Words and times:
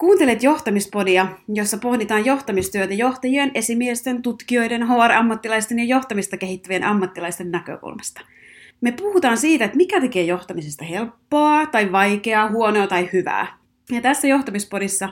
Kuuntelet 0.00 0.42
johtamispodia, 0.42 1.26
jossa 1.48 1.78
pohditaan 1.78 2.24
johtamistyötä 2.24 2.94
johtajien, 2.94 3.50
esimiesten, 3.54 4.22
tutkijoiden, 4.22 4.88
HR-ammattilaisten 4.88 5.78
ja 5.78 5.84
johtamista 5.84 6.36
kehittävien 6.36 6.84
ammattilaisten 6.84 7.50
näkökulmasta. 7.50 8.20
Me 8.80 8.92
puhutaan 8.92 9.36
siitä, 9.36 9.64
että 9.64 9.76
mikä 9.76 10.00
tekee 10.00 10.22
johtamisesta 10.22 10.84
helppoa 10.84 11.66
tai 11.66 11.92
vaikeaa, 11.92 12.50
huonoa 12.50 12.86
tai 12.86 13.08
hyvää. 13.12 13.58
Ja 13.92 14.00
tässä 14.00 14.28
johtamispodissa 14.28 15.08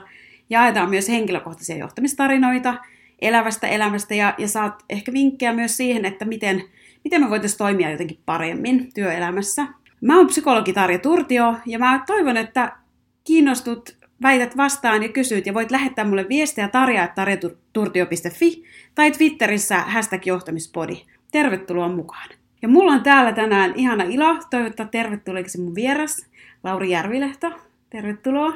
jaetaan 0.49 0.89
myös 0.89 1.09
henkilökohtaisia 1.09 1.77
johtamistarinoita 1.77 2.77
elävästä 3.21 3.67
elämästä 3.67 4.15
ja, 4.15 4.33
ja 4.37 4.47
saat 4.47 4.83
ehkä 4.89 5.13
vinkkejä 5.13 5.53
myös 5.53 5.77
siihen, 5.77 6.05
että 6.05 6.25
miten, 6.25 6.63
miten 7.03 7.21
me 7.21 7.29
voitaisiin 7.29 7.57
toimia 7.57 7.91
jotenkin 7.91 8.19
paremmin 8.25 8.93
työelämässä. 8.93 9.67
Mä 10.01 10.17
oon 10.17 10.27
psykologi 10.27 10.73
Tarja 10.73 10.99
Turtio 10.99 11.55
ja 11.65 11.79
mä 11.79 12.03
toivon, 12.07 12.37
että 12.37 12.75
kiinnostut 13.23 13.98
väität 14.21 14.57
vastaan 14.57 15.03
ja 15.03 15.09
kysyt 15.09 15.45
ja 15.45 15.53
voit 15.53 15.71
lähettää 15.71 16.05
mulle 16.05 16.29
viestiä 16.29 16.67
tarja.tarjaturtio.fi 16.67 18.63
tai 18.95 19.11
Twitterissä 19.11 19.77
hashtag 19.77 20.25
johtamispodi. 20.27 21.05
Tervetuloa 21.31 21.87
mukaan. 21.89 22.29
Ja 22.61 22.67
mulla 22.67 22.91
on 22.91 23.03
täällä 23.03 23.31
tänään 23.31 23.73
ihana 23.75 24.03
ilo 24.03 24.37
toivottaa 24.49 24.85
tervetulleeksi 24.85 25.61
mun 25.61 25.75
vieras, 25.75 26.25
Lauri 26.63 26.89
Järvilehto. 26.89 27.51
Tervetuloa. 27.89 28.53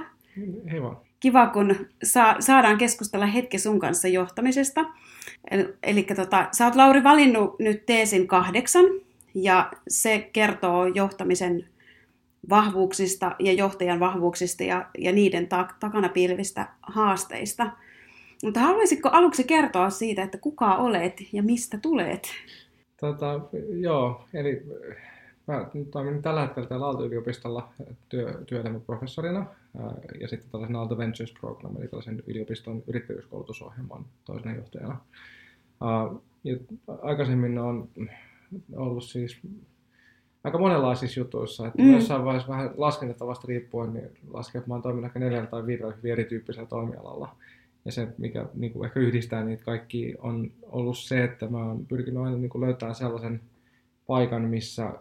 Hei 0.72 0.82
vaan. 0.82 0.98
Kiva, 1.20 1.48
kun 1.48 1.76
sa- 2.04 2.36
saadaan 2.40 2.78
keskustella 2.78 3.26
hetki 3.26 3.60
sun 3.60 3.80
kanssa 3.80 4.08
johtamisesta. 4.08 4.86
Eli 5.84 6.04
tota, 6.04 6.48
sä 6.52 6.66
oot 6.66 6.76
Lauri 6.76 7.04
valinnut 7.04 7.60
nyt 7.60 7.86
teesin 7.86 8.28
kahdeksan, 8.28 8.86
ja 9.36 9.72
se 9.88 10.30
kertoo 10.34 10.86
johtamisen 10.86 11.66
vahvuuksista 12.50 13.36
ja 13.40 13.54
johtajan 13.54 14.00
vahvuuksista 14.00 14.64
ja, 14.64 14.90
ja 14.98 15.12
niiden 15.12 15.48
ta- 15.48 15.68
takana 15.80 16.10
piilevistä 16.10 16.68
haasteista. 16.82 17.72
Mutta 18.44 18.60
haluaisitko 18.60 19.10
aluksi 19.10 19.44
kertoa 19.44 19.90
siitä, 19.90 20.24
että 20.24 20.38
kuka 20.38 20.76
olet 20.76 21.34
ja 21.34 21.44
mistä 21.44 21.78
tulet? 21.78 22.28
Tota, 23.00 23.40
joo, 23.70 24.26
eli 24.34 24.64
mä 25.48 25.70
toimin 25.92 26.22
tällä 26.22 26.42
hetkellä 26.42 26.70
täällä 26.70 26.86
Aalto-yliopistolla 26.86 27.70
työ, 28.10 28.44
työelämäprofessorina 28.48 29.46
ja 30.22 30.28
sitten 30.28 30.50
tällaisen 30.52 30.76
Aalto 30.76 30.98
Ventures 30.98 31.34
Program, 31.40 31.78
eli 31.78 31.88
tällaisen 31.88 32.24
yliopiston 32.28 32.84
yrittäjyyskoulutusohjelman 32.88 34.06
toisena 34.26 34.56
johtajana. 34.56 34.98
Ja 36.44 36.58
aikaisemmin 37.02 37.60
on 37.60 37.90
ollut 38.76 39.04
siis 39.04 39.40
aika 40.44 40.58
monenlaisissa 40.58 41.20
jutuissa. 41.20 41.68
Että 41.68 41.82
mm. 41.82 41.94
jossain 41.94 42.26
vaiheessa 42.26 42.52
vähän 42.52 42.72
laskentatavasta 42.78 43.48
riippuen, 43.48 43.94
niin 43.94 44.10
lasken, 44.30 44.60
että 44.60 44.70
mä 44.70 44.74
oon 44.74 44.82
toiminut 44.82 45.06
ehkä 45.06 45.20
neljällä 45.20 45.48
tai 45.48 45.66
viidellä 45.66 45.94
hyvin 45.96 46.12
erityyppisellä 46.12 46.68
toimialalla. 46.68 47.36
Ja 47.86 47.92
se, 47.92 48.08
mikä 48.18 48.46
niin 48.54 48.74
kuin 48.74 48.86
ehkä 48.86 49.00
yhdistää 49.00 49.44
niitä 49.44 49.64
kaikki, 49.64 50.16
on 50.20 50.52
ollut 50.62 50.98
se, 50.98 51.24
että 51.24 51.48
mä 51.48 51.66
oon 51.66 51.86
pyrkinyt 51.86 52.24
aina 52.24 52.38
niin 52.38 52.50
kuin 52.50 52.62
löytämään 52.62 52.96
sellaisen 52.96 53.42
paikan, 54.08 54.42
missä 54.42 54.94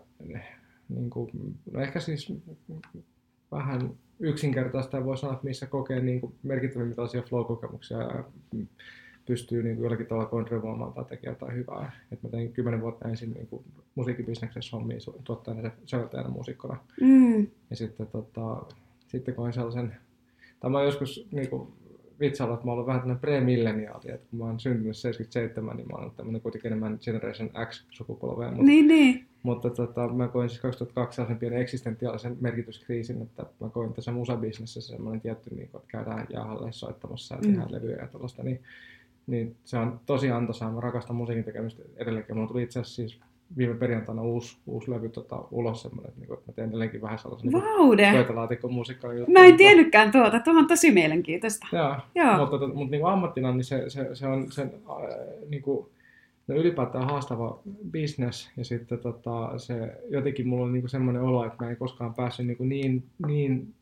niin 0.88 1.10
kuin, 1.10 1.30
no 1.72 1.80
ehkä 1.80 2.00
siis 2.00 2.32
vähän 3.52 3.90
yksinkertaista 4.20 5.04
voi 5.04 5.18
sanoa, 5.18 5.34
että 5.34 5.46
missä 5.46 5.66
kokee 5.66 6.00
niin 6.00 6.20
kuin 6.20 6.34
merkittävimmät 6.42 6.96
tällaisia 6.96 7.22
flow-kokemuksia 7.22 7.98
ja 7.98 8.24
pystyy 9.26 9.62
niin 9.62 9.76
kuin 9.76 9.84
jollakin 9.84 10.06
tavalla 10.06 10.28
kontrolloimaan 10.28 10.92
tai 10.92 11.04
tekemään 11.04 11.36
jotain 11.36 11.56
hyvää. 11.56 11.92
Et 12.12 12.22
mä 12.22 12.28
tein 12.28 12.52
kymmenen 12.52 12.80
vuotta 12.80 13.08
ensin 13.08 13.32
niin 13.32 13.46
kuin 13.46 13.64
musiikkibisneksessä 13.94 14.76
hommia 14.76 14.98
tuottajana 15.24 15.62
ja 15.62 15.70
säveltäjänä 15.86 16.28
muusikkona. 16.28 16.76
Mm. 17.00 17.46
Ja 17.70 17.76
sitten, 17.76 18.06
tota, 18.06 18.62
sitten 19.08 19.34
koin 19.34 19.52
sellaisen, 19.52 19.96
tai 20.60 20.70
mä 20.70 20.82
joskus 20.82 21.28
niin 21.32 21.50
kuin, 21.50 21.68
vitsailla, 22.22 22.54
että 22.54 22.66
mä 22.66 22.72
olen 22.72 22.86
vähän 22.86 23.00
tämmöinen 23.00 23.20
pre-milleniaali, 23.20 24.10
että 24.14 24.26
kun 24.30 24.38
mä 24.38 24.44
oon 24.44 24.60
syntynyt 24.60 24.96
77, 24.96 25.76
niin 25.76 25.88
mä 25.88 25.96
oon 25.96 26.12
tämmöinen 26.16 26.40
kuitenkin 26.40 26.68
enemmän 26.68 26.98
Generation 27.04 27.50
X-sukupolvea. 27.68 28.48
Mutta, 28.48 28.64
niin, 28.64 28.88
niin. 28.88 29.26
Mutta 29.42 29.70
tota, 29.70 30.08
mä 30.08 30.28
koin 30.28 30.48
siis 30.48 30.60
2002 30.60 31.16
sellaisen 31.16 31.38
pienen 31.38 31.60
eksistentiaalisen 31.60 32.36
merkityskriisin, 32.40 33.22
että 33.22 33.46
mä 33.60 33.68
koin 33.68 33.92
tässä 33.92 34.12
musabisnessä 34.12 34.80
semmoinen 34.80 35.20
tietty, 35.20 35.54
niin 35.54 35.68
kuin, 35.68 35.80
että 35.80 35.92
käydään 35.92 36.26
jäähalle 36.32 36.72
soittamassa 36.72 37.34
ja 37.34 37.40
tehdään 37.40 37.68
mm. 37.68 37.74
levyjä 37.74 37.96
ja 37.96 38.06
tällaista, 38.06 38.42
niin 38.42 38.60
niin 39.26 39.56
se 39.64 39.78
on 39.78 40.00
tosi 40.06 40.30
antoisaa. 40.30 40.72
Mä 40.72 40.80
rakastan 40.80 41.16
musiikin 41.16 41.44
tekemistä 41.44 41.82
edelleenkin. 41.96 42.36
Mulla 42.36 42.48
tuli 42.48 42.62
itse 42.62 42.80
asiassa 42.80 42.96
siis 42.96 43.20
viime 43.56 43.74
perjantaina 43.74 44.22
uusi, 44.22 44.58
uusi 44.66 44.90
levy 44.90 45.08
tota, 45.08 45.44
ulos 45.50 45.82
semmoinen, 45.82 46.08
että, 46.08 46.20
niin, 46.20 46.32
että 46.32 46.44
mä 46.46 46.52
teen 46.52 46.68
edelleenkin 46.68 47.02
vähän 47.02 47.18
sellaisen 47.18 47.52
Vaude. 47.52 48.02
niin 48.02 48.14
pöytälaatikon 48.14 48.72
musiikkaa. 48.72 49.10
Mä 49.32 49.44
en 49.44 49.56
tiennytkään 49.56 50.12
tuota, 50.12 50.40
tuo 50.40 50.52
on 50.52 50.66
tosi 50.66 50.90
mielenkiintoista. 50.90 51.66
Joo, 51.72 51.96
Joo. 52.14 52.38
mutta, 52.38 52.58
mutta, 52.58 52.74
mutta 52.74 52.90
niin 52.90 53.06
ammattina 53.06 53.52
niin 53.52 53.64
se, 53.64 53.90
se, 53.90 54.14
se 54.14 54.26
on 54.26 54.52
sen, 54.52 54.72
äh, 54.90 55.48
niin 55.48 55.62
kuin, 55.62 55.86
no 56.46 56.54
ylipäätään 56.54 57.04
haastava 57.04 57.58
business 57.92 58.50
ja 58.56 58.64
sitten 58.64 58.98
tota, 58.98 59.52
se, 59.56 59.96
jotenkin 60.08 60.48
mulla 60.48 60.64
on 60.64 60.72
niin 60.72 60.88
semmoinen 60.88 61.22
olo, 61.22 61.44
että 61.44 61.64
mä 61.64 61.70
en 61.70 61.76
koskaan 61.76 62.14
päässyt 62.14 62.46
niin, 62.46 62.56
kuin 62.56 62.68
niin, 62.68 63.04
niin 63.26 63.74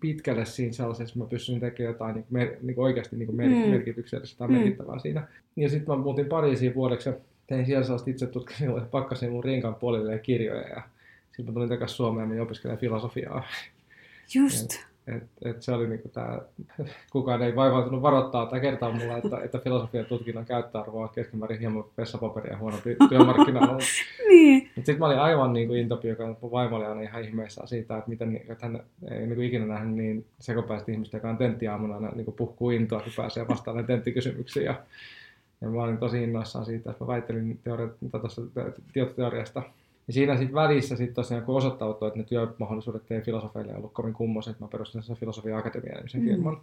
pitkälle 0.00 0.44
siinä 0.44 0.72
sellaisessa, 0.72 1.04
että 1.12 1.18
mä 1.18 1.30
pystyn 1.30 1.60
tekemään 1.60 1.92
jotain 1.92 2.14
niin 2.14 2.26
mer, 2.30 2.56
niin 2.62 2.80
oikeasti 2.80 3.16
niin 3.16 3.36
mer, 3.36 3.48
mm. 3.48 3.54
merkityksellistä 3.56 4.38
tai 4.38 4.48
mm. 4.48 4.54
merkittävää 4.54 4.98
siinä. 4.98 5.28
Ja 5.56 5.68
sitten 5.68 5.94
mä 5.94 6.02
muutin 6.02 6.26
Pariisiin 6.26 6.74
vuodeksi 6.74 7.08
ja 7.08 7.14
tein 7.46 7.66
siellä 7.66 7.84
sellaista 7.84 8.10
itse 8.10 8.26
tutkimusta, 8.26 8.88
pakkasin 8.90 9.30
mun 9.30 9.44
rinkan 9.44 9.74
puolille 9.74 10.18
kirjoja 10.18 10.68
ja 10.68 10.82
sitten 11.26 11.46
mä 11.46 11.52
tulin 11.52 11.68
takaisin 11.68 11.96
Suomeen 11.96 12.36
ja 12.36 12.42
opiskelemaan 12.42 12.80
filosofiaa. 12.80 13.44
Just. 14.34 14.72
Ja, 14.72 14.89
et, 15.16 15.22
et 15.44 15.62
se 15.62 15.72
oli 15.72 15.88
niinku 15.88 16.08
tää, 16.08 16.40
kukaan 17.12 17.42
ei 17.42 17.56
vaivautunut 17.56 18.02
varoittaa 18.02 18.46
tai 18.46 18.60
kertoa 18.60 18.92
mulle, 18.92 19.18
että, 19.18 19.40
että 19.44 19.58
filosofian 19.58 20.04
tutkinnon 20.04 20.44
käyttöarvo 20.44 21.02
on 21.02 21.08
keskimäärin 21.08 21.60
hieman 21.60 21.84
vessapaperia 21.98 22.58
huonompi 22.58 22.96
työmarkkinoilla. 23.08 23.78
niin. 24.28 24.70
Sitten 24.74 24.98
mä 24.98 25.06
olin 25.06 25.18
aivan 25.18 25.52
niinku 25.52 25.74
intopi, 25.74 26.08
joka 26.08 26.36
mun 26.40 26.50
vaimo 26.50 26.76
oli 26.76 26.84
aina 26.84 27.00
ihan 27.00 27.24
ihmeessä 27.24 27.62
siitä, 27.64 27.96
että 27.96 28.10
miten 28.10 28.36
että 28.36 28.66
hän 28.66 28.82
ei 29.10 29.26
niinku 29.26 29.42
ikinä 29.42 29.66
nähnyt 29.66 29.96
niin 29.96 30.26
sekopäistä 30.38 30.92
ihmistä, 30.92 31.16
joka 31.16 31.30
on 31.30 31.38
tenttiaamuna 31.38 31.94
aina 31.94 32.10
niinku 32.14 32.32
puhkuu 32.32 32.70
intoa, 32.70 33.00
kun 33.00 33.12
pääsee 33.16 33.48
vastaamaan 33.48 33.86
tenttikysymyksiin. 33.92 34.64
Ja, 34.64 34.74
ja 35.60 35.68
mä 35.68 35.82
olin 35.82 35.98
tosi 35.98 36.22
innoissaan 36.22 36.64
siitä, 36.64 36.90
että 36.90 37.04
mä 37.04 37.08
väittelin 37.08 37.58
teori- 37.64 38.70
tietoteoriasta 38.92 39.62
ja 40.10 40.14
siinä 40.14 40.36
sitten 40.36 40.54
välissä 40.54 40.96
sitten 40.96 41.14
tosiaan 41.14 41.44
kun 41.44 41.56
osoittautui, 41.56 42.08
että 42.08 42.18
ne 42.18 42.24
työmahdollisuudet 42.24 43.06
teidän 43.06 43.24
filosofeille 43.24 43.72
ei 43.72 43.78
ollut 43.78 43.92
kovin 43.92 44.14
kummoiset, 44.14 44.50
että 44.50 44.64
mä 44.64 44.68
perustin 44.68 45.02
sen 45.02 45.16
filosofia 45.16 45.58
akatemian 45.58 46.08
sen 46.08 46.20
mm. 46.20 46.26
firman. 46.28 46.60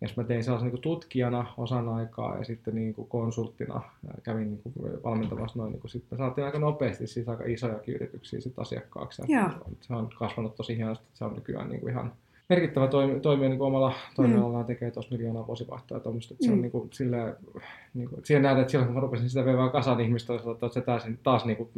Ja 0.00 0.08
mä 0.16 0.24
tein 0.24 0.44
sellaisen 0.44 0.72
niin 0.72 0.82
tutkijana 0.82 1.46
osan 1.56 1.88
aikaa 1.88 2.38
ja 2.38 2.44
sitten 2.44 2.74
niin 2.74 2.94
kuin 2.94 3.08
konsulttina 3.08 3.82
kävin 4.22 4.48
niin 4.50 4.60
kuin 4.62 5.02
valmentamassa 5.04 5.58
noin. 5.58 5.72
Niin 5.72 5.80
kuin 5.80 5.90
sitten 5.90 6.18
saatiin 6.18 6.44
aika 6.44 6.58
nopeasti 6.58 7.06
siis 7.06 7.28
aika 7.28 7.44
isoja 7.44 7.80
yrityksiä 7.86 8.40
sit 8.40 8.58
asiakkaaksi. 8.58 9.22
Ja 9.28 9.50
se 9.80 9.94
on 9.94 10.10
kasvanut 10.18 10.56
tosi 10.56 10.76
hienosti, 10.76 11.06
se 11.14 11.24
on 11.24 11.34
nykyään 11.34 11.68
niin 11.68 11.80
kuin 11.80 11.90
ihan 11.90 12.12
merkittävä 12.52 12.86
toimi, 12.86 13.20
toimija 13.20 13.48
niin 13.48 13.62
omalla 13.62 13.92
toimialallaan 14.16 14.64
tekee 14.64 14.90
tuossa 14.90 15.14
miljoonaa 15.14 15.46
vuosivaihtoa 15.46 16.00
tuommoista. 16.00 16.34
Mm. 16.34 16.38
Se 16.40 16.50
on 16.50 16.58
mm. 16.58 16.62
niin 16.62 16.72
kuin, 16.72 16.88
silleen, 16.92 17.36
niin 17.94 18.08
kuin, 18.08 18.20
siihen 18.24 18.42
nähdään, 18.42 18.60
että 18.60 18.70
silloin 18.70 18.86
kun 18.86 18.94
mä 18.94 19.00
rupesin 19.00 19.28
sitä 19.28 19.44
veivää 19.44 19.68
kasan 19.68 20.00
ihmistä, 20.00 20.34
että 20.34 20.68
se 20.68 20.80
taas, 20.80 21.06
taas 21.22 21.44
niin 21.44 21.56
kuin, 21.56 21.68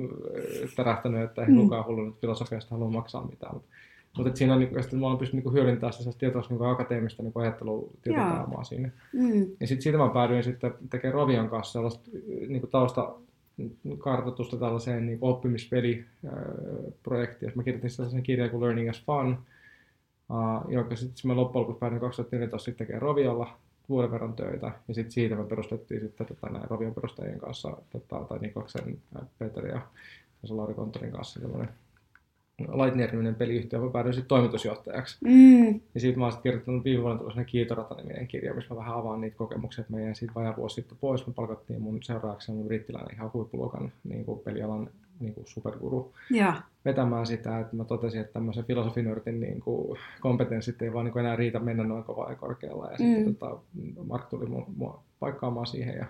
tärähtänyt, 0.76 1.22
että 1.22 1.42
ei 1.42 1.48
mm. 1.48 1.56
kukaan 1.56 1.86
hullu 1.86 2.04
nyt 2.04 2.20
filosofiasta 2.20 2.74
halua 2.74 2.90
maksaa 2.90 3.26
mitään. 3.26 3.54
Mutta, 3.54 3.68
mutta 4.16 4.36
siinä 4.36 4.54
on, 4.54 4.60
niin 4.60 4.70
kuin, 4.70 5.00
mä 5.00 5.06
olen 5.06 5.18
pystynyt 5.18 5.44
niin 5.44 5.54
hyödyntämään 5.54 5.92
sitä 5.92 6.18
tietoista 6.18 6.54
niin 6.54 6.66
akateemista 6.66 7.22
niin 7.22 7.32
ajattelutietopääomaa 7.34 8.64
siinä. 8.64 8.90
Mm. 9.12 9.46
Ja 9.60 9.66
sitten 9.66 9.82
siitä 9.82 9.98
mä 9.98 10.08
päädyin 10.08 10.44
sitten 10.44 10.74
tekemään 10.90 11.14
Rovion 11.14 11.48
kanssa 11.48 11.72
sellaista 11.72 12.10
niin 12.48 12.60
kuin 12.60 12.70
tausta 12.70 13.14
kartoitusta 13.98 14.56
tällaiseen 14.56 15.06
niin 15.06 15.18
oppimispeliprojektiin. 15.20 17.52
Mä 17.54 17.62
kirjoitin 17.62 17.90
sellaisen 17.90 18.22
kirjan 18.22 18.50
kuin 18.50 18.62
Learning 18.62 18.90
as 18.90 19.04
Fun, 19.06 19.38
uh, 20.30 20.70
jonka 20.72 20.96
sitten 20.96 21.30
mä 21.30 21.36
loppujen 21.36 21.62
lopuksi 21.62 21.80
päädyin 21.80 22.00
2014 22.00 22.64
sitten 22.64 22.86
tekemään 22.86 23.02
Roviolla 23.02 23.58
vuoden 23.88 24.10
verran 24.10 24.32
töitä, 24.32 24.72
ja 24.88 24.94
sitten 24.94 25.12
siitä 25.12 25.36
me 25.36 25.44
perustettiin 25.44 26.00
sitten 26.00 26.26
tota, 26.26 26.50
näin 26.50 26.70
Rovion 26.70 26.94
perustajien 26.94 27.38
kanssa, 27.38 27.76
tota, 27.90 28.24
tai 28.28 28.38
Nikoksen, 28.38 28.98
Petri 29.38 29.70
ja 29.70 29.80
Lauri 30.48 30.74
Konttorin 30.74 31.12
kanssa 31.12 31.40
tämmöinen 31.40 31.68
Lightning-niminen 32.58 33.34
peliyhtiö, 33.34 33.78
mä 33.78 33.90
päädyin 33.90 34.14
sitten 34.14 34.28
toimitusjohtajaksi. 34.28 35.18
Mm. 35.20 35.80
Ja 35.94 36.00
siitä 36.00 36.18
mä 36.18 36.24
oon 36.24 36.32
sitten 36.32 36.42
kirjoittanut 36.42 36.84
viime 36.84 37.02
vuonna 37.02 37.18
tällaisen 37.18 37.46
Kiitorata-niminen 37.46 38.28
kirja, 38.28 38.54
missä 38.54 38.74
mä 38.74 38.80
vähän 38.80 38.96
avaan 38.96 39.20
niitä 39.20 39.36
kokemuksia, 39.36 39.82
että 39.82 39.92
mä 39.92 40.00
jäin 40.00 40.14
siitä 40.14 40.34
vajaa 40.34 40.56
vuosi 40.56 40.74
sitten 40.74 40.98
pois. 41.00 41.26
Me 41.26 41.32
palkattiin 41.32 41.82
mun 41.82 42.02
seuraavaksi 42.02 42.52
mun 42.52 42.66
brittiläinen 42.66 43.14
ihan 43.14 43.30
huippuluokan 43.32 43.92
niin 44.04 44.24
kuin 44.24 44.40
pelialan 44.40 44.90
niin 45.20 45.34
kuin 45.34 45.46
superguru 45.46 46.12
ja. 46.30 46.54
vetämään 46.84 47.26
sitä, 47.26 47.60
että 47.60 47.76
mä 47.76 47.84
totesin, 47.84 48.20
että 48.20 48.32
tämmöisen 48.32 48.64
filosofinörtin 48.64 49.40
niin 49.40 49.60
kuin 49.60 49.98
kompetenssit 50.20 50.82
ei 50.82 50.92
vaan 50.92 51.04
niin 51.04 51.12
kuin 51.12 51.24
enää 51.24 51.36
riitä 51.36 51.58
mennä 51.58 51.84
noin 51.84 52.04
kovaa 52.04 52.30
ja 52.30 52.36
korkealla. 52.36 52.90
Ja 52.90 52.96
mm. 52.98 53.14
sitten 53.14 53.36
tota, 53.36 53.58
Mark 54.06 54.28
tuli 54.28 54.46
mua, 54.46 54.66
mua 54.76 55.02
paikkaamaan 55.20 55.66
siihen 55.66 55.96
ja 55.96 56.06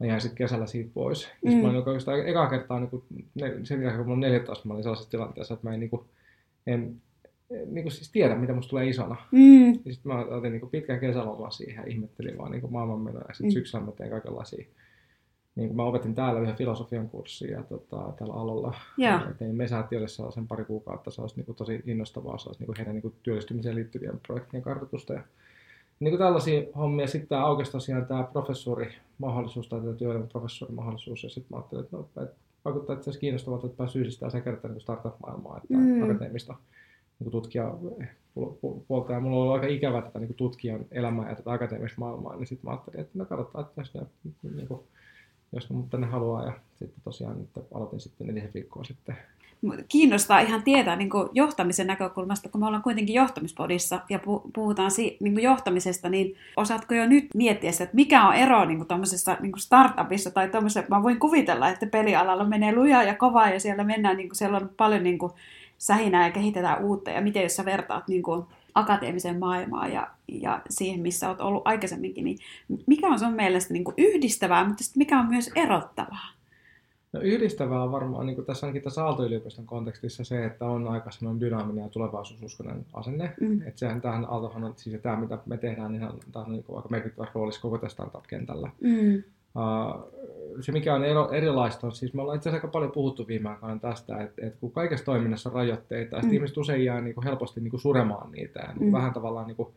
mä 0.00 0.06
jäin 0.06 0.20
sitten 0.20 0.36
kesällä 0.36 0.66
siitä 0.66 0.90
pois. 0.94 1.28
Ja 1.42 1.50
mm. 1.50 1.56
mä 1.56 1.68
olin 1.68 1.76
oikeastaan 1.76 2.28
ekaa 2.28 2.50
kertaa, 2.50 2.80
niin 2.80 2.90
kuin, 2.90 3.02
sen 3.62 3.82
jälkeen 3.82 3.96
kun 3.96 4.06
mä 4.06 4.12
olin 4.12 4.20
14, 4.20 4.68
mä 4.68 4.74
olin 4.74 4.82
sellaisessa 4.82 5.10
tilanteessa, 5.10 5.54
että 5.54 5.66
mä 5.66 5.74
en, 5.74 5.80
niin 5.80 5.90
kuin, 5.90 6.02
en 6.66 7.00
niin 7.48 7.84
kuin 7.84 7.92
siis 7.92 8.12
tiedä, 8.12 8.34
mitä 8.34 8.52
musta 8.52 8.70
tulee 8.70 8.88
isona. 8.88 9.16
Mm. 9.32 9.66
Ja 9.66 9.92
sitten 9.92 10.12
mä 10.12 10.18
otin 10.18 10.52
niin 10.52 10.60
kuin 10.60 10.70
pitkän 10.70 11.00
kesäloman 11.00 11.52
siihen 11.52 11.84
ja 11.84 11.92
ihmettelin 11.92 12.38
vaan 12.38 12.50
niin 12.50 12.72
maailmanmenoja. 12.72 13.24
Ja 13.28 13.34
sitten 13.34 13.50
Mm. 13.50 13.52
syksyllä 13.52 13.84
mä 13.84 13.92
tein 13.92 14.10
kaikenlaisia. 14.10 14.66
Niin 15.56 15.68
kuin 15.68 15.76
mä 15.76 15.84
opetin 15.84 16.14
täällä 16.14 16.40
yhden 16.40 16.56
filosofian 16.56 17.08
kurssin 17.08 17.50
ja 17.50 17.62
tota, 17.62 18.12
tällä 18.18 18.34
alalla. 18.34 18.74
Ja 18.98 19.32
tein 19.38 19.56
Mesätiölle 19.56 20.08
sellaisen 20.08 20.48
pari 20.48 20.64
kuukautta. 20.64 21.10
Se 21.10 21.20
olisi 21.20 21.36
niin 21.36 21.46
kuin 21.46 21.56
tosi 21.56 21.82
innostavaa. 21.86 22.38
Se 22.38 22.48
olisi 22.48 22.60
niin 22.60 22.66
kuin 22.66 22.76
heidän 22.76 22.94
niin 22.94 23.02
kuin 23.02 23.14
työllistymiseen 23.22 23.74
liittyvien 23.76 24.20
projektien 24.26 24.62
kartoitusta. 24.62 25.12
Ja 25.12 25.22
niin 26.00 26.10
kuin 26.10 26.18
tällaisia 26.18 26.62
hommia. 26.76 27.06
Sitten 27.06 27.28
tämä 27.28 27.46
aukesi 27.46 27.72
tosiaan 27.72 28.06
tämä 28.06 28.28
professori-mahdollisuus 28.32 29.68
tai 29.68 29.80
tämä 29.80 29.92
työelämä-professori-mahdollisuus. 29.94 31.22
Ja 31.22 31.30
sitten 31.30 31.48
mä 31.50 31.56
ajattelin, 31.56 31.84
että, 31.84 31.96
no, 31.96 32.08
että 32.22 32.36
vaikuttaa 32.64 32.96
itse 32.96 33.02
asiassa 33.02 33.20
kiinnostavalta, 33.20 33.66
että 33.66 33.76
pääsee 33.76 34.00
yhdistää 34.00 34.30
sekä 34.30 34.52
tätä 34.52 34.68
niin 34.68 34.80
startup-maailmaa 34.80 35.56
että 35.56 35.74
Mm. 35.74 36.02
akateemista 36.02 36.54
niin 37.18 37.30
tutkija 37.30 37.74
puolta. 38.88 39.12
Ja 39.12 39.20
mulla 39.20 39.36
on 39.36 39.42
ollut 39.42 39.54
aika 39.54 39.66
ikävä 39.66 40.02
tätä 40.02 40.18
niin 40.18 40.34
tutkijan 40.34 40.80
elämää 40.90 41.28
ja 41.28 41.36
tätä 41.36 41.52
akateemista 41.52 42.00
maailmaa, 42.00 42.36
niin 42.36 42.46
sitten 42.46 42.64
mä 42.64 42.70
ajattelin, 42.70 43.00
että 43.00 43.18
no 43.18 43.24
katsotaan, 43.24 43.64
että 43.64 43.80
jos 43.80 43.94
ne, 43.94 44.00
niin 44.56 44.68
kuin, 44.68 44.80
jos 45.54 45.70
ne 45.70 45.76
mut 45.76 45.90
tänne 45.90 46.06
haluaa. 46.06 46.44
Ja 46.44 46.52
sitten 46.74 47.00
tosiaan 47.04 47.38
nyt 47.38 47.66
aloitin 47.74 48.00
sitten 48.00 48.26
nelisen 48.26 48.50
viikkoa 48.54 48.84
sitten. 48.84 49.16
Kiinnostaa 49.88 50.40
ihan 50.40 50.62
tietää 50.62 50.96
niin 50.96 51.10
johtamisen 51.32 51.86
näkökulmasta, 51.86 52.48
kun 52.48 52.60
me 52.60 52.66
ollaan 52.66 52.82
kuitenkin 52.82 53.14
johtamispodissa 53.14 54.00
ja 54.10 54.18
pu- 54.18 54.50
puhutaan 54.54 54.90
si- 54.90 55.16
niin 55.20 55.42
johtamisesta, 55.42 56.08
niin 56.08 56.36
osaatko 56.56 56.94
jo 56.94 57.06
nyt 57.06 57.26
miettiä 57.34 57.72
sitä, 57.72 57.84
että 57.84 57.94
mikä 57.94 58.28
on 58.28 58.34
ero 58.34 58.64
niin 58.64 58.76
kuin 58.76 58.88
tuommoisessa 58.88 59.36
niin 59.40 59.52
startupissa 59.58 60.30
tai 60.30 60.48
tuommoisessa, 60.48 60.88
mä 60.90 61.02
voin 61.02 61.20
kuvitella, 61.20 61.68
että 61.68 61.86
pelialalla 61.86 62.44
menee 62.44 62.74
lujaa 62.74 63.02
ja 63.02 63.14
kovaa 63.14 63.50
ja 63.50 63.60
siellä 63.60 63.84
mennään, 63.84 64.16
niin 64.16 64.28
kuin, 64.28 64.36
siellä 64.36 64.56
on 64.56 64.70
paljon 64.76 65.02
niin 65.02 65.18
kuin 65.18 65.32
sähinää 65.78 66.26
ja 66.26 66.32
kehitetään 66.32 66.84
uutta 66.84 67.10
ja 67.10 67.20
miten 67.20 67.42
jos 67.42 67.56
sä 67.56 67.64
vertaat 67.64 68.08
niin 68.08 68.22
kuin 68.22 68.44
akateemiseen 68.74 69.38
maailmaan 69.38 69.92
ja, 69.92 70.10
ja 70.28 70.62
siihen, 70.70 71.00
missä 71.00 71.28
olet 71.28 71.40
ollut 71.40 71.62
aikaisemminkin, 71.66 72.24
niin 72.24 72.38
mikä 72.86 73.06
on 73.06 73.18
sun 73.18 73.34
mielestä 73.34 73.72
niin 73.72 73.84
kuin 73.84 73.94
yhdistävää, 73.98 74.68
mutta 74.68 74.84
sitten 74.84 75.00
mikä 75.00 75.20
on 75.20 75.28
myös 75.28 75.50
erottavaa? 75.54 76.34
No 77.12 77.20
yhdistävää 77.20 77.82
on 77.82 77.92
varmaan 77.92 78.26
niin 78.26 78.34
kuin 78.34 78.46
tässä 78.46 78.66
ainakin 78.66 78.82
tässä 78.82 79.04
Aalto-yliopiston 79.04 79.66
kontekstissa 79.66 80.24
se, 80.24 80.44
että 80.44 80.64
on 80.64 80.88
aika 80.88 81.10
semmoinen 81.10 81.40
dynaaminen 81.40 81.82
ja 81.82 81.88
tulevaisuususkoinen 81.88 82.86
asenne. 82.92 83.34
Mm. 83.40 83.62
Että 83.62 83.78
sehän 83.78 84.00
tähän 84.00 84.24
Aaltohan 84.24 84.64
on, 84.64 84.74
siis 84.76 85.02
tämä 85.02 85.16
mitä 85.16 85.38
me 85.46 85.56
tehdään, 85.56 85.92
niin 85.92 86.08
tämä 86.32 86.44
on 86.44 86.52
niin 86.52 86.64
kuin 86.64 86.76
aika 86.76 86.88
merkittävä 86.88 87.26
roolissa 87.34 87.60
koko 87.60 87.78
tässä 87.78 87.94
startup-kentällä. 87.94 88.70
Mm. 88.80 89.22
Uh, 89.56 90.14
se 90.60 90.72
mikä 90.72 90.94
on 90.94 91.04
ero, 91.04 91.30
erilaista 91.32 91.86
on, 91.86 91.92
siis 91.92 92.14
me 92.14 92.22
ollaan 92.22 92.36
itse 92.36 92.48
asiassa 92.48 92.66
aika 92.66 92.72
paljon 92.72 92.92
puhuttu 92.92 93.26
viime 93.28 93.48
aikoina 93.48 93.78
tästä, 93.78 94.22
että, 94.22 94.46
että 94.46 94.58
kun 94.60 94.72
kaikessa 94.72 95.04
toiminnassa 95.04 95.48
on 95.48 95.54
rajoitteita, 95.54 96.20
Mm. 96.22 96.32
ihmiset 96.32 96.56
usein 96.56 96.84
jää 96.84 97.00
niin 97.00 97.14
kuin 97.14 97.24
helposti 97.24 97.60
niin 97.60 97.70
kuin 97.70 97.80
suremaan 97.80 98.32
niitä, 98.32 98.60
ja 98.60 98.72
niin 98.72 98.88
Mm. 98.88 98.92
vähän 98.92 99.12
tavallaan 99.12 99.46
niin 99.46 99.56
kuin, 99.56 99.68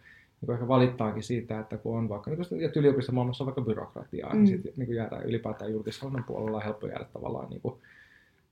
niin 0.41 0.45
kuin 0.45 0.53
ehkä 0.53 0.67
valittaankin 0.67 1.23
siitä, 1.23 1.59
että 1.59 1.77
kun 1.77 1.97
on 1.97 2.09
vaikka, 2.09 2.31
niin 2.31 2.47
kuin, 2.49 2.63
että 2.65 2.79
yliopistomaailmassa 2.79 3.43
on 3.43 3.45
vaikka 3.45 3.61
byrokratiaa, 3.61 4.29
Mm. 4.33 4.39
mm. 4.39 4.43
niin 4.45 4.47
sitten 4.61 4.73
niin 4.77 4.95
jäädään 4.95 5.23
ylipäätään 5.25 5.71
julkishallinnon 5.71 6.23
puolella 6.23 6.57
on 6.57 6.63
helppo 6.63 6.87
jäädä 6.87 7.05
tavallaan 7.13 7.49
niin 7.49 7.61
kuin, 7.61 7.75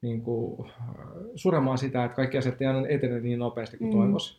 niin 0.01 0.21
kuin, 0.21 0.65
äh, 0.69 0.95
suremaan 1.35 1.77
sitä, 1.77 2.03
että 2.05 2.15
kaikki 2.15 2.37
asiat 2.37 2.61
ei 2.61 2.67
aina 2.67 2.87
etene 2.87 3.19
niin 3.19 3.39
nopeasti 3.39 3.77
kuin 3.77 3.89
mm. 3.93 3.97
toivoisi. 3.99 4.37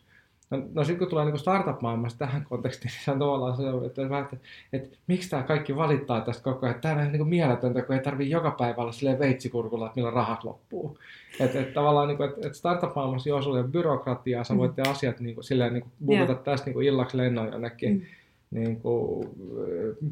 No, 0.49 0.61
no 0.73 0.83
sitten 0.83 0.99
kun 0.99 1.07
tulee 1.07 1.25
niin 1.25 1.39
startup-maailmasta 1.39 2.19
tähän 2.19 2.45
kontekstiin, 2.49 2.91
niin 2.91 3.05
se 3.05 3.11
on 3.11 3.19
tavallaan 3.19 3.57
se, 3.57 3.63
että, 3.85 4.01
että, 4.01 4.19
että, 4.19 4.37
että 4.73 4.97
miksi 5.07 5.29
tämä 5.29 5.43
kaikki 5.43 5.75
valittaa 5.75 6.21
tästä 6.21 6.43
koko 6.43 6.65
ajan, 6.65 6.81
tämä 6.81 7.01
on 7.01 7.11
niin 7.11 7.27
mieletöntä, 7.27 7.81
kun 7.81 7.95
ei 7.95 8.01
tarvitse 8.01 8.31
joka 8.31 8.51
päivä 8.51 8.81
olla 8.81 8.91
silleen 8.91 9.19
veitsikurkulla, 9.19 9.85
että 9.85 9.95
milloin 9.95 10.15
rahat 10.15 10.43
loppuu. 10.43 10.99
Että, 11.39 11.59
että 11.59 11.73
tavallaan, 11.73 12.07
niin 12.07 12.17
kuin, 12.17 12.29
että, 12.29 12.47
että 12.47 12.57
startup-maailmassa 12.57 13.29
jos 13.29 13.47
on 13.47 13.71
byrokratiaa, 13.71 14.43
sä 14.43 14.57
voit 14.57 14.75
tehdä 14.75 14.89
asiat 14.89 15.19
niin 15.19 15.35
kuin, 15.35 15.43
silleen 15.43 15.73
niin 15.73 15.83
kuin, 15.83 15.91
bukata 16.05 16.31
Joo. 16.31 16.41
tästä 16.41 16.65
niin 16.65 16.73
kuin 16.73 16.87
illaksi 16.87 17.17
lennon 17.17 17.51
jonnekin 17.51 18.07
Mm. 18.51 18.59
niin 18.59 18.81
kuin, 18.81 19.29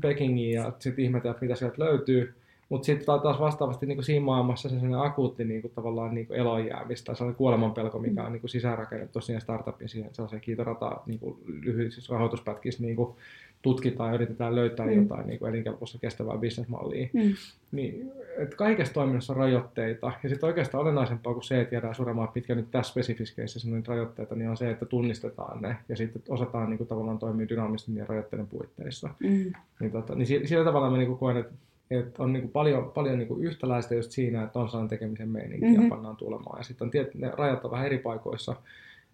Pekingiin 0.01 0.53
ja 0.53 0.71
sitten 0.79 1.05
ihmetellä, 1.05 1.37
mitä 1.41 1.55
sieltä 1.55 1.83
löytyy. 1.83 2.33
Mutta 2.69 2.85
sitten 2.85 3.05
taas 3.05 3.39
vastaavasti 3.39 3.85
niin 3.85 3.97
kuin 3.97 4.05
siinä 4.05 4.25
maailmassa 4.25 4.69
se 4.69 4.75
sellainen 4.75 4.99
akuutti 5.11 5.45
niin 5.45 5.61
kuin, 5.61 5.71
tavallaan 5.75 6.15
niin 6.15 6.27
kuin 6.27 6.39
elonjäämistä, 6.39 7.15
sellainen 7.15 7.37
kuolemanpelko, 7.37 7.99
mikä 7.99 8.23
on 8.23 8.31
niin 8.31 8.41
kuin 8.41 8.49
sisäänrakennettu 8.49 9.21
siihen 9.21 9.41
startupin 9.41 9.89
siihen 9.89 10.09
sellaiseen 10.13 10.41
kiitorata 10.41 10.97
niin 11.05 11.19
kuin 11.19 11.37
lyhyisissä 11.45 12.13
rahoituspätkissä 12.13 12.83
niin 12.83 12.95
kuin 12.95 13.15
tutkitaan 13.61 14.09
ja 14.09 14.15
yritetään 14.15 14.55
löytää 14.55 14.85
Mm. 14.85 14.91
mm. 14.91 15.01
jotain 15.01 15.27
niin 15.27 15.39
kuin 15.39 15.49
elinkelpoista 15.49 15.97
kestävää 15.99 16.37
bisnesmallia. 16.37 17.07
Mm. 17.13 17.33
Niin, 17.71 18.11
että 18.37 18.55
kaikessa 18.55 18.93
toiminnassa 18.93 19.33
on 19.33 19.37
rajoitteita. 19.37 20.11
Ja 20.23 20.29
sitten 20.29 20.47
oikeastaan 20.47 20.81
olennaisempaa 20.81 21.33
kuin 21.33 21.43
se, 21.43 21.61
että 21.61 21.75
jäädään 21.75 21.95
suremaan, 21.95 22.29
mitkä 22.35 22.55
nyt 22.55 22.71
tässä 22.71 22.91
spesifisessä 22.91 23.69
on 23.75 23.83
rajoitteita, 23.87 24.35
niin 24.35 24.49
on 24.49 24.57
se, 24.57 24.69
että 24.69 24.85
tunnistetaan 24.85 25.61
ne 25.61 25.77
ja 25.89 25.95
sitten 25.95 26.21
osataan 26.29 26.69
niin 26.69 26.77
kuin, 26.77 26.87
tavallaan 26.87 27.19
toimia 27.19 27.49
dynaamisesti 27.49 27.91
niiden 27.91 28.09
rajoitteiden 28.09 28.47
puitteissa. 28.47 29.09
Mm. 29.19 29.53
Niin, 29.79 29.91
tota, 29.91 30.15
niin 30.15 30.27
si- 30.27 30.41
sillä 30.47 30.63
tavalla 30.65 30.89
mä 30.89 30.97
niin 30.97 31.17
koen, 31.17 31.37
että, 31.37 31.53
että 31.91 32.23
on 32.23 32.33
niin 32.33 32.49
paljon, 32.49 32.91
paljon 32.91 33.19
niin 33.19 33.41
yhtäläistä 33.43 33.95
just 33.95 34.11
siinä, 34.11 34.43
että 34.43 34.59
on 34.59 34.67
sellainen 34.69 34.89
tekemisen 34.89 35.29
meininki 35.29 35.65
Mhm. 35.65 35.83
ja 35.83 35.89
pannaan 35.89 36.15
tulemaan. 36.17 36.59
Ja 36.59 36.63
sitten 36.63 36.85
on 36.85 36.91
tiet, 36.91 37.15
ne 37.15 37.31
rajat 37.37 37.65
on 37.65 37.71
vähän 37.71 37.85
eri 37.85 37.97
paikoissa, 37.97 38.55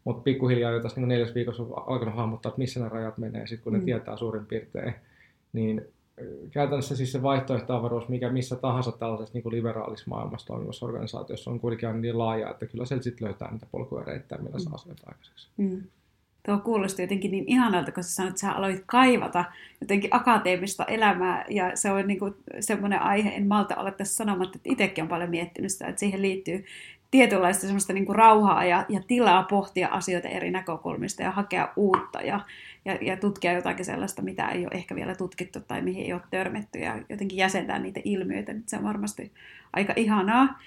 mutta 0.03 0.21
pikkuhiljaa 0.23 0.71
jo 0.71 0.79
tässä 0.81 1.01
niin 1.01 1.07
neljäs 1.07 1.35
viikossa 1.35 1.63
on 1.63 1.73
alkanut 1.89 2.15
hahmottaa, 2.15 2.49
että 2.49 2.59
missä 2.59 2.79
ne 2.79 2.89
rajat 2.89 3.17
menee. 3.17 3.47
Sitten 3.47 3.63
kun 3.63 3.73
ne 3.73 3.79
Mm. 3.79 3.85
tietää 3.85 4.17
suurin 4.17 4.45
piirtein, 4.45 4.93
niin 5.53 5.81
käytännössä 6.51 6.95
siis 6.95 7.11
se 7.11 7.21
vaihtoehtoavaruus, 7.23 8.09
mikä 8.09 8.29
missä 8.29 8.55
tahansa 8.55 8.91
tällaisessa 8.91 9.39
niin 9.39 9.51
liberaalissa 9.57 10.09
maailmassa 10.09 10.47
toimivassa 10.47 10.85
organisaatiossa 10.85 11.51
on 11.51 11.59
kuitenkin 11.59 12.01
niin 12.01 12.17
laaja, 12.17 12.49
että 12.49 12.65
kyllä 12.65 12.85
sieltä 12.85 13.03
sitten 13.03 13.25
löytää 13.27 13.51
niitä 13.51 13.67
polkuja 13.71 14.03
reittää, 14.03 14.37
millä 14.37 14.59
saa 14.59 14.73
asioita 14.73 15.03
aikaiseksi. 15.05 15.49
Mm. 15.57 15.81
Tuo 16.45 16.57
kuulosti 16.57 17.01
jotenkin 17.01 17.31
niin 17.31 17.45
ihanalta, 17.47 17.91
kun 17.91 18.03
sä 18.03 18.11
sanoit, 18.11 18.31
että 18.31 18.41
sä 18.41 18.51
aloit 18.51 18.83
kaivata 18.85 19.45
jotenkin 19.81 20.15
akateemista 20.15 20.85
elämää, 20.85 21.45
ja 21.49 21.75
se 21.75 21.91
on 21.91 22.07
niin 22.07 22.19
kuin 22.19 22.33
semmoinen 22.59 23.01
aihe, 23.01 23.29
en 23.29 23.47
malta 23.47 23.75
olla 23.75 23.91
tässä 23.91 24.15
sanomatta, 24.15 24.57
että 24.57 24.69
itsekin 24.71 25.01
on 25.01 25.07
paljon 25.07 25.29
miettinyt 25.29 25.71
sitä, 25.71 25.87
että 25.87 25.99
siihen 25.99 26.21
liittyy 26.21 26.65
tietynlaista 27.11 27.61
semmoista 27.61 27.93
niin 27.93 28.05
kuin 28.05 28.15
rauhaa 28.15 28.65
ja, 28.65 28.85
ja 28.89 29.01
tilaa 29.07 29.43
pohtia 29.43 29.87
asioita 29.87 30.27
eri 30.27 30.51
näkökulmista 30.51 31.23
ja 31.23 31.31
hakea 31.31 31.73
uutta 31.75 32.21
ja, 32.21 32.39
ja, 32.85 32.97
ja 33.01 33.17
tutkia 33.17 33.53
jotakin 33.53 33.85
sellaista, 33.85 34.21
mitä 34.21 34.47
ei 34.47 34.61
ole 34.61 34.71
ehkä 34.73 34.95
vielä 34.95 35.15
tutkittu 35.15 35.59
tai 35.59 35.81
mihin 35.81 36.05
ei 36.05 36.13
ole 36.13 36.21
törmätty. 36.31 36.79
Ja 36.79 36.97
jotenkin 37.09 37.37
jäsentää 37.37 37.79
niitä 37.79 37.99
ilmiöitä, 38.03 38.53
niin 38.53 38.63
se 38.65 38.77
on 38.77 38.83
varmasti 38.83 39.31
aika 39.73 39.93
ihanaa. 39.95 40.59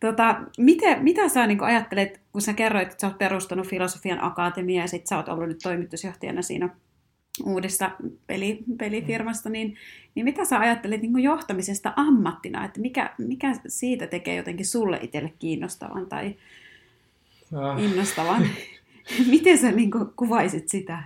Tota, 0.00 0.40
miten, 0.58 1.04
mitä 1.04 1.28
sä 1.28 1.46
niin 1.46 1.62
ajattelet, 1.62 2.20
kun 2.32 2.42
sä 2.42 2.52
kerroit, 2.52 2.88
että 2.88 3.00
sä 3.00 3.06
oot 3.06 3.18
perustanut 3.18 3.66
Filosofian 3.66 4.24
Akatemia 4.24 4.82
ja 4.82 4.88
sit 4.88 5.06
sä 5.06 5.16
oot 5.16 5.28
ollut 5.28 5.48
nyt 5.48 5.58
toimitusjohtajana 5.62 6.42
siinä 6.42 6.68
uudessa 7.44 7.90
peli, 8.26 8.64
pelifirmasta, 8.78 9.48
niin, 9.48 9.76
niin 10.14 10.24
mitä 10.24 10.44
sä 10.44 10.58
ajattelet 10.58 11.02
niin 11.02 11.20
johtamisesta 11.20 11.92
ammattina, 11.96 12.64
että 12.64 12.80
mikä, 12.80 13.14
mikä 13.18 13.52
siitä 13.66 14.06
tekee 14.06 14.36
jotenkin 14.36 14.66
sulle 14.66 14.98
itselle 15.02 15.32
kiinnostavan 15.38 16.06
tai 16.06 16.34
Äh, 17.54 17.84
innostavan? 17.84 18.42
Miten 19.30 19.58
sä 19.58 19.72
niin 19.72 19.90
kuvaisit 20.16 20.68
sitä? 20.68 21.02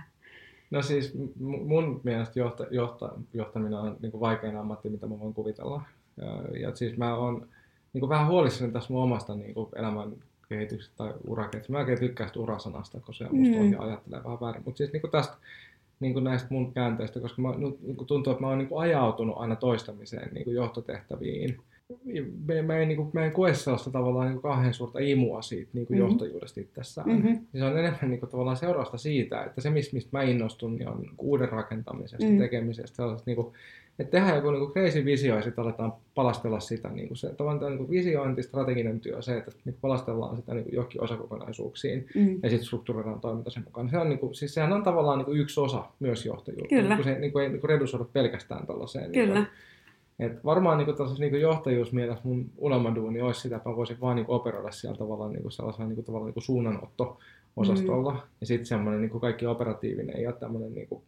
No 0.71 0.81
siis 0.81 1.13
mun 1.39 2.01
mielestä 2.03 2.39
johta, 2.39 2.65
johta, 2.71 3.09
johtaminen 3.33 3.79
on 3.79 3.97
niin 4.01 4.19
vaikein 4.19 4.57
ammatti, 4.57 4.89
mitä 4.89 5.07
mä 5.07 5.19
voin 5.19 5.33
kuvitella. 5.33 5.81
Ja, 6.17 6.59
ja 6.59 6.75
siis 6.75 6.97
mä 6.97 7.15
oon 7.15 7.47
niin 7.93 7.99
kuin 7.99 8.09
vähän 8.09 8.27
huolissani 8.27 8.71
tässä 8.71 8.93
mun 8.93 9.03
omasta 9.03 9.35
niin 9.35 9.53
kuin 9.53 9.69
elämän 9.75 10.11
kehityksestä 10.49 10.95
tai 10.97 11.13
urakehityksestä. 11.27 11.71
Mä 11.73 11.79
oikein 11.79 11.99
tykkään 11.99 12.29
sitä 12.29 12.39
urasanasta, 12.39 12.99
koska 12.99 13.25
se 13.25 13.31
musta 13.31 13.57
Mm. 13.63 13.75
ajattelee 13.79 14.23
vähän 14.23 14.39
väärin. 14.41 14.61
Mutta 14.65 14.77
siis 14.77 14.93
niin 14.93 15.01
kuin 15.01 15.11
tästä 15.11 15.33
niin 15.99 16.13
kuin 16.13 16.23
näistä 16.23 16.47
mun 16.51 16.73
käänteistä, 16.73 17.19
koska 17.19 17.41
mä, 17.41 17.53
nyt 17.57 17.81
niin 17.81 17.95
kuin 17.95 18.07
tuntuu, 18.07 18.31
että 18.31 18.41
mä 18.43 18.47
oon 18.49 18.57
niin 18.57 18.67
kuin 18.69 18.81
ajautunut 18.81 19.35
aina 19.37 19.55
toistamiseen 19.55 20.29
niin 20.33 20.43
kuin 20.43 20.55
johtotehtäviin. 20.55 21.57
Mä, 22.47 22.61
mä, 22.67 22.77
en, 22.77 22.87
niin 22.87 22.95
kuin, 22.95 23.09
mä 23.13 23.25
en 23.25 23.31
koe 23.31 23.53
sellaista 23.53 23.91
tavallaan 23.91 24.27
niin 24.27 24.41
kuin 24.41 24.51
kauhean 24.51 24.73
suurta 24.73 24.99
imua 24.99 25.41
siitä 25.41 25.69
niin 25.73 25.85
kuin 25.87 25.99
Mhm. 25.99 26.07
johtajuudesta 26.09 26.59
itsessään. 26.61 27.09
Mhm. 27.09 27.27
Ja 27.27 27.59
se 27.59 27.65
on 27.65 27.77
enemmän 27.77 27.99
niin 28.09 28.19
kuin, 28.19 28.29
tavallaan 28.29 28.57
seurausta 28.57 28.97
siitä, 28.97 29.43
että 29.43 29.61
se 29.61 29.69
mistä, 29.69 29.93
mistä 29.93 30.09
mä 30.17 30.23
innostun, 30.23 30.75
niin 30.75 30.87
on 30.87 31.01
niin 31.01 31.11
uuden 31.17 31.49
rakentamisesta, 31.49 32.25
Mm. 32.25 32.31
mm. 32.31 32.37
tekemisestä, 32.37 32.95
sellaisesta, 32.95 33.29
niin 33.31 33.35
kuin, 33.35 33.53
että 33.99 34.11
tehdään 34.11 34.35
joku 34.35 34.51
niin 34.51 34.71
crazy 34.71 35.05
visio 35.05 35.35
ja 35.35 35.41
sitten 35.41 35.63
aletaan 35.63 35.93
palastella 36.15 36.59
sitä. 36.59 36.89
Niin 36.89 37.07
kuin 37.07 37.17
se, 37.17 37.29
tavallaan 37.29 37.59
tämä 37.59 37.69
niin 37.69 37.77
kuin 37.77 37.89
visiointi, 37.89 38.43
strateginen 38.43 38.99
työ, 38.99 39.21
se, 39.21 39.37
että 39.37 39.51
niin 39.65 39.77
palastellaan 39.81 40.37
sitä 40.37 40.53
niin 40.53 40.63
kuin 40.63 40.75
johonkin 40.75 41.03
osakokonaisuuksiin 41.03 42.07
Mm. 42.15 42.39
ja 42.43 42.49
sitten 42.49 42.65
strukturoidaan 42.65 43.19
toiminta 43.19 43.49
sen 43.49 43.63
mukaan. 43.63 43.89
Se 43.89 43.97
on, 43.97 44.09
niin 44.09 44.19
kuin, 44.19 44.35
siis 44.35 44.53
sehän 44.53 44.73
on 44.73 44.83
tavallaan 44.83 45.17
niin 45.17 45.25
kuin 45.25 45.39
yksi 45.39 45.59
osa 45.59 45.85
myös 45.99 46.25
johtajuutta. 46.25 46.75
Kyllä. 46.75 46.95
Niin 46.95 46.97
kuin 46.97 47.03
se 47.03 47.19
niin 47.19 47.31
kuin, 47.31 47.43
ei 47.43 47.49
niin 47.49 47.61
kuin 47.61 47.69
redusoidu 47.69 48.09
pelkästään 48.13 48.67
tällaiseen. 48.67 49.11
Kyllä. 49.11 49.33
Niin 49.33 49.45
kuin, 49.45 49.47
et 50.19 50.45
varmaan 50.45 50.77
niin 50.77 50.85
kuin, 50.85 51.09
niin 51.19 51.41
johtajuusmielessä 51.41 52.21
mun 52.23 52.45
unelmaduuni 52.57 53.21
olisi 53.21 53.41
sitä, 53.41 53.55
että 53.55 53.69
mä 53.69 53.75
voisin 53.75 54.01
vaan 54.01 54.15
niin 54.15 54.25
kuin, 54.25 54.35
operoida 54.35 54.71
siellä 54.71 54.97
tavallaan 54.97 55.33
niin 55.33 55.41
kuin, 55.41 55.51
sellaisella 55.51 55.87
niin 55.87 55.95
kuin, 55.95 56.05
tavallaan, 56.05 56.27
niin 56.27 56.33
kuin 56.33 56.43
suunnanotto-osastolla. 56.43 58.11
Mm. 58.11 58.19
Ja 58.41 58.47
sitten 58.47 58.65
semmoinen 58.65 59.01
niin 59.01 59.11
kuin 59.11 59.21
kaikki 59.21 59.45
operatiivinen 59.45 60.21
ja 60.21 60.31
tämmöinen 60.31 60.73
niin 60.73 60.87
kuin, 60.87 61.03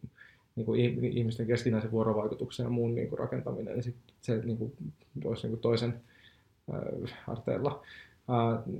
niin 0.56 0.66
kuin 0.66 0.80
ihmisten 1.04 1.46
keskinäisen 1.46 1.90
vuorovaikutuksen 1.90 2.64
ja 2.64 2.70
muun 2.70 2.94
niin 2.94 3.08
kuin, 3.08 3.18
rakentaminen, 3.18 3.74
niin 3.74 3.82
sit 3.82 3.96
se 4.22 4.36
niin 4.44 4.58
kuin, 4.58 4.72
olisi 5.24 5.46
niin 5.46 5.50
kuin, 5.50 5.60
toisen 5.60 5.94
äh, 6.74 7.18
arteella. 7.28 7.82
Uh, 8.28 8.74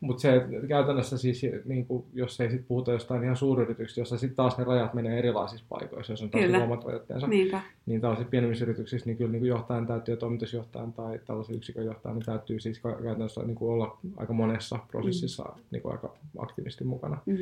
Mutta 0.00 0.20
se 0.20 0.46
käytännössä 0.68 1.18
siis, 1.18 1.42
niin 1.64 1.86
kuin, 1.86 2.04
jos 2.14 2.40
ei 2.40 2.50
sit 2.50 2.68
puhuta 2.68 2.92
jostain 2.92 3.24
ihan 3.24 3.36
suuryrityksistä, 3.36 4.00
jossa 4.00 4.18
sitten 4.18 4.36
taas 4.36 4.58
ne 4.58 4.64
rajat 4.64 4.94
menee 4.94 5.18
erilaisissa 5.18 5.66
paikoissa, 5.68 6.12
jos 6.12 6.22
on 6.22 6.30
taas 6.30 6.62
omat 6.62 6.84
rajoitteensa, 6.84 7.26
Niinpä. 7.26 7.60
niin 7.86 8.00
tällaisissa 8.00 8.30
pienemmissä 8.30 8.64
yrityksissä 8.64 9.06
niin 9.06 9.16
kyllä 9.16 9.32
niin 9.32 9.40
kuin 9.40 9.48
johtajan 9.48 9.86
täytyy 9.86 10.14
ja 10.14 10.16
toimitusjohtajan 10.16 10.92
tai 10.92 11.20
tällaisen 11.26 11.56
yksikön 11.56 11.84
johtajan 11.84 12.16
niin 12.16 12.26
täytyy 12.26 12.60
siis 12.60 12.80
käytännössä 12.80 13.42
niin 13.42 13.54
kuin 13.54 13.72
olla 13.72 13.98
aika 14.16 14.32
monessa 14.32 14.78
prosessissa 14.88 15.44
mm. 15.44 15.62
niin 15.70 15.82
kuin 15.82 15.92
aika 15.92 16.14
aktiivisesti 16.38 16.84
mukana. 16.84 17.18
Mm. 17.26 17.36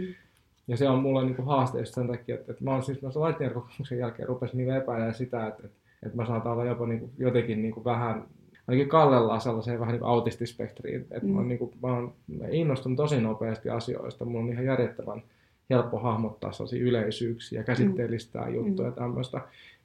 Ja 0.68 0.76
se 0.76 0.88
on 0.88 0.98
mulle 0.98 1.24
niin 1.24 1.36
kuin 1.36 1.46
haaste 1.46 1.78
just 1.78 1.94
sen 1.94 2.06
takia, 2.06 2.34
että, 2.34 2.52
että 2.52 2.64
mä 2.64 2.70
oon 2.70 2.82
siis 2.82 3.02
mä 3.02 3.10
sen 3.10 3.22
Lightyear-kokemuksen 3.22 3.98
jälkeen 3.98 4.28
rupesin 4.28 4.58
niin 4.58 4.76
epäilemään 4.76 5.14
sitä, 5.14 5.46
että, 5.46 5.62
että, 5.64 5.78
että 6.02 6.16
mä 6.16 6.26
saatan 6.26 6.52
olla 6.52 6.64
jopa 6.64 6.86
niin 6.86 7.00
kuin, 7.00 7.10
jotenkin 7.18 7.62
niin 7.62 7.74
kuin 7.74 7.84
vähän 7.84 8.24
ainakin 8.68 8.88
kallellaan 8.88 9.40
sellaiseen 9.40 9.80
vähän 9.80 9.92
niin 9.94 10.04
autistispektriin. 10.04 11.00
Että 11.00 11.26
mm. 11.26 11.32
mä, 11.32 11.38
oon, 11.38 11.48
niin 11.48 11.58
kuin, 11.58 11.72
mä, 11.82 11.88
oon, 11.92 12.12
mä 12.38 12.44
innostun 12.50 12.96
tosi 12.96 13.20
nopeasti 13.20 13.70
asioista. 13.70 14.24
Mulla 14.24 14.44
on 14.44 14.52
ihan 14.52 14.64
järjettömän 14.64 15.22
helppo 15.70 15.98
hahmottaa 15.98 16.52
sellaisia 16.52 16.82
yleisyyksiä, 16.84 17.60
Mm. 17.60 17.64
käsitteellistää 17.64 18.48
juttuja 18.48 18.88
ja 18.88 18.92
tämmöistä. 18.92 19.40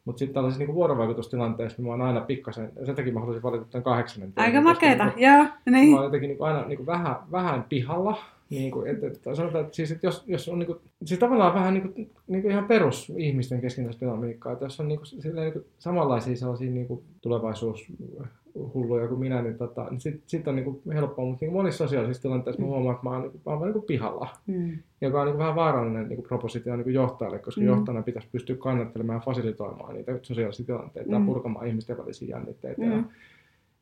Mutta 0.05 0.19
sitten 0.19 0.33
tällaisissa 0.33 0.65
niin 0.65 0.75
vuorovaikutustilanteissa 0.75 1.77
niin 1.77 1.85
mä 1.87 1.91
oon 1.91 2.01
aina 2.01 2.21
pikkasen, 2.21 2.71
sen 2.85 2.95
takia 2.95 3.13
mä 3.13 3.19
haluaisin 3.19 3.43
valita 3.43 3.65
tämän 3.71 3.83
kahdeksannen. 3.83 4.33
Aika 4.35 4.61
makeeta, 4.61 5.03
niin 5.05 5.13
kuin- 5.13 5.23
joo. 5.23 5.45
Niin. 5.65 5.89
Mä 5.89 5.95
oon 5.95 6.05
jotenkin 6.05 6.27
niin 6.27 6.37
kuin 6.37 6.47
aina 6.47 6.67
niin 6.67 6.77
kuin 6.77 6.87
vähän, 6.87 7.15
vähän 7.31 7.65
pihalla. 7.69 8.17
Niin 8.49 8.71
kuin, 8.71 8.87
että, 8.87 9.07
että 9.07 9.35
sanotaan, 9.35 9.63
että, 9.65 9.75
siis, 9.75 9.91
että 9.91 10.07
jos, 10.07 10.23
jos 10.27 10.49
on 10.49 10.59
niin 10.59 10.67
kuin, 10.67 10.79
siis 11.05 11.19
tavallaan 11.19 11.53
vähän 11.53 11.73
niin 11.73 11.93
kuin, 11.93 12.09
niin 12.27 12.41
kuin 12.41 12.51
ihan 12.51 12.65
perus 12.65 13.11
ihmisten 13.17 13.61
keskinäistä 13.61 14.05
dynamiikkaa, 14.05 14.53
että 14.53 14.65
jos 14.65 14.79
on 14.79 14.87
niin 14.87 14.99
kuin, 14.99 15.07
silleen, 15.07 15.45
niin 15.45 15.53
kuin, 15.53 15.65
samanlaisia 15.79 16.35
sellaisia 16.35 16.71
niin 16.71 16.87
kuin 16.87 17.03
tulevaisuushulluja 17.21 19.07
kuin 19.07 19.19
minä, 19.19 19.41
niin, 19.41 19.57
tota, 19.57 19.87
niin 19.89 19.99
sitten 20.01 20.21
sit 20.25 20.47
on 20.47 20.55
niin 20.55 20.63
kuin 20.65 20.81
helppoa, 20.93 21.25
mutta 21.25 21.45
niin 21.45 21.51
kuin 21.51 21.59
monissa 21.59 21.77
sosiaalisissa 21.77 22.21
tilanteissa 22.21 22.61
mä 22.61 22.67
huomaan, 22.67 22.95
että 22.95 23.03
mä 23.03 23.11
oon, 23.13 23.21
niin 23.21 23.31
kuin, 23.31 23.41
mä 23.45 23.51
oon 23.51 23.61
niin 23.61 23.73
kuin 23.73 23.85
pihalla, 23.85 24.27
Mm. 24.47 24.77
joka 25.01 25.19
on 25.21 25.25
niin 25.25 25.33
kuin 25.33 25.39
vähän 25.39 25.55
vaarallinen 25.55 26.07
niin 26.07 26.15
kuin 26.17 26.27
propositio 26.27 26.75
niin 26.75 26.83
kuin 26.83 26.93
johtajalle, 26.93 27.39
koska 27.39 27.61
Mm. 27.61 27.67
mm. 27.67 27.73
johtajana 27.73 28.01
pitäisi 28.03 28.27
pystyä 28.31 28.55
kannattelemaan 28.55 29.17
ja 29.17 29.21
fasilitoimaan 29.25 29.93
niitä 29.95 30.19
sosiaalisia 30.21 30.65
tilanteita 30.65 31.11
ja 31.11 31.19
Mm. 31.19 31.25
purkamaan 31.25 31.67
ihmisten 31.67 31.97
välisiä 31.97 32.37
jännitteitä. 32.37 32.81
Mm. 32.81 32.91
Ja, 32.91 33.03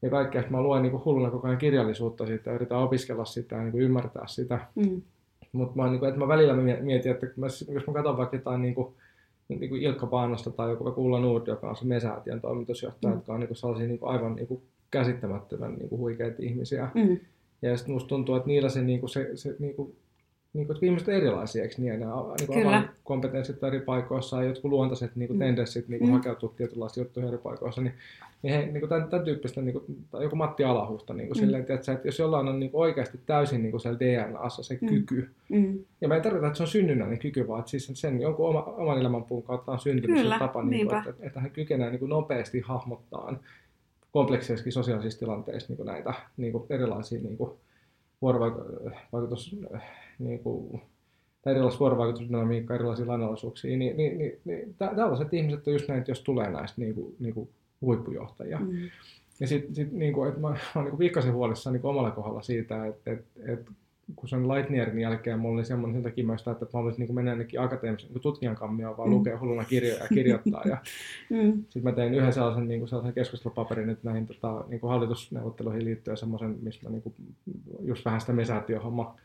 ja 0.05 0.11
kaikkea. 0.11 0.43
Mä 0.49 0.61
luen 0.61 0.81
niin 0.81 0.91
kuin 0.91 1.05
hulluna 1.05 1.31
koko 1.31 1.47
ajan 1.47 1.57
kirjallisuutta 1.57 2.25
siitä 2.25 2.49
ja 2.49 2.55
yritän 2.55 2.77
opiskella 2.77 3.25
sitä 3.25 3.55
ja 3.55 3.61
niin 3.61 3.71
kuin 3.71 3.83
ymmärtää 3.83 4.27
sitä. 4.27 4.59
Mm. 4.75 5.01
Mutta 5.51 5.75
mä, 5.75 5.89
niin 5.89 5.99
kuin, 5.99 6.09
että 6.09 6.19
mä 6.19 6.27
välillä 6.27 6.53
mie- 6.53 6.81
mietin, 6.81 7.11
että 7.11 7.27
mä, 7.35 7.45
jos 7.45 7.87
mä 7.87 7.93
katson 7.93 8.17
vaikka 8.17 8.35
jotain 8.35 8.61
niin 8.61 8.75
kuin, 8.75 8.93
niin 9.49 9.69
kuin 9.69 9.81
Ilkka 9.81 10.07
Paanosta 10.07 10.51
tai 10.51 10.69
joku 10.69 11.05
Ulla 11.05 11.19
Nord, 11.19 11.47
joka 11.47 11.69
on 11.69 11.75
se 11.75 11.85
Mesäätiön 11.85 12.41
toimitusjohtaja, 12.41 13.11
Mm. 13.13 13.17
jotka 13.17 13.33
on 13.33 13.39
niin 13.39 13.47
kuin 13.47 13.57
sellaisia 13.57 13.87
niin 13.87 13.99
kuin 13.99 14.11
aivan 14.11 14.35
niin 14.35 14.47
kuin 14.47 14.61
käsittämättömän 14.91 15.73
niin 15.75 15.89
kuin 15.89 15.99
huikeita 15.99 16.35
ihmisiä. 16.39 16.89
Mm. 16.93 17.19
Ja 17.61 17.77
sitten 17.77 17.93
musta 17.93 18.07
tuntuu, 18.07 18.35
että 18.35 18.47
niillä 18.47 18.69
se, 18.69 18.81
niinku, 18.81 19.07
se, 19.07 19.31
se 19.35 19.55
niinku, 19.59 19.95
niinku, 20.55 20.73
että 20.73 20.85
ihmiset 20.85 21.09
erilaisia, 21.09 21.63
eikö 21.63 21.75
niin? 21.77 22.07
On 22.07 22.33
niinku 22.39 22.53
Kyllä. 22.53 22.83
kompetenssit 23.03 23.63
eri 23.63 23.79
paikoissa 23.79 24.43
ja 24.43 24.49
jotkut 24.49 24.71
luontaiset 24.71 25.15
niinku, 25.15 25.33
Mm. 25.33 25.39
tendenssit 25.39 25.87
niinku, 25.87 26.05
Mm. 26.07 26.11
hakeutua 26.13 26.53
tietynlaisiin 26.57 27.01
juttuihin 27.03 27.27
eri 27.29 27.37
paikoissa. 27.37 27.81
Niin, 27.81 27.93
niin 28.43 28.53
he, 28.53 28.65
niinku, 28.65 28.87
tämän, 28.87 29.09
tämän 29.09 29.25
tyyppistä, 29.25 29.61
niinku, 29.61 29.85
tai 30.11 30.23
joku 30.23 30.35
Matti 30.35 30.63
Alahuhta, 30.63 31.13
niinku, 31.13 31.33
Mm. 31.33 31.37
mm. 31.39 31.45
silleen, 31.45 31.61
että, 31.61 31.73
että 31.93 32.07
jos 32.07 32.19
jollain 32.19 32.47
on 32.47 32.59
niinku, 32.59 32.81
oikeasti 32.81 33.19
täysin 33.25 33.61
niinku, 33.63 33.79
siellä 33.79 33.99
DNAssa 33.99 34.63
se 34.63 34.77
Mm. 34.81 34.87
kyky, 34.87 35.29
Mm. 35.49 35.79
ja 36.01 36.07
mä 36.07 36.15
en 36.15 36.21
tarkoita, 36.21 36.47
että 36.47 36.57
se 36.57 36.63
on 36.63 36.67
synnynnäinen 36.67 37.19
kyky, 37.19 37.47
vaan 37.47 37.59
että 37.59 37.69
siis 37.71 37.91
sen 37.93 38.21
jonkun 38.21 38.49
oma, 38.49 38.63
oman 38.63 38.99
elämänpuun 38.99 39.43
kautta 39.43 39.71
on 39.71 39.79
syntynyt 39.79 40.17
Kyllä, 40.21 40.35
se 40.35 40.39
tapa, 40.39 40.63
niin 40.63 40.87
kuin, 40.87 40.97
että, 40.97 41.13
että 41.19 41.39
hän 41.39 41.51
kykenee 41.51 41.89
niin 41.89 41.99
kuin 41.99 42.09
nopeasti 42.09 42.59
hahmottaa 42.59 43.37
kompleksissakin 44.11 44.73
sosiaalisissa 44.73 45.19
tilanteissa 45.19 45.69
niin 45.69 45.77
kuin 45.77 45.87
näitä 45.87 46.13
niin 46.37 46.51
kuin 46.51 46.63
erilaisia 46.69 47.19
niin 47.21 47.37
kuin 47.37 47.51
vuorovaikutus, 48.21 49.55
niin 50.19 50.39
kuin, 50.39 50.81
tai 51.41 51.53
erilaisia 51.53 51.79
vuorovaikutusdynamiikkaa, 51.79 52.75
erilaisia 52.75 53.07
lainalaisuuksia, 53.07 53.77
niin, 53.77 53.97
niin, 53.97 54.17
niin, 54.17 54.31
niin 54.45 54.75
tä- 54.77 54.91
tällaiset 54.95 55.33
ihmiset 55.33 55.67
on 55.67 55.73
just 55.73 55.87
näitä, 55.87 56.11
jos 56.11 56.21
tulee 56.21 56.51
näistä 56.51 56.81
niin 56.81 56.95
kuin, 56.95 57.15
niin 57.19 57.33
kuin 57.33 57.49
huippujohtajia. 57.81 58.59
Mm. 58.59 58.77
Ja 59.39 59.47
sitten 59.47 59.75
sit, 59.75 59.91
niinku, 59.91 60.23
että 60.23 60.39
mä, 60.39 60.49
mä 60.49 60.55
oon 60.75 60.83
niinku 60.85 60.97
pikkasen 60.97 61.33
huolissaan 61.33 61.73
niinku 61.73 61.87
omalla 61.87 62.11
kohdalla 62.11 62.41
siitä, 62.41 62.85
että 62.85 63.11
et, 63.11 63.25
et, 63.47 63.59
kun 64.15 64.29
sen 64.29 64.47
Lightnierin 64.47 64.99
jälkeen 64.99 65.39
mulla 65.39 65.55
oli 65.55 65.65
semmoinen, 65.65 65.95
sen 65.95 66.03
takia 66.03 66.25
mä 66.25 66.33
että 66.33 66.51
mä 66.65 66.69
haluaisin 66.73 66.99
niinku 66.99 67.13
mennä 67.13 67.31
jonnekin 67.31 67.61
akateemisen 67.61 68.07
niinku 68.07 68.19
tutkijan 68.19 68.55
kammioon, 68.55 68.97
vaan 68.97 69.09
Mm. 69.09 69.15
lukea 69.15 69.39
hulluna 69.39 69.63
kirjoja 69.65 70.03
ja 70.03 70.07
kirjoittaa. 70.07 70.61
ja 70.65 70.77
Mm. 71.29 71.53
sitten 71.53 71.83
mä 71.83 71.91
tein 71.91 72.13
yhden 72.13 72.33
sellaisen, 72.33 72.67
niinku, 72.67 72.87
sellaisen 72.87 73.13
keskustelupaperin 73.13 73.87
nyt 73.87 74.03
näihin 74.03 74.27
tota, 74.27 74.65
niinku 74.67 74.87
hallitusneuvotteluihin 74.87 75.85
liittyen 75.85 76.17
semmoisen, 76.17 76.57
missä 76.61 76.81
mä 76.83 76.89
niinku, 76.89 77.13
just 77.81 78.05
vähän 78.05 78.21
sitä 78.21 78.33
mesäätiöhomma 78.33 79.15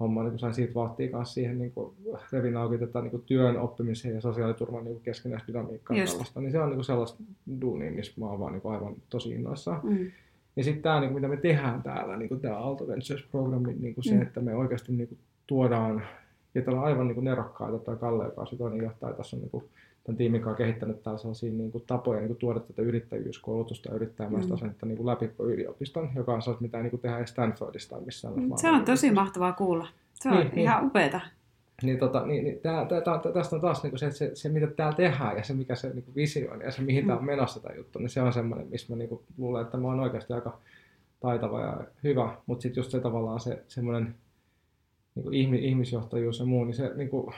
homma, 0.00 0.22
niin 0.24 0.38
sain 0.38 0.54
siitä 0.54 0.74
vauhtia 0.74 1.10
kanssa 1.10 1.34
siihen 1.34 1.58
niin 1.58 1.72
kuin, 1.72 1.94
revin 2.32 2.56
auki 2.56 2.78
tätä 2.78 3.00
niin 3.00 3.10
kuin, 3.10 3.22
työn 3.26 3.56
oppimisen 3.56 4.14
ja 4.14 4.20
sosiaaliturvan 4.20 4.84
niin 4.84 5.00
keskinäistä 5.00 5.48
dynamiikkaa 5.48 5.96
ja 5.96 6.02
Just. 6.02 6.12
tällaista. 6.12 6.40
Niin 6.40 6.52
se 6.52 6.60
on 6.60 6.68
niin 6.68 6.76
kuin, 6.76 6.84
sellaista 6.84 7.22
duunia, 7.60 7.92
missä 7.92 8.12
mä 8.20 8.26
oon 8.26 8.40
vaan 8.40 8.52
niin 8.52 8.62
kuin, 8.62 8.74
aivan 8.74 8.94
tosi 9.10 9.30
innoissaan. 9.30 9.80
Mm. 9.82 10.10
Ja 10.56 10.64
sitten 10.64 10.82
tämä, 10.82 11.00
niin 11.00 11.12
mitä 11.12 11.28
me 11.28 11.36
tehdään 11.36 11.82
täällä, 11.82 12.16
niin 12.16 12.28
kuin 12.28 12.40
tämä 12.40 12.56
Aalto 12.56 12.86
Ventures-programmi, 12.88 13.74
niin 13.80 13.94
kuin 13.94 14.04
se, 14.04 14.14
Mm. 14.14 14.22
että 14.22 14.40
me 14.40 14.54
oikeasti 14.54 14.92
niin 14.92 15.08
kuin, 15.08 15.18
tuodaan, 15.46 16.02
ja 16.54 16.62
täällä 16.62 16.80
on 16.80 16.86
aivan 16.86 17.06
niin 17.06 17.14
kuin 17.14 17.24
nerokkaita, 17.24 17.78
tämä 17.78 17.96
Kalle, 17.96 18.24
joka 18.24 18.40
on 18.40 18.46
se 18.46 18.56
toinen 18.56 18.82
johtaja, 18.82 19.12
tässä 19.14 19.36
on 19.36 19.40
niin 19.42 19.50
kuin, 19.50 19.64
tämän 20.08 20.16
tiimin 20.16 20.40
kanssa 20.40 20.56
kehittänyt 20.58 21.02
täällä 21.02 21.18
sellaisia 21.18 21.52
niin 21.52 21.72
kuin, 21.72 21.84
tapoja 21.86 22.18
niin 22.20 22.28
kuin, 22.28 22.38
tuoda 22.38 22.60
tätä 22.60 22.82
yrittäjyyskoulutusta 22.82 23.88
ja 23.88 23.94
yrittäjämäistä 23.94 24.48
Mm. 24.48 24.54
asennetta 24.54 24.86
niin 24.86 24.96
kuin, 24.96 25.06
läpi 25.06 25.30
yliopiston, 25.38 26.10
joka 26.14 26.34
on 26.34 26.42
sellaista, 26.42 26.62
mitä 26.62 26.82
niin 26.82 26.90
kuin, 26.90 27.00
tehdään 27.00 27.26
Stanfordista 27.26 27.96
tai 27.96 28.04
missään. 28.04 28.34
Mm, 28.34 28.40
Se 28.56 28.66
on 28.66 28.72
maailman 28.72 28.84
tosi 28.84 29.10
mahtavaa 29.10 29.52
kuulla. 29.52 29.88
Se 30.14 30.28
on 30.28 30.34
Niin, 30.36 30.46
niin. 30.48 30.58
ihan 30.58 30.86
upeeta. 30.86 31.20
Niin, 31.82 31.98
tota, 31.98 32.26
niin, 32.26 32.44
niin 32.44 32.60
tää, 32.60 32.84
tää, 32.86 33.00
tää, 33.00 33.32
tästä 33.34 33.56
on 33.56 33.62
taas 33.62 33.82
niin 33.82 33.98
se, 33.98 34.10
se, 34.10 34.30
se, 34.34 34.48
mitä 34.48 34.66
täällä 34.66 34.96
tehdään 34.96 35.36
ja 35.36 35.44
se, 35.44 35.54
mikä 35.54 35.74
se 35.74 35.90
niin 35.94 36.04
visio 36.16 36.52
on 36.52 36.60
ja 36.60 36.70
se, 36.70 36.82
mihin 36.82 37.04
Mm. 37.04 37.06
tämä 37.08 37.18
on 37.18 37.24
menossa 37.24 37.60
tämä 37.60 37.74
juttu, 37.74 37.98
niin 37.98 38.08
se 38.08 38.22
on 38.22 38.32
semmoinen, 38.32 38.66
missä 38.70 38.92
mä 38.92 38.98
niin 38.98 39.20
luulen, 39.38 39.62
että 39.62 39.76
mä 39.76 39.88
oon 39.88 40.00
oikeasti 40.00 40.32
aika 40.32 40.58
taitava 41.20 41.60
ja 41.60 41.80
hyvä, 42.04 42.36
mutta 42.46 42.62
sitten 42.62 42.80
just 42.80 42.90
se 42.90 43.00
tavallaan 43.00 43.40
se 43.40 43.62
semmoinen 43.68 44.14
niin 45.14 45.34
ihmi, 45.34 45.58
ihmisjohtajuus 45.68 46.38
ja 46.38 46.44
muu, 46.46 46.64
niin 46.64 46.74
se 46.74 46.92
niin 46.94 47.08
kuin, 47.08 47.34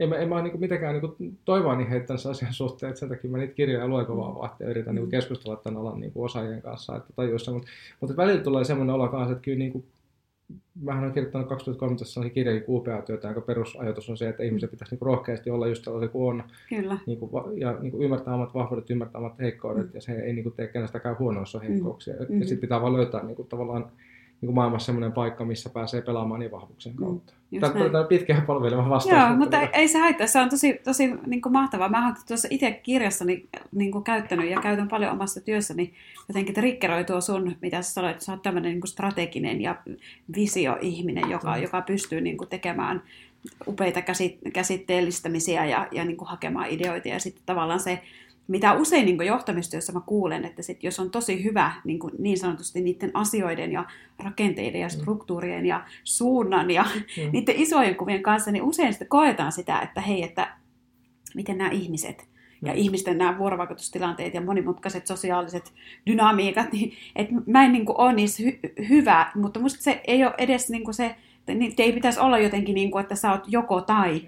en 0.00 0.08
mä, 0.08 0.16
en 0.16 0.28
mä 0.28 0.42
niin 0.42 0.60
mitenkään 0.60 1.00
niin 1.18 1.38
toivoani 1.44 1.90
heittänyt 1.90 2.20
sen 2.22 2.30
asian 2.30 2.52
suhteen, 2.52 2.90
että 2.90 3.00
sen 3.00 3.08
takia 3.08 3.30
mä 3.30 3.38
niitä 3.38 3.54
kirjoja 3.54 3.88
luen 3.88 4.06
kovaa 4.06 4.34
vahtia 4.34 4.66
ja 4.66 4.70
yritän 4.70 4.94
niin 4.94 5.10
keskustella 5.10 5.56
tämän 5.56 5.80
alan 5.80 6.00
niin 6.00 6.12
osaajien 6.14 6.62
kanssa, 6.62 6.96
että 6.96 7.12
tajuissa, 7.16 7.52
mutta, 7.52 7.68
mutta 8.00 8.16
välillä 8.16 8.42
tulee 8.42 8.64
semmoinen 8.64 8.94
olo 8.94 9.08
kanssa, 9.08 9.32
että 9.32 9.42
kyllä 9.44 9.58
niin 9.58 9.72
kuin, 9.72 9.84
Mähän 10.82 11.02
olen 11.02 11.12
kirjoittanut 11.14 11.48
2013 11.48 12.12
sellaisen 12.14 12.34
kirjan 12.34 12.62
UPA-työtä, 12.68 13.28
jonka 13.28 13.40
perusajatus 13.40 14.10
on 14.10 14.16
se, 14.16 14.28
että 14.28 14.42
ihmisen 14.42 14.68
pitäisi 14.68 14.94
niin 14.94 15.02
rohkeasti 15.06 15.50
olla 15.50 15.66
just 15.66 15.84
tällaisia 15.84 16.08
kuin 16.08 16.28
on, 16.28 16.44
Kyllä. 16.68 16.98
niin 17.06 17.18
kuin, 17.18 17.60
ja 17.60 17.72
niin 17.80 17.90
kuin 17.90 18.02
ymmärtää 18.04 18.34
omat 18.34 18.54
vahvuudet, 18.54 18.90
ymmärtää 18.90 19.18
omat 19.18 19.38
heikkoudet, 19.38 19.86
Mm. 19.86 19.90
ja 19.94 20.00
se 20.00 20.12
ei 20.12 20.32
niin 20.32 20.42
kuin, 20.42 20.54
tee 20.56 20.66
kenestäkään 20.66 21.16
jos 21.40 21.54
on 21.54 21.62
Mm. 21.62 21.68
heikkouksia. 21.68 22.14
Mm. 22.14 22.26
Mm. 22.34 22.40
Ja 22.40 22.46
sitten 22.46 22.60
pitää 22.60 22.80
vaan 22.80 22.92
löytää 22.92 23.22
niin 23.22 23.36
kuin, 23.36 23.48
tavallaan 23.48 23.86
niin 24.46 24.54
maailmassa 24.54 24.86
sellainen 24.86 25.12
paikka, 25.12 25.44
missä 25.44 25.70
pääsee 25.70 26.02
pelaamaan 26.02 26.40
niin 26.40 26.50
vahvuuksien 26.52 26.94
Mm. 26.94 27.04
kautta. 27.04 27.32
Just 27.52 27.72
Tämä 27.72 28.00
on 28.00 28.06
pitkä 28.06 28.42
palveleva 28.46 28.90
vastaus. 28.90 29.20
Joo, 29.28 29.36
mutta 29.36 29.60
ei, 29.60 29.68
ei 29.72 29.88
se 29.88 29.98
haittaa. 29.98 30.26
Se 30.26 30.40
on 30.40 30.48
tosi, 30.48 30.80
tosi 30.84 31.10
niin 31.26 31.42
kuin 31.42 31.52
mahtavaa. 31.52 31.88
Mä 31.88 32.04
oon 32.06 32.14
tuossa 32.28 32.48
itse 32.50 32.70
kirjassani 32.82 33.46
niin 33.72 33.92
kuin 33.92 34.04
käyttänyt 34.04 34.50
ja 34.50 34.60
käytän 34.60 34.88
paljon 34.88 35.12
omassa 35.12 35.40
työssäni. 35.40 35.92
Jotenkin 36.28 36.54
triggeroi 36.54 37.04
tuo 37.04 37.20
sun, 37.20 37.56
mitä 37.62 37.82
sä 37.82 37.92
sanoit, 37.92 38.12
että 38.12 38.24
sä 38.24 38.32
oot 38.32 38.42
tämmöinen 38.42 38.70
niin 38.72 38.80
kuin 38.80 38.90
strateginen 38.90 39.60
ja 39.60 39.76
visioihminen, 40.36 41.30
joka, 41.30 41.56
Mm. 41.56 41.62
joka 41.62 41.82
pystyy 41.82 42.20
niin 42.20 42.36
kuin 42.38 42.48
tekemään 42.48 43.02
upeita 43.68 44.02
käsit, 44.02 44.38
käsitteellistämisiä 44.52 45.66
ja, 45.66 45.88
ja 45.92 46.04
niin 46.04 46.16
kuin 46.16 46.28
hakemaan 46.28 46.68
ideoita. 46.70 47.08
Ja 47.08 47.18
sitten 47.20 47.42
tavallaan 47.46 47.80
se, 47.80 48.02
mitä 48.48 48.72
usein 48.72 49.06
niin 49.06 49.26
johtamistyössä 49.26 49.92
mä 49.92 50.00
kuulen, 50.06 50.44
että 50.44 50.62
sit 50.62 50.82
jos 50.82 51.00
on 51.00 51.10
tosi 51.10 51.44
hyvä 51.44 51.72
niin, 51.84 51.98
kuin 51.98 52.12
niin 52.18 52.38
sanotusti 52.38 52.80
niiden 52.80 53.10
asioiden 53.14 53.72
ja 53.72 53.84
rakenteiden 54.24 54.80
ja 54.80 54.88
struktuurien 54.88 55.66
ja 55.66 55.84
suunnan 56.04 56.70
ja 56.70 56.84
Mm. 56.94 57.30
niiden 57.32 57.56
isojen 57.56 57.94
kuvien 57.96 58.22
kanssa, 58.22 58.50
niin 58.50 58.62
usein 58.62 58.92
sitten 58.92 59.08
koetaan 59.08 59.52
sitä, 59.52 59.80
että 59.80 60.00
hei, 60.00 60.22
että 60.22 60.56
miten 61.34 61.58
nämä 61.58 61.70
ihmiset 61.70 62.28
ja 62.62 62.72
Mm. 62.72 62.78
ihmisten 62.78 63.18
nämä 63.18 63.38
vuorovaikutustilanteet 63.38 64.34
ja 64.34 64.40
monimutkaiset 64.40 65.06
sosiaaliset 65.06 65.72
dynamiikat, 66.06 66.72
niin 66.72 66.92
että 67.16 67.34
mä 67.46 67.64
en 67.64 67.72
niin 67.72 67.84
kuin, 67.86 68.00
ole 68.00 68.12
niissä 68.12 68.42
hy- 68.42 68.88
hyvä, 68.88 69.30
mutta 69.34 69.60
musta 69.60 69.82
se 69.82 70.00
ei 70.06 70.24
ole 70.24 70.34
edes 70.38 70.70
niin 70.70 70.84
kuin 70.84 70.94
se, 70.94 71.16
niitä 71.46 71.82
ei 71.82 71.92
pitäisi 71.92 72.20
olla 72.20 72.38
jotenkin 72.38 72.74
niin 72.74 72.90
kuin, 72.90 73.02
että 73.02 73.14
sä 73.14 73.32
oot 73.32 73.44
joko 73.46 73.80
tai, 73.80 74.22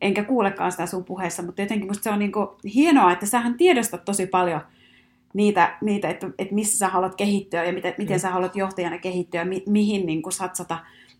enkä 0.00 0.24
kuulekaan 0.24 0.70
sitä 0.72 0.86
sun 0.86 1.04
puheessa, 1.04 1.42
mutta 1.42 1.62
jotenkin 1.62 1.86
musta 1.86 2.02
se 2.02 2.10
on 2.10 2.18
niin 2.18 2.32
kuin 2.32 2.46
hienoa, 2.74 3.12
että 3.12 3.26
sähän 3.26 3.54
tiedostat 3.54 4.04
tosi 4.04 4.26
paljon 4.26 4.60
niitä, 5.34 5.76
niitä 5.80 6.08
että, 6.08 6.26
että 6.38 6.54
missä 6.54 6.78
sä 6.78 6.88
haluat 6.88 7.14
kehittyä 7.14 7.64
ja 7.64 7.72
miten, 7.72 7.94
miten 7.98 8.16
Mm. 8.16 8.20
sä 8.20 8.30
haluat 8.30 8.56
johtajana 8.56 8.98
kehittyä 8.98 9.40
ja 9.40 9.44
mi, 9.44 9.62
mihin 9.66 10.06
niin 10.06 10.22
kuin 10.22 10.32
satsata. 10.32 10.78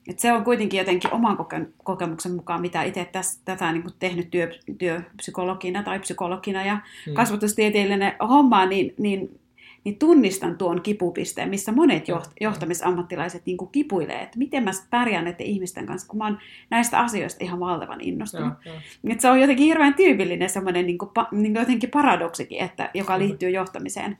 Et 0.09 0.19
se 0.19 0.33
on 0.33 0.45
kuitenkin 0.45 0.78
jotenkin 0.78 1.14
oman 1.14 1.37
koke- 1.37 1.69
kokemuksen 1.85 2.33
mukaan, 2.33 2.61
mitä 2.61 2.83
itse 2.83 3.05
täs, 3.12 3.40
tätä 3.45 3.73
niin 3.73 3.83
kuin 3.83 3.95
tehnyt 3.99 4.31
työ, 4.31 4.50
työpsykologina 4.78 5.83
tai 5.83 5.99
psykologina 5.99 6.64
ja 6.64 6.78
Mm. 7.07 7.14
kasvatustieteellinen 7.14 8.12
homma, 8.28 8.66
niin, 8.66 8.95
niin, 8.99 9.40
niin 9.87 9.99
tunnistan 9.99 10.59
tuon 10.59 10.83
kipupisteen, 10.83 11.49
missä 11.49 11.73
monet 11.73 12.09
joht- 12.09 12.33
johtamisammattilaiset 12.40 13.43
niin 13.47 13.57
kuin 13.57 13.71
kipuilee, 13.71 14.23
että 14.23 14.38
miten 14.38 14.64
mä 14.64 14.71
pärjään 14.90 15.25
näiden 15.25 15.47
ihmisten 15.47 15.87
kanssa, 15.87 16.09
kun 16.09 16.19
mä 16.19 16.25
oon 16.25 16.38
näistä 16.71 17.00
asioista 17.00 17.45
ihan 17.45 17.61
valtavan 17.61 18.00
innostunut. 18.00 18.55
Joo, 18.64 18.75
joo. 18.75 18.83
Että 19.09 19.23
se 19.23 19.31
on 19.31 19.40
jotenkin 19.40 19.66
hirveän 19.66 19.95
tyypillinen 19.95 20.50
semmoinen 20.50 20.87
niin 20.87 20.99
kuin, 20.99 21.11
niin 21.31 21.52
kuin 21.52 21.61
jotenkin 21.61 21.90
paradoksikin, 21.90 22.61
että, 22.61 22.90
joka 22.95 23.19
liittyy 23.19 23.50
johtamiseen. 23.50 24.19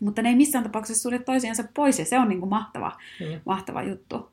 Mutta 0.00 0.22
ne 0.22 0.28
ei 0.28 0.36
missään 0.36 0.64
tapauksessa 0.64 1.02
sulje 1.02 1.18
toisiansa 1.18 1.64
pois, 1.74 1.98
ja 1.98 2.04
se 2.04 2.18
on 2.18 2.28
niin 2.28 2.40
kuin 2.40 2.50
mahtava, 2.50 2.92
Kyllä. 3.18 3.40
mahtava 3.44 3.82
juttu. 3.82 4.30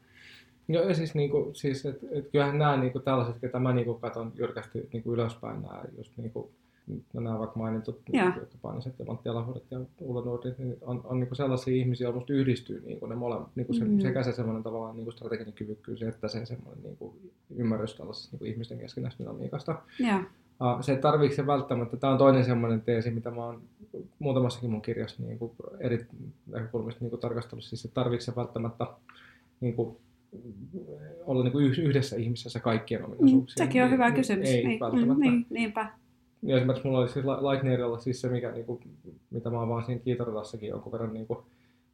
Ja 0.67 0.93
siis, 0.93 1.15
niinku, 1.15 1.51
siis 1.53 1.85
että 1.85 2.07
et 2.11 2.27
kyllähän 2.31 2.57
nämä 2.57 2.77
niinku, 2.77 2.99
tällaiset, 2.99 3.35
ketä 3.41 3.59
mä 3.59 3.73
niinku, 3.73 3.93
katon 3.93 4.31
jyrkästi 4.35 4.89
niinku, 4.93 5.13
ylöspäin, 5.13 5.61
nämä 5.61 5.81
just 5.97 6.11
niinku, 6.17 6.51
no, 7.13 7.21
nämä 7.21 7.39
vaikka 7.39 7.59
mainitut, 7.59 8.01
Joo. 8.13 8.23
niinku, 8.23 8.39
jotka 8.39 8.57
ja 8.99 9.05
Matti 9.05 9.29
Alahuudet 9.29 9.63
ja 9.71 9.79
Ulla 10.01 10.21
niin 10.57 10.77
on, 10.81 11.01
on 11.03 11.19
niinku 11.19 11.35
sellaisia 11.35 11.75
ihmisiä, 11.75 12.05
joilla 12.05 12.17
yhdistyy 12.29 12.81
niinku, 12.85 13.05
ne 13.05 13.15
molemmat, 13.15 13.49
niinku, 13.55 13.73
se, 13.73 13.85
Mm. 13.85 13.99
sekä 13.99 14.23
se 14.23 14.31
semmoinen 14.31 14.63
tavallaan 14.63 14.95
niinku, 14.95 15.11
strateginen 15.11 15.53
kyvykkyys, 15.53 16.01
että 16.01 16.27
se 16.27 16.45
semmoinen 16.45 16.83
niinku, 16.83 17.15
ymmärrys 17.55 17.95
tällaisesta 17.95 18.29
niinku, 18.31 18.45
ihmisten 18.45 18.77
keskinäistä 18.79 19.23
dynamiikasta. 19.23 19.75
Uh, 20.61 20.81
se 20.83 20.95
tarviiko 20.95 21.35
se 21.35 21.47
välttämättä, 21.47 21.97
tämä 21.97 22.13
on 22.13 22.19
toinen 22.19 22.45
semmoinen 22.45 22.81
teesi, 22.81 23.11
mitä 23.11 23.31
mä 23.31 23.45
oon 23.45 23.61
muutamassakin 24.19 24.69
mun 24.71 24.81
kirjassa 24.81 25.23
niin 25.23 25.39
kuin 25.39 25.51
eri 25.79 26.05
näkökulmista 26.47 27.01
niin 27.03 27.09
kuin 27.09 27.19
tarkastellut, 27.19 27.63
siis 27.65 27.81
se 27.81 27.87
välttämättä 28.35 28.85
niin 29.61 29.75
kuin, 29.75 29.97
olla 31.25 31.43
niin 31.43 31.51
kuin 31.51 31.65
yhdessä 31.65 32.15
ihmisessä 32.15 32.59
kaikkien 32.59 33.01
Mm, 33.01 33.05
ominaisuuksien. 33.05 33.67
sekin 33.67 33.83
on 33.83 33.91
hyvä 33.91 34.05
Niin- 34.05 34.15
kysymys. 34.15 34.49
Ei 34.49 34.67
niin, 34.67 34.79
välttämättä. 34.79 35.13
mm, 35.13 35.19
niin, 35.19 35.45
niinpä. 35.49 35.87
Ja 36.45 36.57
esimerkiksi 36.57 36.87
mulla 36.87 36.99
oli 36.99 37.09
siis 37.09 37.25
La- 37.25 37.51
Lightnerilla 37.51 37.97
siis 37.97 38.21
se, 38.21 38.29
mikä, 38.29 38.51
niin 38.51 38.65
kuin, 38.65 38.79
mitä 39.31 39.49
mä 39.49 39.67
vaan 39.67 39.85
siinä 39.85 40.01
kiitoratassakin 40.01 40.69
jonkun 40.69 40.91
verran, 40.91 41.13
niin 41.13 41.27
kuin, 41.27 41.39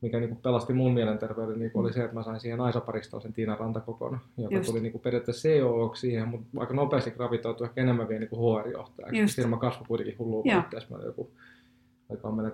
mikä 0.02 0.20
niin 0.20 0.30
kuin 0.30 0.42
pelasti 0.42 0.74
mun 0.74 0.94
mielenterveyden, 0.94 1.60
niin 1.60 1.72
kuin 1.72 1.86
oli 1.86 1.94
se, 1.94 2.04
että 2.04 2.16
mä 2.16 2.24
sain 2.24 2.40
siihen 2.40 2.58
naisaparistoon 2.58 3.22
sen 3.22 3.34
Tiina 3.34 3.56
Rantakokon, 3.56 4.20
joka 4.38 4.56
Just. 4.56 4.70
tuli 4.70 4.82
niin 4.82 4.92
kuin 4.92 5.02
periaatteessa 5.02 5.50
CEO 5.50 5.92
siihen, 5.96 6.28
mutta 6.28 6.48
aika 6.58 6.74
nopeasti 6.74 7.12
gravitoitui 7.12 7.68
ehkä 7.68 7.82
enemmän 7.82 8.10
vielä 8.10 8.20
niin 8.20 8.32
HR-johtajaksi. 8.32 9.20
Just. 9.20 9.36
Firma 9.36 9.58
kasvoi 9.58 9.88
kuitenkin 9.88 10.18
hullua 10.20 10.42
Joo. 10.46 10.56
vauhtia, 10.56 10.80
mä 10.90 10.96
olin 10.96 11.06
joku, 11.06 11.30
aikaan 12.10 12.36
menet 12.36 12.54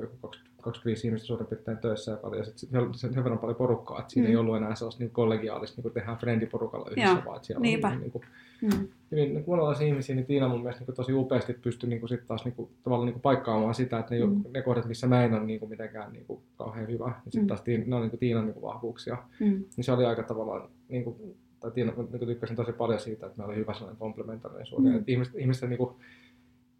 joku 0.00 0.16
20 0.20 0.51
25 0.62 1.06
ihmistä 1.08 1.26
suurin 1.26 1.46
piirtein 1.46 1.78
töissä 1.78 2.10
ja 2.10 2.16
paljon, 2.16 2.38
ja 2.38 2.44
sit 2.44 2.58
sen, 2.58 2.94
sen 3.12 3.24
verran 3.24 3.38
paljon 3.38 3.56
porukkaa, 3.56 4.00
että 4.00 4.12
siinä 4.12 4.28
Mm. 4.28 4.30
ei 4.30 4.36
ollut 4.36 4.56
enää 4.56 4.74
sellaista 4.74 5.02
niin 5.04 5.10
kollegiaalista, 5.10 5.76
niin 5.76 5.82
kuin 5.82 5.92
tehdään 5.94 6.16
friendiporukalla 6.18 6.90
yhdessä, 6.90 7.10
Joo, 7.14 7.22
vaan 7.24 7.36
että 7.36 7.46
siellä 7.46 7.60
niinpä. 7.62 7.88
oli 7.88 7.96
niin 7.96 8.10
kuin, 8.12 8.24
Mm. 8.62 8.88
hyvin 9.10 9.34
niin 9.34 9.44
monenlaisia 9.46 9.86
ihmisiä, 9.86 10.14
niin 10.16 10.26
Tiina 10.26 10.48
mun 10.48 10.60
mielestä 10.62 10.84
niin 10.86 10.96
tosi 10.96 11.12
upeasti 11.12 11.52
pystyi 11.52 11.88
niin 11.88 12.08
sit 12.08 12.26
taas 12.26 12.44
niin 12.44 12.54
kuin, 12.54 12.70
tavallaan 12.84 13.06
niin 13.06 13.14
kuin 13.14 13.22
paikkaamaan 13.22 13.74
sitä, 13.74 13.98
että 13.98 14.14
ne, 14.14 14.24
Mm. 14.26 14.32
mm. 14.32 14.42
ne 14.54 14.62
kohdat, 14.62 14.84
missä 14.86 15.06
mä 15.06 15.24
en 15.24 15.34
ole 15.34 15.44
niin 15.44 15.60
kuin 15.60 15.70
mitenkään 15.70 16.12
niin 16.12 16.24
kuin, 16.26 16.40
kauhean 16.58 16.88
hyvä, 16.88 17.06
niin 17.06 17.22
sitten 17.24 17.42
Mm. 17.42 17.46
taas 17.46 17.62
Tiina, 17.62 17.84
ne 17.86 17.94
on 17.96 18.02
niin 18.02 18.10
kuin 18.10 18.20
Tiinan 18.20 18.44
niin 18.44 18.54
kuin 18.54 18.62
vahvuuksia. 18.62 19.16
Mm. 19.40 19.46
Niin 19.76 19.84
se 19.84 19.92
oli 19.92 20.04
aika 20.04 20.22
tavallaan, 20.22 20.68
niin 20.88 21.04
kuin, 21.04 21.16
tai 21.60 21.70
Tiina, 21.70 21.92
niin 21.96 22.08
kuin 22.18 22.26
tykkäsin 22.26 22.56
tosi 22.56 22.72
paljon 22.72 23.00
siitä, 23.00 23.26
että 23.26 23.38
meillä 23.38 23.50
oli 23.52 23.60
hyvä 23.60 23.72
sellainen 23.74 23.98
komplementaarinen 23.98 24.66
suhde. 24.66 24.88
Mm. 24.88 24.94
Mm. 24.96 25.04
Ihmiset, 25.06 25.34
ihmisten 25.36 25.68
niin 25.68 25.78
kuin, 25.78 25.90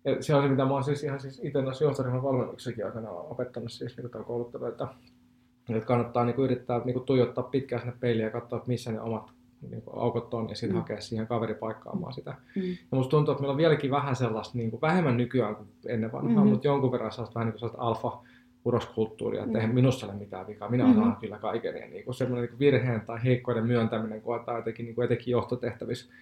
ja 0.04 0.22
se 0.22 0.34
on 0.34 0.42
se, 0.42 0.48
mitä 0.48 0.64
mä 0.64 0.70
oon 0.70 0.84
siis 0.84 1.04
ihan 1.04 1.20
siis 1.20 1.40
itse 1.44 1.62
noissa 1.62 1.84
johtoryhmän 1.84 2.22
valmennuksessakin 2.22 2.86
aikana 2.86 3.10
opettanut 3.10 3.72
siis 3.72 3.96
niin 3.96 4.24
kouluttelu, 4.24 4.64
että, 4.66 4.88
kannattaa 5.86 6.24
niin 6.24 6.34
kuin, 6.36 6.44
yrittää 6.44 6.80
niin 6.84 6.94
kuin, 6.94 7.04
tuijottaa 7.06 7.44
pitkään 7.44 7.82
sinne 7.82 7.94
peiliin 8.00 8.24
ja 8.24 8.30
katsoa, 8.30 8.62
missä 8.66 8.92
ne 8.92 9.00
omat 9.00 9.30
niin 9.70 9.82
kuin, 9.82 9.98
aukot 9.98 10.34
on 10.34 10.48
ja 10.48 10.54
sitten 10.54 10.76
Mm. 10.76 10.80
hakea 10.80 11.00
siihen 11.00 11.26
kaveri 11.26 11.54
paikkaamaan 11.54 12.12
sitä. 12.12 12.34
Mm. 12.56 12.62
Ja 12.62 12.76
musta 12.96 13.10
tuntuu, 13.10 13.32
että 13.32 13.42
meillä 13.42 13.52
on 13.52 13.56
vieläkin 13.58 13.90
vähän 13.90 14.16
sellaista, 14.16 14.58
niin 14.58 14.70
kuin, 14.70 14.80
vähemmän 14.80 15.16
nykyään 15.16 15.56
kuin 15.56 15.68
ennen 15.86 16.12
vanhaa, 16.12 16.28
Mhm. 16.30 16.38
mm-hmm. 16.38 16.50
mutta 16.50 16.66
jonkun 16.66 16.92
verran 16.92 17.12
sellaista 17.12 17.34
vähän 17.34 17.46
niin 17.46 17.52
kuin 17.52 17.60
sellaista 17.60 17.82
alfa 17.82 18.18
uroskulttuuria, 18.64 19.40
että 19.40 19.50
Mm. 19.50 19.56
eihän 19.56 19.74
minussa 19.74 20.06
ole 20.06 20.14
mitään 20.14 20.46
vikaa, 20.46 20.70
minä 20.70 20.84
Mhm. 20.84 20.98
osaan 20.98 21.16
kyllä 21.20 21.38
kaiken. 21.38 21.76
Ja 21.76 21.86
niin 21.88 22.04
kuin 22.04 22.14
semmoinen 22.14 22.42
niin 22.42 22.50
kuin 22.50 22.58
virheen 22.58 23.00
tai 23.00 23.24
heikkoiden 23.24 23.66
myöntäminen 23.66 24.22
koetaan 24.22 24.56
jotenkin, 24.58 24.86
niin 24.86 24.94
kuin 24.94 25.04
etenkin 25.04 25.32
johtotehtävissä 25.32 26.12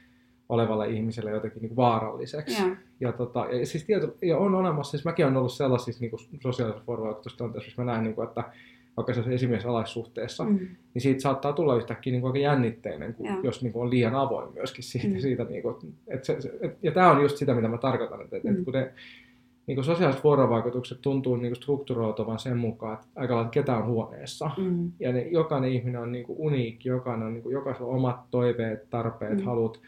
olevalle 0.51 0.89
ihmiselle 0.89 1.31
jotenkin 1.31 1.63
niin 1.63 1.77
vaaralliseksi. 1.77 2.63
Joo. 2.63 2.77
Ja, 3.01 3.13
tota, 3.13 3.47
ja, 3.51 3.67
siis 3.67 3.85
tieto, 3.85 4.15
ja 4.23 4.39
on 4.39 4.55
olemassa, 4.55 4.91
siis 4.91 5.05
mäkin 5.05 5.25
olen 5.25 5.37
ollut 5.37 5.53
sellaisissa 5.53 6.01
niin 6.01 6.11
kuin 6.11 6.21
sosiaalisissa 6.41 6.87
vuorovaikutustilanteissa, 6.87 7.69
missä 7.69 7.83
mä 7.83 7.93
näen, 7.93 8.05
niin 8.05 8.15
kuin, 8.15 8.29
että 8.29 8.45
vaikka 8.97 9.15
se 9.15 9.21
on 9.21 9.33
esimies 9.33 9.67
alaissuhteessa, 9.67 10.45
Mm. 10.45 10.59
niin 10.95 11.03
siitä 11.03 11.21
saattaa 11.21 11.53
tulla 11.53 11.77
yhtäkkiä 11.77 12.11
niin 12.11 12.21
kuin 12.21 12.29
aika 12.31 12.39
jännitteinen, 12.39 13.15
kun, 13.15 13.27
jos 13.43 13.63
niin 13.63 13.73
kuin 13.73 13.83
on 13.83 13.91
liian 13.91 14.15
avoin 14.15 14.55
myöskin 14.55 14.85
siitä. 14.85 15.09
Mm. 15.09 15.21
Siitä 15.21 15.45
niin 15.45 15.63
kuin, 15.63 15.77
että 16.09 16.27
se, 16.27 16.41
se, 16.41 16.53
et, 16.61 16.79
ja 16.83 16.93
tämä 16.93 17.11
on 17.11 17.23
just 17.23 17.37
sitä, 17.37 17.55
mitä 17.55 17.69
mä 17.69 17.79
tarkoitan, 17.79 18.21
että, 18.23 18.37
Mm. 18.45 18.51
että 18.51 18.65
kun 18.65 18.73
ne 18.75 18.93
niin 19.67 19.77
kuin 19.77 19.85
sosiaaliset 19.85 20.25
vuorovaikutukset 20.25 20.99
tuntuu 21.03 21.37
niin 21.37 21.51
kuin 21.51 21.57
strukturoituvan 21.57 22.39
sen 22.39 22.57
mukaan, 22.59 22.95
että 22.95 23.07
aika 23.17 23.35
lailla 23.35 23.51
ketä 23.51 23.77
on 23.77 23.87
huoneessa. 23.87 24.51
Mm. 24.59 24.93
Ja 25.01 25.13
ne, 25.13 25.23
jokainen 25.23 25.71
ihminen 25.73 26.01
on 26.01 26.13
niin 26.13 26.25
kuin 26.25 26.39
uniikki, 26.39 26.89
jokainen 26.89 27.27
on, 27.27 27.33
niin 27.35 27.43
kuin, 27.43 27.53
jokaisella 27.53 27.89
on 27.89 27.97
omat 27.97 28.21
toiveet, 28.31 28.91
tarpeet, 28.91 29.39
mm. 29.39 29.45
halut. 29.45 29.81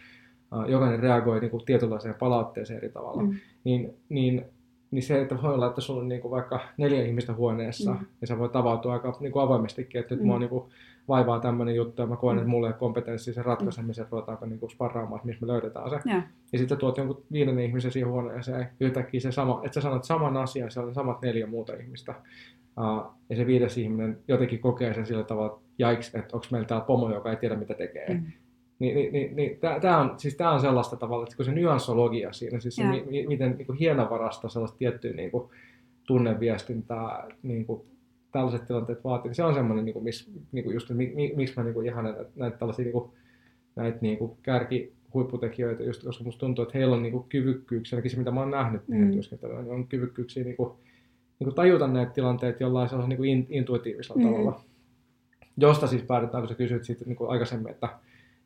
Uh, 0.58 0.64
jokainen 0.70 1.00
reagoi 1.00 1.40
niin 1.40 1.50
kuin 1.50 1.64
tietynlaiseen 1.64 2.14
palautteeseen 2.14 2.76
eri 2.76 2.88
tavalla. 2.88 3.22
Mm. 3.22 3.34
Niin, 3.64 3.94
niin, 4.08 4.44
niin 4.90 5.02
se, 5.02 5.20
että 5.22 5.42
voi 5.42 5.54
olla, 5.54 5.66
että 5.66 5.80
sulla 5.80 6.00
on 6.00 6.08
niin 6.08 6.20
kuin 6.20 6.30
vaikka 6.30 6.60
neljä 6.76 7.04
ihmistä 7.04 7.32
huoneessa, 7.34 7.90
Mm. 7.92 7.98
mm. 7.98 8.06
ja 8.20 8.26
sä 8.26 8.38
voi 8.38 8.48
tavautua 8.48 8.92
aika 8.92 9.16
niin 9.20 9.32
kuin 9.32 9.42
avoimestikin, 9.42 10.00
että 10.00 10.14
nyt 10.14 10.20
Mm. 10.20 10.24
mm. 10.24 10.28
mua 10.28 10.38
niin 10.38 10.48
kuin 10.48 10.64
vaivaa 11.08 11.40
tämmöinen 11.40 11.74
juttu, 11.74 12.02
ja 12.02 12.06
mä 12.06 12.16
koen, 12.16 12.36
Mm. 12.36 12.38
että 12.38 12.50
mulla 12.50 12.66
ei 12.66 12.72
ole 12.72 12.78
kompetenssia 12.78 13.34
sen 13.34 13.44
ratkaisemiseen, 13.44 14.02
että 14.02 14.12
ruvetaanko 14.16 14.46
niin 14.46 14.58
kuin 14.60 14.70
sparraamaan, 14.70 15.16
että 15.16 15.26
missä 15.26 15.46
me 15.46 15.52
löydetään 15.52 15.90
se. 15.90 15.98
Joo. 16.04 16.20
Ja 16.52 16.58
sitten 16.58 16.78
tuot 16.78 16.96
jonkun 16.96 17.22
viidennen 17.32 17.64
ihmisen 17.64 17.90
siihen 17.90 18.10
huoneeseen, 18.10 18.60
ja 18.60 18.66
yhtäkkiä 18.80 19.20
se 19.20 19.32
sama, 19.32 19.60
että 19.64 19.74
sä 19.74 19.80
sanot 19.80 20.04
saman 20.04 20.36
asian, 20.36 20.70
siellä 20.70 20.88
on 20.88 20.94
samat 20.94 21.22
neljä 21.22 21.46
muuta 21.46 21.72
ihmistä. 21.74 22.14
Uh, 22.80 23.12
ja 23.30 23.36
se 23.36 23.46
viides 23.46 23.78
ihminen 23.78 24.18
jotenkin 24.28 24.58
kokee 24.58 24.94
sen 24.94 25.06
sillä 25.06 25.24
tavalla, 25.24 25.52
että 25.52 25.62
jaiks, 25.78 26.14
että 26.14 26.36
onko 26.36 26.46
meillä 26.50 26.66
täällä 26.68 26.84
pomo, 26.86 27.10
joka 27.14 27.30
ei 27.30 27.36
tiedä 27.36 27.56
mitä 27.56 27.74
tekee. 27.74 28.06
Mm. 28.14 28.22
Niin, 28.82 28.94
niin, 28.94 29.12
niin, 29.12 29.36
niin 29.36 29.58
tämä 29.80 29.98
on, 29.98 30.14
siis 30.16 30.34
tää 30.36 30.50
on 30.50 30.60
sellaista 30.60 30.96
tavalla, 30.96 31.22
että 31.24 31.36
kun 31.36 31.44
se 31.44 31.52
nyanssologia 31.52 32.32
siinä, 32.32 32.60
siis 32.60 32.76
se, 32.76 32.84
mi, 32.86 33.04
mi- 33.10 33.26
miten 33.26 33.54
niin 33.58 33.66
kuin 33.66 33.78
hienovarasta 33.78 34.48
sellaista 34.48 34.78
tiettyä 34.78 35.12
niin 35.12 35.30
kuin, 35.30 35.50
tunneviestintää 36.06 37.28
niin 37.42 37.66
kuin, 37.66 37.82
tällaiset 38.32 38.66
tilanteet 38.66 39.04
vaatii, 39.04 39.28
niin 39.28 39.34
se 39.34 39.44
on 39.44 39.54
semmoinen, 39.54 39.84
niin 39.84 39.92
kuin, 39.92 40.04
miss, 40.04 40.30
niin 40.52 40.64
kuin 40.64 40.74
just, 40.74 40.90
mi, 40.90 41.12
mi, 41.14 41.32
miksi 41.36 41.54
mä 41.56 41.64
niin 41.64 41.74
kuin, 41.74 41.86
ihanen 41.86 42.14
näitä, 42.14 42.30
näitä 42.36 42.56
tällaisia 42.56 42.82
niin 42.84 42.92
kuin, 42.92 43.10
näitä 43.76 43.98
niin 44.00 44.18
kuin, 44.18 44.32
kärki 44.42 44.92
huipputekijöitä, 45.14 45.82
just 45.82 46.04
koska 46.04 46.24
musta 46.24 46.40
tuntuu, 46.40 46.62
että 46.62 46.78
heillä 46.78 46.96
on 46.96 47.02
niin 47.02 47.12
kuin, 47.12 47.24
kyvykkyyksiä, 47.28 47.96
ainakin 47.96 48.10
se 48.10 48.16
mitä 48.16 48.30
mä 48.30 48.40
oon 48.40 48.50
nähnyt 48.50 48.88
Mm. 48.88 49.12
työskentelyä, 49.12 49.62
niin 49.62 49.72
on 49.74 49.86
kyvykkyyksiä 49.88 50.44
niin 50.44 50.56
kuin, 50.56 50.70
niin 51.38 51.44
kuin 51.44 51.54
tajuta 51.54 51.86
näitä 51.86 52.12
tilanteita 52.12 52.62
jollain 52.62 52.88
sellaisella 52.88 53.08
niin 53.08 53.16
kuin 53.16 53.30
in, 53.30 53.46
intuitiivisella 53.50 54.22
Mm. 54.22 54.28
tavalla. 54.32 54.60
Josta 55.56 55.86
siis 55.86 56.02
päätetään, 56.02 56.42
kun 56.42 56.48
sä 56.48 56.54
kysyit 56.54 56.84
siitä 56.84 57.04
niin 57.04 57.16
kuin 57.16 57.30
aikaisemmin, 57.30 57.70
että, 57.70 57.88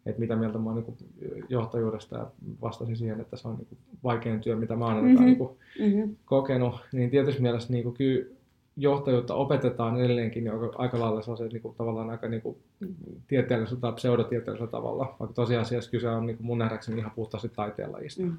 että 0.06 0.20
mitä 0.20 0.36
mieltä 0.36 0.58
mä 0.58 0.70
oon 0.70 0.84
niin 0.86 1.44
johtajuudesta 1.48 2.16
ja 2.16 2.26
vastasin 2.62 2.96
siihen, 2.96 3.20
että 3.20 3.36
se 3.36 3.48
on 3.48 3.56
niin 3.56 3.78
vaikein 4.04 4.40
työ, 4.40 4.56
mitä 4.56 4.76
mä 4.76 4.84
oon 4.84 4.96
Mhm. 4.96 5.06
mm-hmm. 5.06 5.24
niin 5.24 5.36
kuin 5.36 5.50
Mm-hmm. 5.80 6.16
kokenut, 6.24 6.74
niin 6.92 7.10
tietysti 7.10 7.42
mielessä 7.42 7.72
niin 7.72 7.82
kuin 7.84 7.94
kyllä 7.94 8.26
johtajuutta 8.76 9.34
opetetaan 9.34 10.00
edelleenkin 10.00 10.44
niin 10.44 10.54
aika, 10.54 10.72
aika 10.78 11.00
lailla 11.00 11.22
sellaisella 11.22 11.52
niin 11.52 11.62
kuin, 11.62 11.74
tavallaan 11.74 12.10
aika 12.10 12.28
niin 12.28 12.42
kuin, 12.42 12.56
tieteellisellä 13.28 13.80
tai 13.80 13.92
pseudotieteellisellä 13.92 14.70
tavalla, 14.70 15.16
vaikka 15.20 15.34
tosiasiassa 15.34 15.90
kyse 15.90 16.08
on 16.08 16.26
niin 16.26 16.36
kuin 16.36 16.46
mun 16.46 16.58
nähdäkseni 16.58 16.98
ihan 16.98 17.10
puhtaasti 17.10 17.48
taiteenlajista. 17.48 18.22
Mm. 18.22 18.36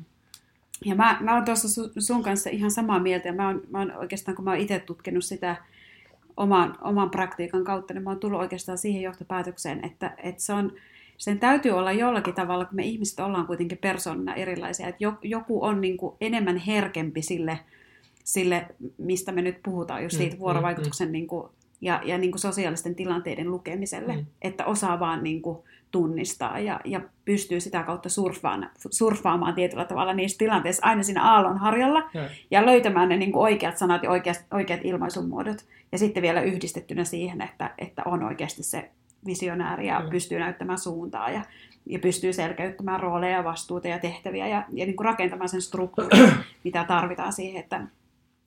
Ja 0.86 0.96
mä, 0.96 1.18
mä 1.22 1.36
oon 1.36 1.46
tuossa 1.46 1.68
su- 1.82 1.92
sun 2.00 2.24
kanssa 2.24 2.50
ihan 2.50 2.72
samaa 2.72 3.00
mieltä, 3.00 3.28
ja 3.28 3.34
mä 3.34 3.48
oon, 3.48 3.62
mä 3.70 3.80
oon 3.80 3.92
oikeastaan, 3.92 4.36
kun 4.36 4.46
mä 4.46 4.52
oon 4.52 4.60
itse 4.60 4.80
tutkinut 4.80 5.24
sitä 5.24 5.56
oman, 6.38 6.78
oman 6.82 7.10
praktiikan 7.10 7.64
kautta, 7.64 7.94
niin 7.94 8.04
mä 8.04 8.10
oon 8.10 8.20
tullut 8.20 8.40
oikeastaan 8.40 8.78
siihen 8.78 9.02
johtopäätökseen, 9.02 9.86
että, 9.86 10.14
että 10.24 10.42
se 10.44 10.54
on, 10.54 10.72
sen 11.18 11.40
täytyy 11.40 11.72
olla 11.72 11.92
jollakin 11.92 12.34
tavalla, 12.34 12.66
kun 12.66 12.76
me 12.76 12.84
ihmiset 12.84 13.20
ollaan 13.20 13.48
kuitenkin 13.48 13.78
persoonina 13.78 14.36
erilaisia, 14.36 14.88
että 14.88 15.04
jo- 15.04 15.18
joku 15.22 15.64
on 15.64 15.82
niin 15.82 15.98
kuin 15.98 16.16
enemmän 16.22 16.58
herkempi 16.58 17.22
sille, 17.22 17.60
sille, 18.24 18.66
mistä 18.98 19.32
me 19.32 19.42
nyt 19.42 19.58
puhutaan, 19.64 20.04
just 20.04 20.16
Mm, 20.16 20.18
siitä 20.18 20.36
mm, 20.36 20.40
vuorovaikutuksen 20.40 21.12
niin 21.12 21.28
kuin, 21.28 21.48
ja, 21.82 22.02
ja 22.06 22.18
niin 22.18 22.32
kuin 22.32 22.40
sosiaalisten 22.40 22.96
tilanteiden 22.96 23.52
lukemiselle, 23.52 24.16
Mm. 24.16 24.26
että 24.42 24.66
osaa 24.66 25.00
vaan 25.00 25.24
niin 25.24 25.42
kuin 25.42 25.58
tunnistaa 25.92 26.60
ja, 26.60 26.80
ja 26.86 27.02
pystyy 27.26 27.60
sitä 27.60 27.84
kautta 27.84 28.10
surffaamaan, 28.10 28.72
surffaamaan 28.92 29.54
tietyllä 29.56 29.86
tavalla 29.86 30.14
niissä 30.14 30.38
tilanteissa 30.38 30.86
aina 30.88 31.04
siinä 31.04 31.24
aallonharjalla 31.24 32.10
Ja, 32.14 32.30
ja 32.52 32.66
löytämään 32.66 33.10
ne 33.10 33.18
niin 33.18 33.32
kuin 33.32 33.44
oikeat 33.44 33.78
sanat 33.78 34.04
ja 34.04 34.10
oikeat, 34.12 34.46
oikeat 34.54 34.80
ilmaisumuodot. 34.84 35.58
Ja 35.92 35.98
sitten 35.98 36.24
vielä 36.24 36.42
yhdistettynä 36.42 37.04
siihen, 37.04 37.42
että, 37.42 37.74
että 37.78 38.02
on 38.06 38.24
oikeasti 38.24 38.64
se 38.64 38.90
visionääri 39.28 39.88
ja 39.88 40.00
Mm. 40.00 40.10
pystyy 40.10 40.40
näyttämään 40.40 40.80
suuntaa 40.80 41.30
ja, 41.30 41.42
ja 41.86 42.00
pystyy 42.00 42.34
selkeyttämään 42.34 43.00
rooleja, 43.00 43.44
vastuuta 43.44 43.88
ja 43.88 44.00
tehtäviä 44.00 44.48
ja, 44.48 44.64
ja 44.74 44.86
niin 44.86 44.96
kuin 44.96 45.06
rakentamaan 45.06 45.50
sen 45.50 45.62
struktuurin, 45.62 46.34
mitä 46.64 46.84
tarvitaan 46.84 47.34
siihen, 47.34 47.60
että, 47.60 47.82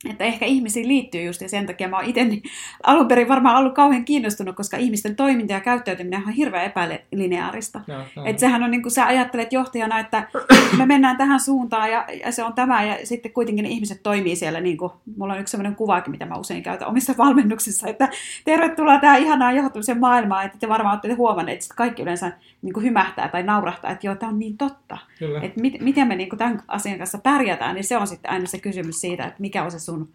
että 0.09 0.25
ehkä 0.25 0.47
ihmisiin 0.47 0.89
liittyy 0.89 1.23
just 1.23 1.41
ja 1.41 1.49
sen 1.49 1.67
takia 1.67 1.89
mä 1.89 1.97
oon 1.97 2.05
itse 2.05 2.25
niin 2.25 2.43
alun 2.83 3.09
perin 3.09 3.29
varmaan 3.29 3.57
ollut 3.57 3.75
kauhean 3.75 4.05
kiinnostunut, 4.05 4.57
koska 4.57 4.77
ihmisten 4.77 5.17
toiminta 5.17 5.53
ja 5.53 5.61
käyttäytyminen 5.61 6.23
on 6.27 6.33
hirveän 6.33 6.65
epälineaarista. 6.65 7.81
Että 8.25 8.41
sehän 8.41 8.63
on 8.63 8.71
niin 8.71 8.83
kuin 8.83 8.93
sä 8.93 9.07
ajattelet 9.07 9.53
johtajana, 9.53 9.99
että 9.99 10.29
me 10.79 10.87
mennään 10.87 11.17
tähän 11.17 11.41
suuntaan 11.41 11.91
ja, 11.91 12.07
ja 12.25 12.33
se 12.33 12.45
on 12.45 12.53
tämä 12.53 12.85
ja 12.85 13.07
sitten 13.07 13.33
kuitenkin 13.33 13.63
ne 13.63 13.69
ihmiset 13.69 14.03
toimii 14.03 14.37
siellä, 14.37 14.61
niin 14.61 14.77
kuin, 14.77 14.93
mulla 15.17 15.33
on 15.33 15.41
yksi 15.41 15.51
sellainen 15.51 15.77
kuvaakin, 15.77 16.11
mitä 16.11 16.27
mä 16.27 16.35
usein 16.35 16.63
käytän 16.63 16.89
omissa 16.89 17.15
valmennuksissa, 17.19 17.89
että 17.89 18.09
tervetuloa 18.45 18.99
tähän 18.99 19.23
ihanaan 19.23 19.57
johtamisen 19.57 20.01
maailmaan, 20.01 20.47
että 20.47 20.59
te 20.59 20.69
varmaan 20.69 20.95
olette 20.95 21.15
huomanneet, 21.15 21.63
että 21.63 21.75
kaikki 21.75 22.03
yleensä 22.03 22.33
niin 22.63 22.73
kuin 22.73 22.85
hymähtää 22.85 23.29
tai 23.29 23.43
naurahtaa, 23.43 23.91
että 23.91 24.07
joo, 24.07 24.15
tämä 24.15 24.33
on 24.33 24.39
niin 24.39 24.57
totta. 24.57 24.99
Että 25.43 25.61
mit, 25.61 25.81
miten 25.81 26.09
me 26.09 26.17
niin 26.17 26.29
kuin 26.29 26.39
tämän 26.39 26.63
asian 26.69 26.99
kanssa 26.99 27.19
pärjätään, 27.19 27.75
niin 27.75 27.85
se 27.85 27.97
on 27.97 28.07
sitten 28.07 28.31
aina 28.31 28.47
se 28.47 28.59
kysymys 28.59 29.01
siitä, 29.01 29.25
että 29.25 29.41
mikä 29.41 29.65
on 29.65 29.71
se 29.71 29.79
sun 29.79 30.09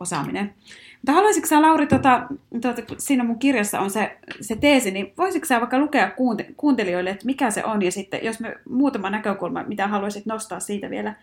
osaaminen. 0.00 0.54
Mutta 0.96 1.12
haluaisitko 1.12 1.48
sä, 1.48 1.62
Lauri, 1.62 1.86
tuota, 1.86 2.26
tuota, 2.62 2.82
siinä 2.98 3.24
mun 3.24 3.38
kirjassa 3.38 3.80
on 3.80 3.90
se, 3.90 4.18
se 4.40 4.56
teesi, 4.56 4.90
niin 4.90 5.12
voisitko 5.18 5.46
sä 5.46 5.60
vaikka 5.60 5.78
lukea 5.78 6.10
kuunte, 6.10 6.46
kuuntelijoille, 6.56 7.10
että 7.10 7.26
mikä 7.26 7.50
se 7.50 7.64
on, 7.64 7.82
ja 7.82 7.92
sitten 7.92 8.20
jos 8.22 8.40
me 8.40 8.56
muutama 8.68 9.10
näkökulma, 9.10 9.62
mitä 9.62 9.88
haluaisit 9.88 10.26
nostaa 10.26 10.60
siitä 10.60 10.90
vielä 10.90 11.14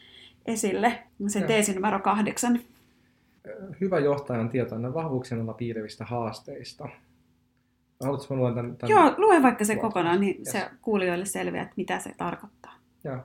esille, 0.45 0.99
se 1.27 1.41
teesi 1.41 1.73
numero 1.73 1.99
kahdeksan. 1.99 2.59
Hyvä 3.81 3.99
johtajan 3.99 4.49
tietoinen 4.49 4.93
vahvuuksien 4.93 5.41
alla 5.41 5.53
piilevistä 5.53 6.05
haasteista. 6.05 6.89
Haluatko 8.03 8.35
luen 8.35 8.55
tämän, 8.55 8.77
tämän? 8.77 8.91
Joo, 8.91 9.13
lue 9.17 9.43
vaikka 9.43 9.65
se 9.65 9.75
kokonaan, 9.75 10.21
niin 10.21 10.35
yes. 10.37 10.51
se 10.51 10.69
kuulijoille 10.81 11.25
selviää, 11.25 11.63
että 11.63 11.73
mitä 11.77 11.99
se 11.99 12.13
tarkoittaa. 12.17 12.58
Joo. 13.03 13.17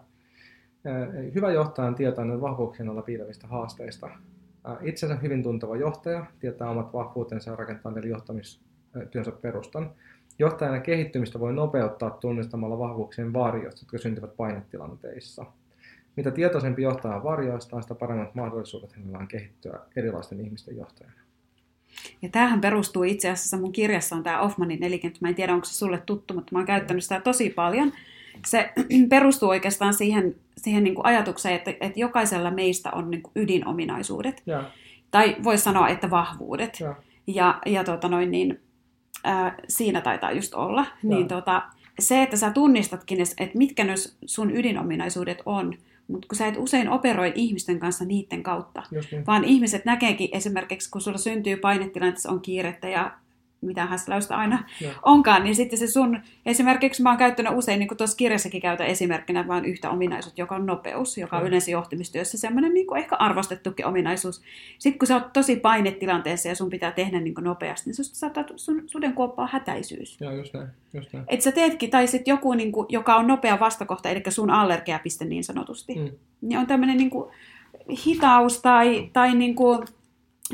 Hyvä 1.34 1.52
johtajan 1.52 1.94
tietoinen 1.94 2.40
vahvuuksien 2.40 2.88
alla 2.88 3.02
piilevistä 3.02 3.46
haasteista. 3.46 4.10
Itsensä 4.82 5.14
hyvin 5.14 5.42
tunteva 5.42 5.76
johtaja 5.76 6.26
tietää 6.40 6.70
omat 6.70 6.92
vahvuutensa 6.92 7.50
ja 7.50 7.56
rakentaa 7.56 7.92
niille 7.92 8.08
johtamistyönsä 8.08 9.32
perustan. 9.40 9.90
Johtajana 10.38 10.80
kehittymistä 10.80 11.40
voi 11.40 11.52
nopeuttaa 11.52 12.10
tunnistamalla 12.10 12.78
vahvuuksien 12.78 13.32
varjoista, 13.32 13.80
jotka 13.82 13.98
syntyvät 13.98 14.36
painetilanteissa. 14.36 15.46
Mitä 16.16 16.30
tietoisempi 16.30 16.82
johtaja 16.82 17.22
varjoista, 17.24 17.82
sitä 17.82 17.94
paremmat 17.94 18.34
mahdollisuudet 18.34 18.92
hänellä 18.92 19.18
on 19.18 19.28
kehittyä 19.28 19.78
erilaisten 19.96 20.40
ihmisten 20.40 20.76
johtajana. 20.76 21.16
Ja 22.22 22.28
tämähän 22.28 22.60
perustuu 22.60 23.02
itse 23.02 23.30
asiassa, 23.30 23.56
mun 23.56 23.72
kirjassa 23.72 24.16
on 24.16 24.22
tämä 24.22 24.40
Offmanin 24.40 24.80
nelikenttä, 24.80 25.18
mä 25.22 25.28
en 25.28 25.34
tiedä 25.34 25.54
onko 25.54 25.64
se 25.64 25.74
sulle 25.74 26.02
tuttu, 26.06 26.34
mutta 26.34 26.52
mä 26.52 26.58
oon 26.58 26.66
käyttänyt 26.66 27.02
sitä 27.02 27.20
tosi 27.20 27.50
paljon. 27.50 27.92
Se 28.46 28.70
perustuu 29.08 29.48
oikeastaan 29.48 29.94
siihen, 29.94 30.34
siihen 30.56 30.84
niin 30.84 30.94
kuin 30.94 31.06
ajatukseen, 31.06 31.54
että, 31.54 31.70
että 31.70 32.00
jokaisella 32.00 32.50
meistä 32.50 32.90
on 32.90 33.10
niin 33.10 33.22
kuin 33.22 33.32
ydinominaisuudet. 33.36 34.42
Ja. 34.46 34.64
Tai 35.10 35.36
voisi 35.44 35.64
sanoa, 35.64 35.88
että 35.88 36.10
vahvuudet. 36.10 36.80
Ja, 36.80 36.94
ja, 37.26 37.58
ja 37.66 37.84
tota 37.84 38.08
noin, 38.08 38.30
niin, 38.30 38.60
ää, 39.24 39.54
siinä 39.68 40.00
taitaa 40.00 40.32
just 40.32 40.54
olla. 40.54 40.86
Niin 41.02 41.28
tota, 41.28 41.62
se, 41.98 42.22
että 42.22 42.36
sä 42.36 42.50
tunnistatkin, 42.50 43.20
että 43.20 43.58
mitkä 43.58 43.84
ne 43.84 43.94
sun 44.26 44.56
ydinominaisuudet 44.56 45.42
on, 45.46 45.74
mutta 46.08 46.28
kun 46.28 46.38
sä 46.38 46.46
et 46.46 46.56
usein 46.58 46.88
operoi 46.88 47.32
ihmisten 47.34 47.78
kanssa 47.78 48.04
niiden 48.04 48.42
kautta, 48.42 48.82
niin. 48.90 49.26
vaan 49.26 49.44
ihmiset 49.44 49.84
näkeekin 49.84 50.28
esimerkiksi, 50.32 50.90
kun 50.90 51.00
sulla 51.00 51.18
syntyy 51.18 51.56
painetilanteessa 51.56 52.30
on 52.30 52.40
kiirettä 52.40 52.88
ja 52.88 53.12
mitä 53.66 53.86
häsläystä 53.86 54.36
aina 54.36 54.64
ja. 54.80 54.90
onkaan, 55.02 55.44
niin 55.44 55.54
sitten 55.54 55.78
se 55.78 55.86
sun, 55.86 56.20
esimerkiksi 56.46 57.02
mä 57.02 57.08
oon 57.08 57.18
käyttänyt 57.18 57.52
usein, 57.54 57.78
niin 57.78 57.88
kuin 57.88 57.98
tuossa 57.98 58.16
kirjassakin 58.16 58.62
käytän 58.62 58.86
esimerkkinä 58.86 59.48
vain 59.48 59.64
yhtä 59.64 59.90
ominaisuutta, 59.90 60.40
joka 60.40 60.54
on 60.54 60.66
nopeus, 60.66 61.18
joka 61.18 61.36
on 61.36 61.46
yleensä 61.46 61.70
johtimistyössä 61.70 62.38
semmoinen 62.38 62.74
niin 62.74 62.86
kuin 62.86 62.98
ehkä 62.98 63.16
arvostettukin 63.16 63.86
ominaisuus. 63.86 64.42
Sitten 64.78 64.98
kun 64.98 65.08
sä 65.08 65.14
oot 65.14 65.32
tosi 65.32 65.56
painetilanteessa 65.56 66.48
ja 66.48 66.54
sun 66.54 66.70
pitää 66.70 66.92
tehdä 66.92 67.20
niin 67.20 67.34
kuin 67.34 67.44
nopeasti, 67.44 67.90
niin 67.90 67.94
susta 67.94 68.16
saattaa 68.16 68.44
sun 68.56 68.82
sudenkuoppaa 68.86 69.48
hätäisyys. 69.52 70.20
Joo, 70.20 70.32
just 70.32 70.54
näin. 70.54 70.68
Just 70.94 71.12
näin. 71.12 71.24
Et 71.28 71.40
sä 71.40 71.52
teetkin, 71.52 71.90
tai 71.90 72.06
sitten 72.06 72.32
joku, 72.32 72.52
niin 72.52 72.72
kuin, 72.72 72.86
joka 72.88 73.16
on 73.16 73.26
nopea 73.26 73.60
vastakohta, 73.60 74.08
eli 74.08 74.22
sun 74.28 74.50
allergiapiste 74.50 75.24
niin 75.24 75.44
sanotusti, 75.44 75.94
mm. 75.94 76.10
niin 76.40 76.58
on 76.58 76.66
tämmöinen 76.66 76.96
niin 76.96 77.10
kuin, 77.10 77.30
hitaus 78.06 78.62
tai, 78.62 79.10
tai 79.12 79.34
niin 79.34 79.54
kuin, 79.54 79.86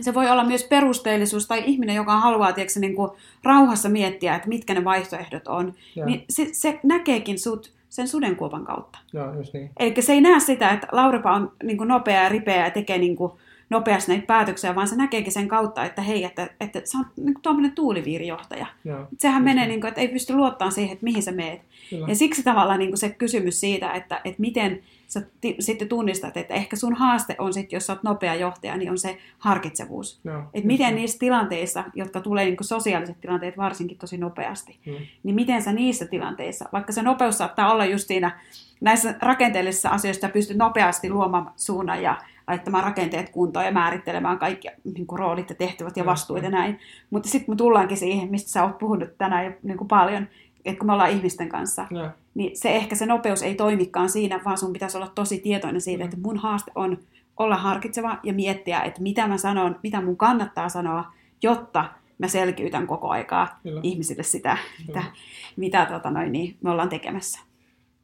se 0.00 0.14
voi 0.14 0.30
olla 0.30 0.44
myös 0.44 0.64
perusteellisuus 0.64 1.46
tai 1.46 1.62
ihminen, 1.66 1.96
joka 1.96 2.20
haluaa 2.20 2.52
tiedätkö, 2.52 2.80
niin 2.80 2.96
kuin 2.96 3.10
rauhassa 3.42 3.88
miettiä, 3.88 4.34
että 4.34 4.48
mitkä 4.48 4.74
ne 4.74 4.84
vaihtoehdot 4.84 5.48
on, 5.48 5.74
ja. 5.96 6.06
niin 6.06 6.24
se, 6.28 6.48
se 6.52 6.80
näkeekin 6.82 7.38
sut 7.38 7.72
sen 7.88 8.08
sudenkuopan 8.08 8.64
kautta. 8.64 8.98
Joo, 9.12 9.34
just 9.34 9.54
niin. 9.54 9.70
Eli 9.78 10.02
se 10.02 10.12
ei 10.12 10.20
näe 10.20 10.40
sitä, 10.40 10.70
että 10.70 10.86
Lauripa 10.92 11.32
on 11.32 11.52
niin 11.62 11.76
kuin 11.76 11.88
nopea 11.88 12.22
ja 12.22 12.28
ripeä 12.28 12.64
ja 12.64 12.70
tekee 12.70 12.98
niin 12.98 13.16
kuin 13.16 13.32
nopeasti 13.70 14.12
näitä 14.12 14.26
päätöksiä, 14.26 14.74
vaan 14.74 14.88
se 14.88 14.96
näkeekin 14.96 15.32
sen 15.32 15.48
kautta, 15.48 15.84
että 15.84 16.02
hei, 16.02 16.24
että, 16.24 16.50
että 16.60 16.80
sä 16.84 16.98
oot 16.98 17.06
niin 17.16 17.34
tuommoinen 17.42 17.72
tuuliviirijohtaja. 17.72 18.66
Joo, 18.84 19.06
Sehän 19.18 19.44
menee, 19.44 19.66
niin 19.66 19.80
kuin, 19.80 19.88
että 19.88 20.00
ei 20.00 20.08
pysty 20.08 20.34
luottamaan 20.34 20.72
siihen, 20.72 20.92
että 20.92 21.04
mihin 21.04 21.22
sä 21.22 21.32
meet. 21.32 21.60
Kyllä. 21.90 22.06
Ja 22.08 22.14
siksi 22.14 22.42
tavallaan 22.42 22.78
niin 22.78 22.90
kuin 22.90 22.98
se 22.98 23.10
kysymys 23.10 23.60
siitä, 23.60 23.92
että, 23.92 24.20
että 24.24 24.40
miten 24.40 24.80
sä 25.10 25.20
t- 25.20 25.60
sitten 25.60 25.88
tunnistat, 25.88 26.36
että 26.36 26.54
ehkä 26.54 26.76
sun 26.76 26.94
haaste 26.94 27.36
on 27.38 27.54
sitten, 27.54 27.76
jos 27.76 27.86
sä 27.86 27.92
oot 27.92 28.02
nopea 28.02 28.34
johtaja, 28.34 28.76
niin 28.76 28.90
on 28.90 28.98
se 28.98 29.18
harkitsevuus. 29.38 30.20
Joo, 30.24 30.42
että 30.54 30.66
miten 30.66 30.94
niissä 30.94 31.18
tilanteissa, 31.18 31.84
jotka 31.94 32.20
tulee 32.20 32.44
niin 32.44 32.56
sosiaaliset 32.60 33.20
tilanteet 33.20 33.56
varsinkin 33.56 33.98
tosi 33.98 34.18
nopeasti, 34.18 34.78
mm. 34.86 34.92
niin 35.22 35.34
miten 35.34 35.62
sä 35.62 35.72
niissä 35.72 36.06
tilanteissa, 36.06 36.68
vaikka 36.72 36.92
se 36.92 37.02
nopeus 37.02 37.38
saattaa 37.38 37.72
olla 37.72 37.84
just 37.84 38.06
siinä 38.06 38.40
näissä 38.80 39.14
rakenteellisissa 39.22 39.88
asioissa, 39.88 40.28
pystyt 40.28 40.56
nopeasti 40.56 41.10
luomaan 41.10 41.50
suunnan 41.56 42.02
ja 42.02 42.18
laittamaan 42.48 42.84
rakenteet 42.84 43.30
kuntoon 43.30 43.64
ja 43.64 43.72
määrittelemään 43.72 44.38
kaikki 44.38 44.68
niin 44.94 45.06
kuin 45.06 45.18
roolit 45.18 45.50
ja 45.50 45.56
tehtävät 45.56 45.96
ja 45.96 46.06
vastuut 46.06 46.42
ja 46.42 46.50
näin. 46.50 46.78
Mutta 47.10 47.28
sitten 47.28 47.52
me 47.52 47.56
tullaankin 47.56 47.96
siihen, 47.96 48.30
mistä 48.30 48.50
sä 48.50 48.64
oot 48.64 48.78
puhunut 48.78 49.18
tänään 49.18 49.44
jo 49.44 49.52
niin 49.62 49.78
kuin 49.78 49.88
paljon, 49.88 50.28
että 50.64 50.78
kun 50.78 50.86
me 50.86 50.92
ollaan 50.92 51.10
ihmisten 51.10 51.48
kanssa, 51.48 51.86
ja. 51.90 52.10
niin 52.34 52.56
se 52.56 52.76
ehkä 52.76 52.96
se 52.96 53.06
nopeus 53.06 53.42
ei 53.42 53.54
toimikaan 53.54 54.08
siinä, 54.08 54.40
vaan 54.44 54.58
sun 54.58 54.72
pitäisi 54.72 54.96
olla 54.96 55.12
tosi 55.14 55.38
tietoinen 55.38 55.80
siitä, 55.80 56.04
mm. 56.04 56.08
että 56.08 56.20
mun 56.22 56.36
haaste 56.36 56.72
on 56.74 56.98
olla 57.36 57.56
harkitseva 57.56 58.18
ja 58.22 58.32
miettiä, 58.32 58.80
että 58.80 59.02
mitä 59.02 59.28
mä 59.28 59.36
sanon, 59.36 59.76
mitä 59.82 60.00
mun 60.00 60.16
kannattaa 60.16 60.68
sanoa, 60.68 61.12
jotta 61.42 61.84
mä 62.18 62.28
selkiytän 62.28 62.86
koko 62.86 63.08
aikaa 63.08 63.58
Kyllä. 63.62 63.80
ihmisille 63.82 64.22
sitä, 64.22 64.58
Kyllä. 64.76 65.00
mitä, 65.00 65.12
mitä 65.56 65.86
tota 65.86 66.10
noin, 66.10 66.32
niin 66.32 66.56
me 66.62 66.70
ollaan 66.70 66.88
tekemässä. 66.88 67.40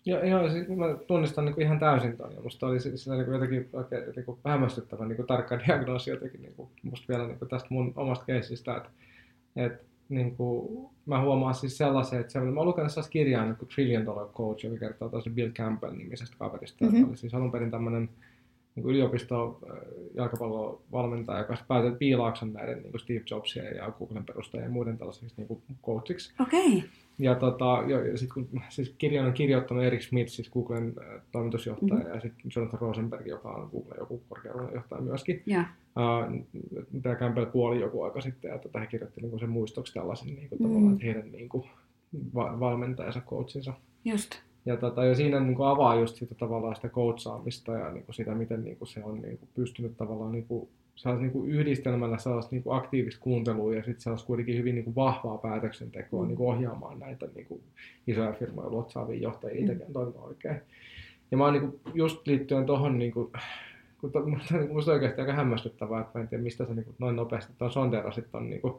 Joo, 0.06 0.24
joo 0.24 0.50
siis 0.50 0.68
mä 0.68 0.96
tunnistan 1.06 1.44
niin 1.44 1.54
kuin 1.54 1.64
ihan 1.64 1.78
täysin 1.78 2.16
ton. 2.16 2.32
Ja 2.34 2.40
musta 2.40 2.66
oli 2.66 2.80
sillä 2.80 3.16
niin 3.16 3.24
kuin 3.24 3.34
jotenkin 3.34 3.68
oikein 3.72 4.02
niin 4.16 4.24
kuin 4.24 4.38
hämmästyttävän 4.44 5.08
niin 5.08 5.16
kuin 5.16 5.26
tarkka 5.26 5.58
diagnoosi 5.66 6.10
jotenkin 6.10 6.42
niin 6.42 6.54
kuin, 6.54 6.68
musta 6.82 7.12
vielä 7.12 7.26
niin 7.26 7.38
kuin 7.38 7.48
tästä 7.48 7.68
mun 7.70 7.92
omasta 7.96 8.24
keisistä, 8.24 8.76
että, 8.76 8.90
että 9.56 9.84
niin 10.08 10.36
kuin, 10.36 10.86
mä 11.06 11.22
huomaan 11.22 11.54
siis 11.54 11.78
sellaisen, 11.78 12.20
että 12.20 12.32
sellainen, 12.32 12.54
mä 12.54 12.60
oon 12.60 12.68
lukenut 12.68 12.92
sellaista 12.92 13.12
kirjaa 13.12 13.44
niin 13.44 13.56
kuin 13.56 13.68
Trillion 13.68 14.06
Dollar 14.06 14.28
Coach, 14.28 14.64
joka 14.64 14.78
kertoo 14.78 15.08
tosi 15.08 15.30
Bill 15.30 15.52
Campbell-nimisestä 15.52 16.36
kaverista, 16.38 16.84
mm-hmm. 16.84 16.98
joka 16.98 17.08
oli 17.08 17.16
siis 17.16 17.34
alun 17.34 17.52
perin 17.52 17.70
tämmöinen 17.70 18.08
niin 18.76 18.86
yliopisto 18.86 19.60
jalkapallovalmentaja, 20.14 21.38
joka 21.38 21.56
päätyi 21.68 21.92
piilaakson 21.98 22.52
näiden 22.52 22.82
niin 22.82 22.90
kuin 22.90 23.00
Steve 23.00 23.22
Jobsia 23.30 23.64
ja 23.64 23.90
Googlen 23.98 24.24
perustajia 24.24 24.64
ja 24.64 24.70
muiden 24.70 24.98
tällaisiksi 24.98 25.34
niin 25.36 25.62
coachiksi. 25.82 26.34
Okei. 26.40 26.76
Okay. 26.76 26.88
Ja, 27.18 27.34
tota, 27.34 27.84
ja, 27.86 28.06
ja 28.06 28.18
sitten 28.18 28.46
kun 28.50 28.60
siis 28.68 28.94
kirjan 28.98 29.26
on 29.26 29.32
kirjoittanut 29.32 29.84
Eric 29.84 30.02
Smith, 30.02 30.30
siis 30.30 30.50
Googlen 30.50 30.94
äh, 31.00 31.22
toimitusjohtaja, 31.32 31.94
mm-hmm. 31.94 32.14
ja 32.14 32.20
sitten 32.20 32.50
Jonathan 32.56 32.80
Rosenberg, 32.80 33.26
joka 33.26 33.50
on 33.50 33.68
Googlen 33.72 33.98
joku 33.98 34.22
korkean 34.28 34.74
johtaja 34.74 35.00
myöskin. 35.00 35.42
Yeah. 35.50 35.66
Uh, 35.96 36.46
tämä 37.02 37.14
Campbell 37.14 37.46
kuoli 37.46 37.80
joku 37.80 38.02
aika 38.02 38.20
sitten, 38.20 38.50
ja 38.50 38.58
tota, 38.58 38.78
he 38.78 38.86
kirjoitti 38.86 39.20
niin 39.20 39.38
sen 39.38 39.50
muistoksi 39.50 39.94
tällaisen 39.94 40.28
niin 40.28 40.48
kuin, 40.48 40.60
mm. 40.60 40.68
tavallaan, 40.68 40.92
että 40.92 41.04
heidän 41.04 41.32
niin 41.32 41.48
kuin, 41.48 41.64
va- 42.34 42.60
valmentajansa, 42.60 43.20
coachinsa. 43.20 43.72
Just. 44.04 44.30
Ja, 44.66 44.76
tota, 44.76 45.04
ja 45.04 45.14
siinä 45.14 45.40
niin 45.40 45.56
kuin 45.56 45.68
avaa 45.68 46.00
just 46.00 46.16
sitä 46.16 46.34
tavallaan 46.34 46.76
sitä 46.76 46.88
coachaamista 46.88 47.72
ja 47.72 47.90
niin 47.92 48.04
kuin 48.04 48.14
sitä, 48.14 48.34
miten 48.34 48.64
niin 48.64 48.76
kuin 48.76 48.88
se 48.88 49.04
on 49.04 49.22
niin 49.22 49.38
kuin 49.38 49.48
pystynyt 49.54 49.96
tavallaan 49.96 50.32
niin 50.32 50.46
kuin 50.46 50.68
sellaista 50.96 51.22
niin 51.22 51.32
kuin 51.32 51.50
yhdistelmällä 51.50 52.18
sellaista 52.18 52.54
niin 52.54 52.62
kuin 52.62 52.76
aktiivista 52.76 53.20
kuuntelua 53.20 53.74
ja 53.74 53.82
sitten 53.82 54.00
sellaista 54.00 54.26
kuitenkin 54.26 54.58
hyvin 54.58 54.74
niin 54.74 54.84
kuin 54.84 54.94
vahvaa 54.94 55.38
päätöksentekoa 55.38 56.22
mm. 56.22 56.28
niin 56.28 56.36
kuin 56.36 56.48
ohjaamaan 56.48 56.98
näitä 56.98 57.28
niin 57.34 57.46
kuin 57.46 57.60
isoja 58.06 58.32
firmoja 58.32 58.70
luotsaavia 58.70 59.20
johtajia 59.20 59.60
mm. 59.60 59.66
tekemään 59.66 59.92
toimia 59.92 60.20
oikein. 60.20 60.60
Ja 61.30 61.36
mä 61.36 61.44
oon 61.44 61.52
niin 61.52 61.70
kuin, 61.70 61.80
just 61.94 62.26
liittyen 62.26 62.66
tuohon, 62.66 62.98
niin 62.98 63.12
kuin, 63.12 63.32
kun 64.00 64.12
to, 64.12 64.26
musta 64.72 64.92
oikeasti 64.92 65.20
aika 65.20 65.32
hämmästyttävää, 65.32 66.00
että 66.00 66.18
mä 66.18 66.22
en 66.22 66.28
tiedä 66.28 66.42
mistä 66.42 66.66
sä 66.66 66.74
niin 66.74 66.84
kuin, 66.84 66.96
noin 66.98 67.16
nopeasti 67.16 67.52
tuon 67.58 67.72
sonderasit 67.72 68.30
ton 68.30 68.50
niin 68.50 68.60
kuin, 68.60 68.74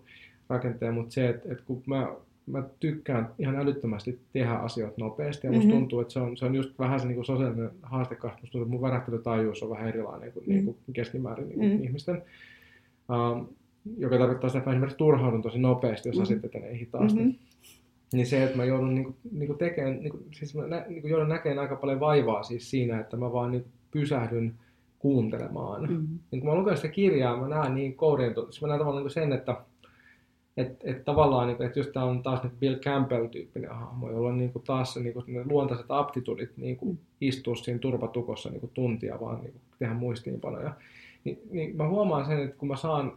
rakenteen, 0.50 0.94
mutta 0.94 1.14
se, 1.14 1.30
että, 1.30 1.52
että 1.52 1.64
kun 1.68 1.84
mä 1.86 2.16
mä 2.48 2.64
tykkään 2.80 3.30
ihan 3.40 3.56
älyttömästi 3.56 4.20
tehdä 4.34 4.54
asioita 4.54 4.96
nopeasti 4.98 5.48
ja 5.48 5.52
musta 5.52 5.66
mm-hmm. 5.68 5.80
tuntuu, 5.80 6.00
että 6.00 6.14
se 6.14 6.20
on, 6.20 6.38
se 6.38 6.46
on 6.46 6.56
just 6.56 6.80
vähän 6.80 7.00
se 7.00 7.08
niin 7.08 7.16
kuin 7.16 7.26
sosiaalinen 7.26 7.72
haaste, 7.82 8.16
koska 8.16 8.38
musta 8.42 8.52
tuntuu, 8.52 8.62
että 8.62 8.72
mun 8.72 8.82
värähtelytaajuus 8.82 9.64
on 9.64 9.70
vähän 9.70 9.88
erilainen 9.88 10.32
kuin, 10.32 10.44
mm-hmm. 10.44 10.66
niin 10.66 10.66
kuin 10.86 10.94
keskimäärin 10.94 11.48
niin 11.48 11.60
kuin 11.60 11.70
mm-hmm. 11.70 11.84
ihmisten. 11.84 12.24
Um, 13.10 13.48
joka 13.98 14.18
tarkoittaa 14.18 14.50
sitä, 14.50 14.58
että 14.58 14.70
mä 14.70 14.74
esimerkiksi 14.74 14.98
turhaudun 14.98 15.42
tosi 15.42 15.60
nopeasti, 15.60 16.10
jos 16.10 16.16
mm-hmm. 16.16 16.24
asiat 16.24 16.46
etenee 16.46 16.78
hitaasti. 16.78 17.20
Mm-hmm. 17.20 17.36
Niin 18.14 18.28
se, 18.28 18.44
että 18.44 18.58
mä 18.58 18.66
joudun 18.66 18.96
niinku, 18.96 19.16
niinku 19.32 19.54
tekemään, 19.54 20.00
niinku, 20.00 20.20
siis 20.32 20.56
mä 20.56 20.68
nä, 20.68 20.86
niinku 20.88 21.08
joudun 21.08 21.30
näkemään 21.30 21.60
aika 21.60 21.76
paljon 21.76 22.00
vaivaa 22.00 22.44
siis 22.44 22.70
siinä, 22.70 23.00
että 23.00 23.18
mä 23.18 23.34
vaan 23.34 23.52
niinku 23.52 23.70
pysähdyn 23.92 24.54
kuuntelemaan. 25.00 25.82
Mm. 25.82 25.96
Mm. 25.96 26.08
Niin 26.32 26.42
kun 26.42 26.50
mä 26.50 26.56
luken 26.56 26.76
sitä 26.76 26.88
kirjaa, 26.88 27.38
mä 27.38 27.48
näen 27.48 27.76
niin 27.76 27.96
koodin, 27.96 28.34
siis 28.34 28.62
mä 28.62 28.68
näen 28.68 28.80
tavallaan 28.80 29.04
niin 29.06 29.14
sen, 29.14 29.34
että 29.34 29.58
et, 30.58 30.78
et 30.84 31.06
tavallaan, 31.06 31.48
niin, 31.48 31.63
että 31.63 31.80
just 31.80 31.91
tämä 31.93 32.06
on 32.06 32.24
taas 32.24 32.43
niin 32.43 32.54
Bill 32.60 32.76
Campbell-tyyppinen 32.76 33.70
hahmo, 33.70 34.12
jolla 34.12 34.30
on 34.30 34.38
niin 34.38 34.54
kuin 34.54 34.63
taas 34.63 34.93
se, 34.93 35.00
niin 35.00 35.13
kuin 35.13 35.26
ne 35.28 35.43
luontaiset 35.46 35.86
aptitudit 35.89 36.58
niin 36.58 36.78
kuin 36.78 36.91
Mm. 36.91 36.98
istua 37.22 37.56
siinä 37.56 37.80
turvatukossa 37.80 38.50
niin 38.50 38.60
kuin 38.60 38.72
tuntia 38.74 39.20
vaan 39.20 39.41
niin 39.41 39.52
kuin 39.52 39.62
tehdä 39.80 39.93
muistiinpanoja. 39.93 40.74
Niin, 41.24 41.39
niin 41.52 41.76
mä 41.76 41.88
huomaan 41.89 42.26
sen, 42.26 42.39
että 42.43 42.58
kun 42.58 42.67
mä 42.67 42.76
saan, 42.76 43.12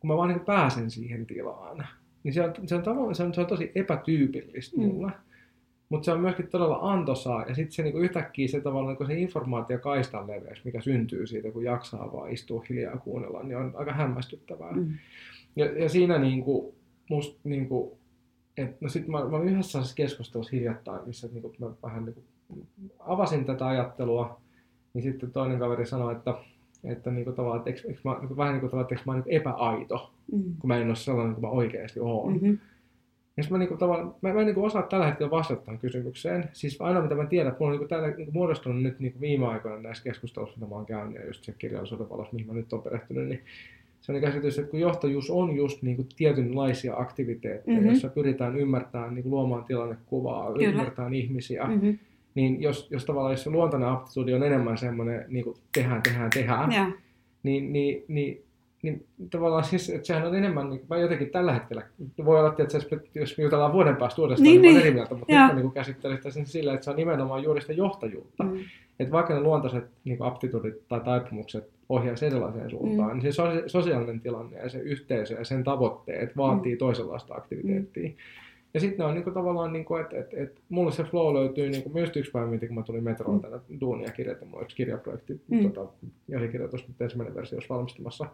kun 0.00 0.08
mä 0.10 0.16
vaan 0.16 0.28
niin 0.28 0.40
pääsen 0.40 0.90
siihen 0.90 1.26
tilaan, 1.26 1.86
niin 2.22 2.34
se 2.34 2.42
on, 2.42 2.52
se 2.66 2.74
on, 2.74 2.82
tavallaan, 2.82 3.14
se 3.14 3.22
on, 3.22 3.34
se 3.34 3.40
on 3.40 3.46
tosi 3.46 3.72
epätyypillistä 3.74 4.76
Mm. 4.76 4.82
mulle. 4.86 5.12
Mutta 5.90 6.04
se 6.04 6.12
on 6.12 6.20
myöskin 6.20 6.46
todella 6.48 6.78
antoisaa, 6.82 7.44
ja 7.48 7.54
sitten 7.54 7.72
se 7.72 7.82
niinku 7.82 7.98
yhtäkkiä 7.98 8.48
se 8.48 8.60
tavallaan 8.60 8.92
niinku 8.92 9.06
se 9.06 9.18
informaatio 9.18 9.78
kaistan 9.78 10.26
leveys, 10.26 10.64
mikä 10.64 10.80
syntyy 10.80 11.26
siitä, 11.26 11.50
kun 11.50 11.64
jaksaa 11.64 12.12
vaan 12.12 12.30
istua 12.30 12.64
hiljaa 12.68 12.92
ja 12.92 12.98
kuunnella, 12.98 13.42
niin 13.42 13.56
on 13.56 13.72
aika 13.74 13.92
hämmästyttävää. 13.92 14.72
Mm. 14.72 14.92
Ja, 15.56 15.78
ja 15.82 15.88
siinä 15.88 16.18
niinku, 16.18 16.74
musta 17.10 17.40
niinku, 17.44 17.98
et, 18.56 18.80
no 18.80 18.88
sit 18.88 19.08
mä, 19.08 19.24
mä 19.24 19.36
olin 19.36 19.48
yhdessä 19.48 19.78
keskustelussa 19.94 20.56
hiljattain, 20.56 21.00
missä 21.06 21.28
niinku, 21.32 21.54
mä 21.58 21.66
vähän 21.82 22.04
niinku 22.04 22.24
avasin 22.98 23.44
tätä 23.44 23.66
ajattelua, 23.66 24.40
niin 24.94 25.02
sitten 25.02 25.32
toinen 25.32 25.58
kaveri 25.58 25.86
sanoi, 25.86 26.12
että, 26.12 26.34
että 26.84 27.10
niinku 27.10 27.32
tavallaan, 27.32 27.58
että 27.58 27.70
eikö, 27.70 27.88
eikö 27.88 28.00
mä, 28.04 28.16
niinku, 28.18 28.36
vähän 28.36 28.52
niin 28.52 28.60
kuin 28.60 28.70
tavallaan, 28.70 28.84
että 28.84 28.94
eikö 28.94 29.10
mä 29.10 29.14
niinku 29.14 29.30
epäaito, 29.32 30.12
Mm. 30.32 30.42
kun 30.58 30.68
mä 30.68 30.78
en 30.78 30.88
ole 30.88 30.96
sellainen 30.96 31.34
kuin 31.34 31.44
mä 31.44 31.50
oikeasti 31.50 32.00
oon. 32.00 32.32
Mm-hmm. 32.32 32.58
Ja 33.40 33.44
sit 33.44 33.52
mä, 33.52 33.58
niinku, 33.58 33.76
tavallaan, 33.76 34.14
mä, 34.22 34.32
mä 34.34 34.40
en 34.40 34.46
niinku 34.46 34.64
osaa 34.64 34.82
tällä 34.82 35.06
hetkellä 35.06 35.30
vastata 35.30 35.60
tähän 35.60 35.80
kysymykseen. 35.80 36.44
Siis 36.52 36.80
aina 36.80 37.02
mitä 37.02 37.14
mä 37.14 37.26
tiedän, 37.26 37.48
että 37.52 37.60
mulla 37.60 37.72
on 37.72 37.78
niinku, 37.78 37.88
tällä, 37.88 38.08
niinku, 38.08 38.32
muodostunut 38.32 38.82
nyt 38.82 39.00
niinku 39.00 39.20
viime 39.20 39.46
aikoina 39.46 39.80
näissä 39.80 40.04
keskusteluissa, 40.04 40.56
mitä 40.56 40.68
mä 40.70 40.74
oon 40.76 40.86
käynyt, 40.86 41.14
ja 41.14 41.26
just 41.26 41.44
se 41.44 41.54
kirjallisuuden 41.58 42.10
valossa, 42.10 42.32
mihin 42.32 42.46
mä 42.46 42.52
nyt 42.52 42.72
oon 42.72 42.82
perehtynyt, 42.82 43.28
niin 43.28 43.40
sellainen 44.00 44.30
käsitys, 44.30 44.58
että 44.58 44.70
kun 44.70 44.80
johtajuus 44.80 45.30
on 45.30 45.56
just 45.56 45.82
niinku 45.82 46.06
tietynlaisia 46.16 46.96
aktiviteetteja, 46.96 47.60
Mhm. 47.66 47.70
mm-hmm. 47.72 47.86
joissa 47.86 48.08
pyritään 48.08 48.56
ymmärtämään, 48.56 49.14
niinku, 49.14 49.30
luomaan 49.30 49.64
tilannekuvaa, 49.64 50.52
Kyllä. 50.52 50.68
ymmärtämään 50.68 51.14
ihmisiä, 51.14 51.64
mm-hmm. 51.64 51.98
Niin 52.34 52.62
jos, 52.62 52.88
jos 52.90 53.04
tavallaan 53.04 53.32
jos 53.32 53.42
se 53.42 53.50
luontainen 53.50 53.88
aptituudi 53.88 54.34
on 54.34 54.42
enemmän 54.42 54.78
semmoinen 54.78 55.24
niinku, 55.28 55.56
tehdään, 55.74 56.02
tehdään, 56.02 56.30
tehdään, 56.30 56.72
Joo. 56.72 56.86
niin, 57.42 57.72
niin, 57.72 58.04
niin, 58.08 58.42
niin 58.82 59.06
tavallaan 59.30 59.64
siis, 59.64 59.90
että 59.90 60.06
sehän 60.06 60.26
on 60.26 60.34
enemmän, 60.34 60.70
niin 60.70 60.80
mä 60.90 60.96
jotenkin 60.96 61.30
tällä 61.30 61.52
hetkellä, 61.52 61.82
voi 62.24 62.38
olla, 62.38 62.54
että 62.58 62.76
jos, 63.14 63.38
me 63.38 63.44
jutellaan 63.44 63.72
vuoden 63.72 63.96
päästä 63.96 64.22
uudestaan, 64.22 64.44
Niin, 64.44 64.62
niin, 64.62 64.74
niin, 64.74 64.74
niin. 64.74 64.86
eri 64.86 64.94
mieltä, 64.94 65.14
mutta 65.14 65.34
Joo. 65.34 65.46
nyt 65.46 65.64
mä 66.04 66.08
niin 66.22 66.32
sen 66.32 66.46
sillä, 66.46 66.74
että 66.74 66.84
se 66.84 66.90
on 66.90 66.96
nimenomaan 66.96 67.42
juuri 67.42 67.60
sitä 67.60 67.72
johtajuutta. 67.72 68.44
Mm. 68.44 68.58
Että 69.00 69.12
vaikka 69.12 69.34
ne 69.34 69.40
luontaiset 69.40 69.84
niin 70.04 70.22
aptitudit 70.22 70.88
tai 70.88 71.00
taipumukset 71.00 71.68
ohjaisi 71.88 72.26
erilaiseen 72.26 72.70
suuntaan, 72.70 73.10
mm. 73.16 73.22
niin 73.22 73.32
se 73.32 73.42
sosia- 73.42 73.68
sosiaalinen 73.68 74.20
tilanne 74.20 74.58
ja 74.58 74.68
se 74.68 74.78
yhteisö 74.78 75.34
ja 75.34 75.44
sen 75.44 75.64
tavoitteet 75.64 76.36
vaatii 76.36 76.74
mm. 76.74 76.78
toisenlaista 76.78 77.34
aktiviteettia. 77.34 78.08
Mm. 78.08 78.14
Ja 78.74 78.80
sitten 78.80 79.06
on 79.06 79.14
niinku 79.14 79.30
tavallaan, 79.30 79.72
niinku, 79.72 79.96
että 79.96 80.18
et, 80.18 80.34
et, 80.34 80.60
mulle 80.68 80.92
se 80.92 81.04
flow 81.04 81.34
löytyy, 81.34 81.70
niinku, 81.70 81.88
myös 81.88 82.10
yksi 82.16 82.30
päivä 82.30 82.58
kun 82.58 82.74
mä 82.74 82.82
tulin 82.82 83.04
metroon 83.04 83.34
Mm. 83.36 83.40
tänne 83.40 83.58
duunia 83.80 84.10
kirjoittamaan, 84.10 84.62
yksi 84.62 84.76
kirjaprojekti, 84.76 85.40
Mm. 85.48 85.72
tota, 85.72 85.92
käsikirjoitus, 86.30 86.88
nyt 86.88 87.00
ensimmäinen 87.02 87.34
versio 87.34 87.56
olisi 87.56 87.68
valmistumassa. 87.68 88.26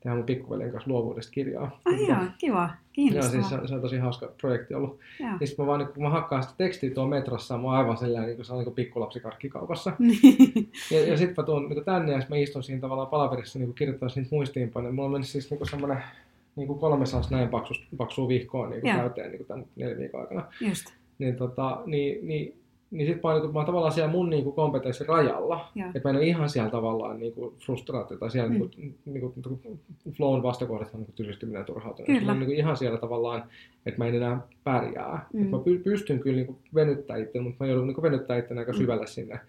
Tehdään 0.00 0.16
mun 0.18 0.26
pikkuveljen 0.26 0.70
kanssa 0.72 0.90
luovuudesta 0.90 1.32
kirjaa. 1.32 1.80
Ai 1.84 2.06
joo, 2.08 2.16
kiva. 2.38 2.60
Joo, 2.62 2.68
Kiinnostavaa. 2.92 3.30
siis 3.30 3.48
se, 3.48 3.54
on- 3.54 3.68
se 3.68 3.74
on 3.74 3.80
tosi 3.80 3.98
hauska 3.98 4.32
projekti 4.40 4.74
ollut. 4.74 4.98
Joo. 5.20 5.30
Niin 5.40 5.48
sit 5.48 5.58
mä 5.58 5.66
vaan, 5.66 5.78
niin, 5.78 5.88
kun 5.88 6.02
mä 6.02 6.10
hakkaan 6.10 6.42
sitä 6.42 6.54
tekstiä 6.58 6.90
tuolla 6.94 7.10
metrossa, 7.10 7.58
mä 7.58 7.64
oon 7.64 7.74
aivan 7.76 7.96
sellainen, 7.96 8.26
niin 8.28 8.36
kuin 8.36 8.46
se 8.46 8.52
on 8.52 8.58
niin 8.58 8.64
kuin 8.64 8.74
pikkulapsi 8.74 9.20
karkkikaupassa. 9.20 9.92
Ja, 10.90 11.06
ja 11.06 11.16
sitten 11.16 11.34
mä 11.36 11.42
tuun 11.46 11.68
niin 11.68 11.84
tänne 11.84 12.12
ja 12.12 12.20
sit 12.20 12.30
mä 12.30 12.36
istun 12.36 12.62
siinä 12.62 12.80
tavallaan 12.80 13.08
palaverissa 13.08 13.58
niin 13.58 13.74
kirjoittamassa 13.74 14.20
niitä 14.20 14.34
muistiinpanoja. 14.34 14.92
Mulla 14.92 15.06
on 15.06 15.12
mennyt 15.12 15.28
siis 15.28 15.50
niin 15.50 15.68
semmoinen 15.70 16.02
niin 16.56 16.66
kuin 16.66 16.78
300 16.78 17.30
näin 17.30 17.48
paksus, 17.48 17.86
paksua 17.96 18.28
vihkoa 18.28 18.68
niin 18.68 18.86
Joo. 18.86 18.96
täyteen 18.96 19.32
niin 19.32 19.46
tämän 19.46 19.64
neljän 19.76 19.98
viikon 19.98 20.20
aikana. 20.20 20.44
Just. 20.60 20.86
Niin, 21.18 21.36
tota, 21.36 21.82
niin, 21.86 22.26
niin, 22.28 22.54
niin 22.90 23.06
sitten 23.06 23.30
niin, 23.42 23.52
mä 23.52 23.58
oon 23.58 23.66
tavallaan 23.66 23.92
siellä 23.92 24.10
mun 24.10 24.30
niin 24.30 24.44
kuin 24.44 24.54
kompetenssin 24.56 25.08
rajalla. 25.08 25.68
Että 25.94 26.00
mä 26.08 26.10
en 26.10 26.16
ole 26.16 26.24
ihan 26.26 26.48
siellä 26.48 26.70
tavallaan 26.70 27.18
niin 27.18 27.32
kuin 27.32 27.54
frustraatio 27.66 28.16
tai 28.16 28.30
siellä 28.30 28.50
Mm. 28.50 28.54
mm. 28.58 28.60
niin 28.76 29.20
kuin, 29.20 29.32
niin 29.34 29.42
kuin, 29.42 29.60
niin 29.64 29.80
kuin 30.04 30.12
flown 30.12 30.42
vastakohdat 30.42 30.94
on 30.94 31.00
niin 31.00 31.12
tysystyminen 31.14 31.60
ja 31.60 31.64
turhautuminen. 31.64 32.18
Kyllä. 32.18 32.32
Mä 32.32 32.38
niin 32.38 32.46
kuin 32.46 32.58
ihan 32.58 32.76
siellä 32.76 32.98
tavallaan, 32.98 33.42
että 33.86 33.98
mä 33.98 34.06
en 34.06 34.14
enää 34.14 34.40
pärjää. 34.64 35.26
Mm. 35.32 35.38
Mm. 35.38 35.44
Että 35.44 35.56
mä 35.56 35.62
py- 35.62 35.82
pystyn 35.84 36.20
kyllä 36.20 36.36
niin 36.36 36.46
kuin 36.46 36.58
venyttää 36.74 37.16
itse, 37.16 37.40
mutta 37.40 37.64
mä 37.64 37.70
joudun 37.70 37.86
niin 37.86 37.94
kuin 37.94 38.02
venyttää 38.02 38.38
itse 38.38 38.54
aika 38.58 38.72
Mm. 38.72 38.78
syvälle 38.78 39.06
sinne 39.06 39.40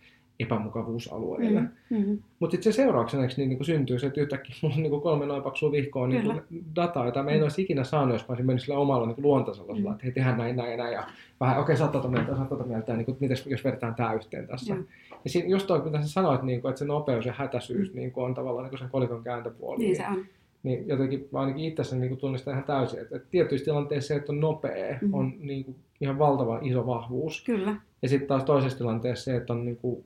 epämukavuusalueelle. 0.41 1.59
Mm. 1.61 1.67
Mm. 1.89 1.97
Mm-hmm. 1.97 2.19
Mutta 2.39 2.51
sitten 2.51 2.73
se 2.73 2.75
seurauksena 2.75 3.23
niin, 3.37 3.49
niin 3.49 3.65
syntyy 3.65 3.99
se, 3.99 4.07
että 4.07 4.21
yhtäkkiä 4.21 4.55
mulla 4.61 4.75
on 4.75 4.83
niin 4.83 5.01
kolme 5.01 5.25
noin 5.25 5.43
paksua 5.43 5.71
vihkoa 5.71 6.07
niin 6.07 6.23
kuin 6.23 6.41
dataa, 6.75 7.05
jota 7.05 7.23
mä 7.23 7.31
en 7.31 7.43
olisi 7.43 7.61
ikinä 7.61 7.83
saanut, 7.83 8.15
jos 8.15 8.21
mä 8.21 8.25
olisin 8.31 8.45
mennyt 8.45 8.61
sillä 8.61 8.77
omalla 8.77 9.07
niin 9.07 9.15
luontaisella, 9.21 9.73
Mm. 9.73 9.81
mm. 9.81 9.91
että 9.91 10.03
hei, 10.03 10.11
tehdään 10.11 10.37
näin, 10.37 10.55
näin 10.55 10.71
ja 10.71 10.77
näin, 10.77 10.93
ja 10.93 11.03
vähän, 11.39 11.59
okei, 11.59 11.75
okay, 11.75 11.87
tota 11.91 12.07
mieltä, 12.07 12.31
tota 12.49 12.63
mieltä, 12.63 12.95
niin 12.95 13.05
kuin, 13.05 13.17
mites, 13.19 13.45
jos 13.47 13.63
vedetään 13.63 13.95
tämä 13.95 14.13
yhteen 14.13 14.47
tässä. 14.47 14.73
Joo. 14.73 14.83
Ja 15.23 15.29
siinä, 15.29 15.47
just 15.49 15.67
toi, 15.67 15.81
mitä 15.85 16.01
sä 16.01 16.07
sanoit, 16.07 16.41
niin 16.43 16.61
kuin, 16.61 16.69
että 16.69 16.79
se 16.79 16.85
nopeus 16.85 17.25
ja 17.25 17.33
hätäisyys 17.37 17.93
Mm. 17.93 17.95
niin 17.99 18.11
kuin, 18.11 18.25
on 18.25 18.33
tavallaan 18.33 18.63
niin 18.63 18.69
kuin 18.69 18.79
sen 18.79 18.89
kolikon 18.89 19.23
kääntöpuoli. 19.23 19.77
Niin 19.83 19.95
se 19.95 20.03
on. 20.11 20.25
Niin 20.63 20.87
jotenkin 20.87 21.27
mä 21.31 21.39
ainakin 21.39 21.65
itse 21.65 21.95
niin 21.95 22.17
tunnistan 22.17 22.51
ihan 22.53 22.63
täysin, 22.63 22.99
että, 22.99 23.15
että 23.15 23.27
tietyissä 23.31 23.65
tilanteissa 23.65 24.07
se, 24.07 24.15
että 24.15 24.31
on 24.31 24.39
nopea, 24.39 24.93
Mhm. 24.95 25.05
mm. 25.05 25.13
on 25.13 25.33
niin 25.39 25.65
kuin, 25.65 25.75
ihan 26.01 26.19
valtavan 26.19 26.65
iso 26.65 26.85
vahvuus. 26.87 27.43
Kyllä. 27.45 27.75
Ja 28.01 28.09
sitten 28.09 28.27
taas 28.27 28.43
toisessa 28.43 28.77
tilanteessa 28.77 29.23
se, 29.23 29.35
että 29.35 29.53
on, 29.53 29.65
niin 29.65 29.77
kuin, 29.77 30.05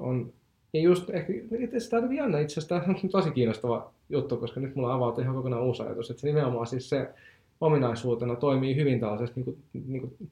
on 0.00 0.32
ja 0.72 0.80
just 0.80 1.10
ehkä, 1.10 1.32
itse 1.58 1.90
tämä 1.90 2.14
jännä, 2.14 2.40
itse 2.40 2.52
asiassa 2.52 2.68
tämä 2.68 2.98
on 3.02 3.08
tosi 3.08 3.30
kiinnostava 3.30 3.92
juttu, 4.08 4.36
koska 4.36 4.60
nyt 4.60 4.74
mulla 4.74 4.94
avautui 4.94 5.24
ihan 5.24 5.36
kokonaan 5.36 5.62
uusi 5.62 5.82
ajatus, 5.82 6.10
että 6.10 6.20
se 6.20 6.26
nimenomaan 6.26 6.66
siis 6.66 6.88
se 6.88 7.08
ominaisuutena 7.60 8.36
toimii 8.36 8.76
hyvin 8.76 9.00
tällaisessa 9.00 9.34
niin 9.36 9.44
kuin, 9.44 9.56
niin 9.86 10.00
kuin, 10.00 10.30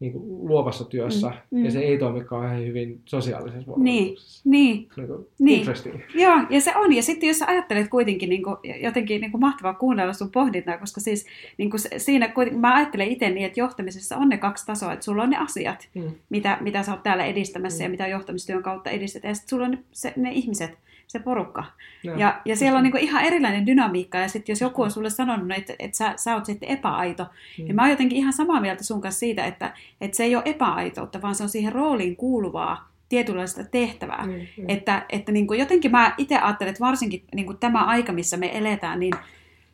niin 0.00 0.12
kuin 0.12 0.48
luovassa 0.48 0.84
työssä, 0.84 1.28
Mm, 1.50 1.58
mm. 1.58 1.64
ja 1.64 1.70
se 1.70 1.78
ei 1.80 1.98
toimi 1.98 2.24
kauhean 2.24 2.66
hyvin 2.66 3.00
sosiaalisessa 3.04 3.58
Niin. 3.58 3.66
vuorovaikutuksessa. 3.66 4.40
Niin. 4.50 4.88
Niin 4.96 5.06
kuin, 5.08 5.26
Niin. 5.38 5.58
Interesting. 5.58 6.00
Joo, 6.14 6.34
ja 6.50 6.60
se 6.60 6.76
on. 6.76 6.92
Ja 6.92 7.02
sitten 7.02 7.26
jos 7.28 7.42
ajattelet 7.42 7.88
kuitenkin 7.88 8.28
niin 8.28 8.42
kuin, 8.42 8.56
jotenkin 8.82 9.20
niin 9.20 9.30
kuin 9.30 9.40
mahtavaa 9.40 9.74
kuunnella 9.74 10.12
sun 10.12 10.30
pohdintaa, 10.30 10.78
koska 10.78 11.00
siis 11.00 11.26
niin 11.58 11.70
kuin 11.70 11.80
siinä 11.96 12.28
kuitenkin, 12.28 12.60
mä 12.60 12.74
ajattelen 12.76 13.08
itse 13.08 13.30
niin, 13.30 13.46
että 13.46 13.60
johtamisessa 13.60 14.16
on 14.16 14.28
ne 14.28 14.38
kaksi 14.38 14.66
tasoa, 14.66 14.92
että 14.92 15.04
sulla 15.04 15.22
on 15.22 15.30
ne 15.30 15.36
asiat, 15.36 15.88
Mm. 15.94 16.02
mitä, 16.30 16.58
mitä 16.60 16.82
sä 16.82 16.92
oot 16.92 17.02
täällä 17.02 17.24
edistämässä 17.24 17.78
Mm. 17.78 17.84
ja 17.84 17.90
mitä 17.90 18.06
johtamistyön 18.06 18.62
kautta 18.62 18.90
edistetään, 18.90 19.30
ja 19.30 19.34
sitten 19.34 19.48
sulla 19.50 19.64
on 19.64 19.70
ne, 19.70 19.78
se, 19.92 20.12
ne 20.16 20.32
ihmiset, 20.32 20.70
se 21.10 21.18
porukka. 21.18 21.64
Joo. 22.02 22.16
Ja, 22.18 22.40
ja 22.44 22.56
siellä 22.56 22.76
on 22.76 22.82
niin 22.82 22.92
kuin 22.92 23.02
ihan 23.02 23.24
erilainen 23.24 23.66
dynamiikka, 23.66 24.18
ja 24.18 24.28
sitten 24.28 24.52
jos 24.52 24.60
joku 24.60 24.82
on 24.82 24.90
sulle 24.90 25.10
sanonut, 25.10 25.58
että, 25.58 25.74
että 25.78 25.96
sä, 25.96 26.12
sä 26.16 26.34
oot 26.34 26.46
sitten 26.46 26.68
epäaito, 26.68 27.26
Mm. 27.58 27.64
niin 27.64 27.74
mä 27.74 27.82
oon 27.82 27.90
jotenkin 27.90 28.18
ihan 28.18 28.32
samaa 28.32 28.60
mieltä 28.60 28.84
sun 28.84 29.00
kanssa 29.00 29.18
siitä, 29.18 29.44
että, 29.44 29.74
että 30.00 30.16
se 30.16 30.24
ei 30.24 30.36
ole 30.36 30.42
epäaitoutta, 30.46 31.22
vaan 31.22 31.34
se 31.34 31.42
on 31.42 31.48
siihen 31.48 31.72
rooliin 31.72 32.16
kuuluvaa 32.16 32.90
tietynlaista 33.08 33.64
tehtävää. 33.64 34.26
Niin, 34.26 34.48
niin. 34.56 34.70
Että, 34.70 35.06
että 35.08 35.32
niin 35.32 35.46
kuin 35.46 35.60
jotenkin 35.60 35.90
mä 35.90 36.14
itse 36.18 36.38
ajattelen, 36.38 36.70
että 36.70 36.84
varsinkin 36.84 37.24
niin 37.34 37.46
kuin 37.46 37.58
tämä 37.58 37.84
aika, 37.84 38.12
missä 38.12 38.36
me 38.36 38.58
eletään, 38.58 39.00
niin 39.00 39.14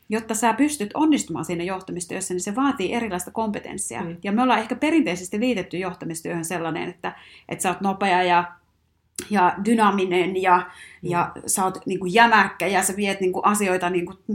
jotta 0.09 0.35
sä 0.35 0.53
pystyt 0.53 0.91
onnistumaan 0.95 1.45
siinä 1.45 1.65
johtamistyössä, 1.65 2.35
niin 2.35 2.41
se 2.41 2.55
vaatii 2.57 2.93
erilaista 2.93 3.31
kompetenssia. 3.31 4.03
Mm. 4.03 4.17
Ja 4.25 4.33
me 4.33 4.43
ollaan 4.43 4.61
ehkä 4.61 4.75
perinteisesti 4.77 5.41
liitetty 5.41 5.79
johtamistyöhön 5.79 6.45
sellainen, 6.45 6.89
että, 6.89 7.13
että 7.49 7.63
sä 7.63 7.69
oot 7.69 7.81
nopea 7.81 8.23
ja, 8.23 8.45
ja 9.31 9.55
dynaaminen 9.65 10.43
ja, 10.43 10.57
Mm. 11.03 11.11
ja 11.11 11.33
sä 11.47 11.65
oot 11.65 11.87
niin 11.87 11.99
kuin 12.01 12.15
jämäkkä 12.15 12.67
ja 12.67 12.83
sä 12.83 12.97
viet 12.97 13.21
niin 13.21 13.33
kuin 13.33 13.45
asioita 13.45 13.91
niin 13.91 14.07
kuin 14.07 14.19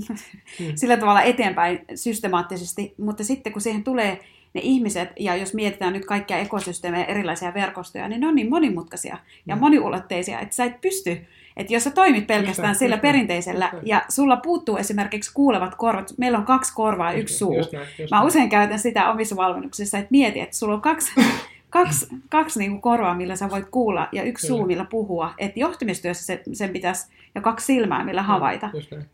Mm. 0.60 0.66
sillä 0.76 0.98
tavalla 0.98 1.22
eteenpäin 1.22 1.80
systemaattisesti. 1.96 2.94
Mutta 2.98 3.24
sitten 3.24 3.54
kun 3.54 3.62
siihen 3.62 3.84
tulee 3.84 4.20
ne 4.54 4.62
ihmiset, 4.64 5.10
ja 5.20 5.36
jos 5.36 5.54
mietitään 5.54 5.94
nyt 5.94 6.06
kaikkia 6.06 6.38
ekosysteemejä, 6.38 7.06
erilaisia 7.06 7.54
verkostoja, 7.54 8.08
niin 8.08 8.22
ne 8.22 8.28
on 8.28 8.36
niin 8.36 8.50
monimutkaisia 8.50 9.18
ja 9.46 9.56
Mm. 9.56 9.60
moniulotteisia, 9.60 10.40
että 10.40 10.56
sä 10.56 10.64
et 10.66 10.82
pysty, 10.82 11.22
että 11.58 11.74
jos 11.74 11.84
sä 11.84 11.92
toimit 11.92 12.28
pelkästään 12.28 12.66
näin, 12.66 12.76
sillä 12.76 12.96
just 12.96 13.02
perinteisellä, 13.02 13.70
just 13.74 13.88
ja 13.88 14.02
sulla 14.10 14.38
puuttuu 14.38 14.78
esimerkiksi 14.78 15.32
kuulevat 15.34 15.76
korvat, 15.76 16.14
meillä 16.18 16.38
on 16.38 16.46
kaksi 16.46 16.74
korvaa 16.76 17.12
ja 17.12 17.18
yksi 17.20 17.38
suu. 17.38 17.58
Just 17.58 17.72
näin, 17.74 17.88
just 18.00 18.12
Mä 18.12 18.24
usein 18.24 18.50
käytän 18.50 18.80
sitä 18.80 19.12
omissa 19.12 19.36
valmennuksissa, 19.36 19.98
että 19.98 20.12
mieti, 20.12 20.40
että 20.40 20.56
sulla 20.58 20.74
on 20.74 20.82
kaksi, 20.82 21.12
kaksi, 21.72 22.08
kaksi 22.30 22.60
niin 22.60 22.72
kuin 22.72 22.82
korvaa, 22.82 23.16
millä 23.16 23.36
sä 23.36 23.50
voit 23.50 23.66
kuulla, 23.72 24.08
ja 24.12 24.24
yksi 24.24 24.48
Kyllä. 24.48 24.58
suu, 24.58 24.68
millä 24.68 24.86
puhua. 24.86 25.34
Että 25.38 25.60
johtamistyössä 25.60 26.26
se, 26.26 26.44
sen 26.54 26.70
pitäisi, 26.70 27.12
ja 27.36 27.42
kaksi 27.42 27.66
silmää, 27.66 28.04
millä 28.04 28.22
havaita. 28.24 28.70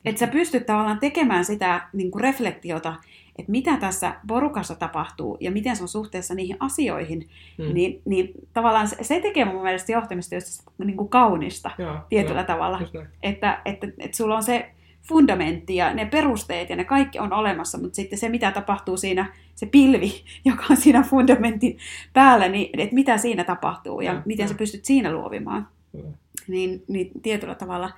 Että 0.05 0.19
sä 0.19 0.27
pystyt 0.27 0.65
tavallaan 0.65 0.99
tekemään 0.99 1.45
sitä 1.45 1.81
niin 1.93 2.11
kuin 2.11 2.21
reflektiota, 2.21 2.95
että 3.39 3.51
mitä 3.51 3.77
tässä 3.77 4.15
porukassa 4.27 4.75
tapahtuu 4.75 5.37
ja 5.39 5.51
miten 5.51 5.75
se 5.75 5.81
on 5.83 5.87
suhteessa 5.87 6.33
niihin 6.33 6.57
asioihin, 6.59 7.27
Mm. 7.57 7.73
niin, 7.73 8.01
niin 8.05 8.31
tavallaan 8.53 8.87
se, 8.87 8.95
se 9.01 9.19
tekee 9.19 9.45
mun 9.45 9.63
mielestä 9.63 9.91
johtamistyöstä 9.91 10.71
niin 10.77 10.97
kuin 10.97 11.09
kaunista 11.09 11.71
Joo, 11.77 11.95
tietyllä 12.09 12.39
joo, 12.39 12.47
tavalla. 12.47 12.79
näin. 12.93 13.07
Että, 13.23 13.61
että, 13.65 13.87
että 13.99 14.17
sulla 14.17 14.35
on 14.35 14.43
se 14.43 14.69
fundamentti 15.07 15.75
ja 15.75 15.93
ne 15.93 16.05
perusteet 16.05 16.69
ja 16.69 16.75
ne 16.75 16.83
kaikki 16.83 17.19
on 17.19 17.33
olemassa, 17.33 17.77
mutta 17.77 17.95
sitten 17.95 18.19
se, 18.19 18.29
mitä 18.29 18.51
tapahtuu 18.51 18.97
siinä, 18.97 19.33
se 19.55 19.65
pilvi, 19.65 20.23
joka 20.45 20.63
on 20.69 20.77
siinä 20.77 21.03
fundamentin 21.03 21.77
päällä, 22.13 22.47
niin 22.47 22.79
että 22.79 22.95
mitä 22.95 23.17
siinä 23.17 23.43
tapahtuu 23.43 24.01
ja 24.01 24.13
Joo, 24.13 24.21
miten 24.25 24.43
joo. 24.43 24.47
sä 24.47 24.57
pystyt 24.57 24.85
siinä 24.85 25.11
luovimaan. 25.11 25.67
Kyllä. 25.91 26.09
niin, 26.47 26.83
niin 26.87 27.11
tietyllä 27.21 27.55
tavalla 27.55 27.91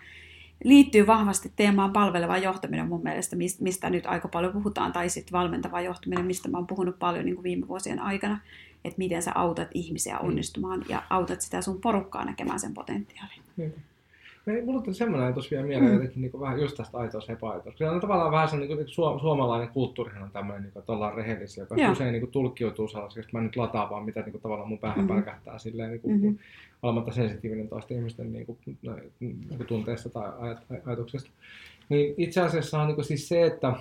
liittyy 0.63 1.07
vahvasti 1.07 1.51
teemaan 1.55 1.93
palveleva 1.93 2.37
johtaminen 2.37 2.87
mun 2.87 3.03
mielestä, 3.03 3.35
mistä 3.59 3.89
nyt 3.89 4.05
aika 4.05 4.27
paljon 4.27 4.53
puhutaan, 4.53 4.91
tai 4.91 5.09
sitten 5.09 5.31
valmentava 5.31 5.81
johtaminen, 5.81 6.25
mistä 6.25 6.49
mä 6.49 6.57
oon 6.57 6.67
puhunut 6.67 6.99
paljon 6.99 7.25
niin 7.25 7.35
kuin 7.35 7.43
viime 7.43 7.67
vuosien 7.67 7.99
aikana, 7.99 8.39
että 8.85 8.97
miten 8.97 9.23
sä 9.23 9.31
autat 9.35 9.67
ihmisiä 9.73 10.15
mm. 10.17 10.27
onnistumaan 10.27 10.85
ja 10.89 11.03
autat 11.09 11.41
sitä 11.41 11.61
sun 11.61 11.81
porukkaa 11.81 12.25
näkemään 12.25 12.59
sen 12.59 12.73
potentiaalin. 12.73 13.41
Niin. 13.57 13.73
Me, 14.49 14.61
mulla 14.61 14.83
on 14.87 14.93
semmoinen 14.93 15.25
ajatus 15.25 15.51
vielä 15.51 15.65
mieleen 15.65 15.91
mm. 15.91 15.93
jotenkin 15.93 16.21
niin 16.21 16.31
kuin 16.31 16.41
vähän 16.41 16.59
just 16.59 16.77
tästä 16.77 16.97
aitous 16.97 17.29
epäaitous. 17.29 17.77
Se 17.77 17.89
on 17.89 18.01
tavallaan 18.01 18.31
vähän 18.31 18.49
sellainen, 18.49 18.77
niin 18.77 18.87
kuin, 18.87 19.19
suomalainen 19.21 19.69
kulttuurihan 19.69 20.23
on 20.23 20.31
tämmöinen, 20.31 20.63
niin 20.63 20.73
kuin, 20.73 20.81
että 20.81 20.91
ollaan 20.91 21.15
rehellisiä, 21.15 21.63
joka 21.63 21.75
Joo. 21.75 21.91
usein 21.91 22.11
niin 22.11 22.21
kuin, 22.21 22.31
tulkkiutuu 22.31 22.87
sellaiseksi, 22.87 23.19
että 23.19 23.37
mä 23.37 23.43
nyt 23.43 23.55
lataan 23.55 23.89
vaan 23.89 24.05
mitä 24.05 24.21
niin 24.21 24.31
kuin, 24.31 24.41
tavallaan 24.41 24.69
mun 24.69 24.79
päähän 24.79 24.99
mm-hmm. 24.99 25.15
pälkähtää 25.15 25.59
silleen, 25.59 25.91
niin 25.91 26.01
kuin, 26.01 26.15
mm-hmm. 26.15 26.37
olematta 26.83 27.11
sensitiivinen 27.11 27.69
toisten 27.69 27.97
ihmisten 27.97 28.33
niin 28.33 28.45
kuin, 28.45 28.57
niin 29.19 29.57
kuin, 29.57 29.67
tunteista 29.67 30.09
tai 30.09 30.29
aj- 30.29 30.81
ajatuksesta. 30.85 31.29
Niin 31.89 32.13
itse 32.17 32.41
asiassa 32.41 32.81
on 32.81 32.87
niin 32.87 32.95
kuin, 32.95 33.05
siis 33.05 33.27
se, 33.27 33.45
että 33.45 33.73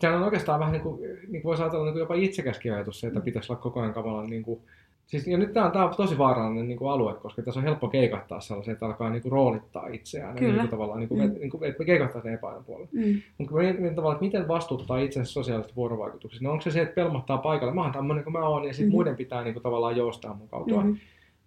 sehän 0.00 0.16
on 0.16 0.24
oikeastaan 0.24 0.60
vähän 0.60 0.72
niin 0.72 0.82
kuin, 0.82 1.00
niin 1.02 1.30
kuin 1.30 1.44
voisi 1.44 1.62
ajatella 1.62 1.84
niin 1.84 1.92
kuin 1.92 2.00
jopa 2.00 2.14
itsekäskin 2.14 2.74
ajatus 2.74 3.00
se, 3.00 3.06
että 3.06 3.20
pitäisi 3.20 3.52
olla 3.52 3.62
koko 3.62 3.80
ajan 3.80 3.94
kamalan 3.94 4.30
niin 4.30 4.42
kuin, 4.42 4.60
Siis, 5.06 5.26
ja 5.26 5.38
nyt 5.38 5.52
tämä 5.52 5.66
on, 5.66 5.72
tämä 5.72 5.84
on 5.84 5.94
tosi 5.96 6.18
vaarallinen 6.18 6.68
niin 6.68 6.78
kuin 6.78 6.90
alue, 6.90 7.14
koska 7.14 7.42
tässä 7.42 7.60
on 7.60 7.64
helppo 7.64 7.88
keikahtaa 7.88 8.40
sellaisen, 8.40 8.72
että 8.72 8.86
alkaa 8.86 9.10
niin 9.10 9.22
kuin, 9.22 9.32
roolittaa 9.32 9.86
itseään. 9.86 10.36
Kyllä. 10.36 10.52
Niin 10.52 10.60
kuin, 10.60 10.70
tavallaan, 10.70 10.98
niin 10.98 11.08
kuin, 11.08 11.20
mm. 11.20 11.34
niin 11.40 11.50
kuin, 11.50 11.64
että 11.64 11.78
me 11.78 11.84
keikahtaa 11.84 12.22
sen 12.22 12.34
epäilyn 12.34 12.64
puolelle. 12.64 12.88
Mm. 12.92 13.22
Mutta 13.38 13.54
mietin 13.54 13.94
tavallaan, 13.94 14.14
että 14.14 14.24
miten 14.24 14.48
vastuuttaa 14.48 14.98
itsensä 14.98 15.32
sosiaalisesta 15.32 15.76
vuorovaikutuksesta, 15.76 16.44
niin 16.44 16.50
onko 16.50 16.62
se 16.62 16.70
se, 16.70 16.82
että 16.82 16.94
pelmahtaa 16.94 17.38
paikalle, 17.38 17.74
mä 17.74 17.82
oon 17.82 17.92
tämmöinen 17.92 18.24
kuin 18.24 18.32
mä 18.32 18.48
oon, 18.48 18.64
ja 18.64 18.72
sitten 18.72 18.88
mm. 18.88 18.92
muiden 18.92 19.16
pitää 19.16 19.42
niin 19.42 19.54
kuin, 19.54 19.62
tavallaan 19.62 19.96
joustaa 19.96 20.34
mukautua. 20.34 20.84
Mm. 20.84 20.96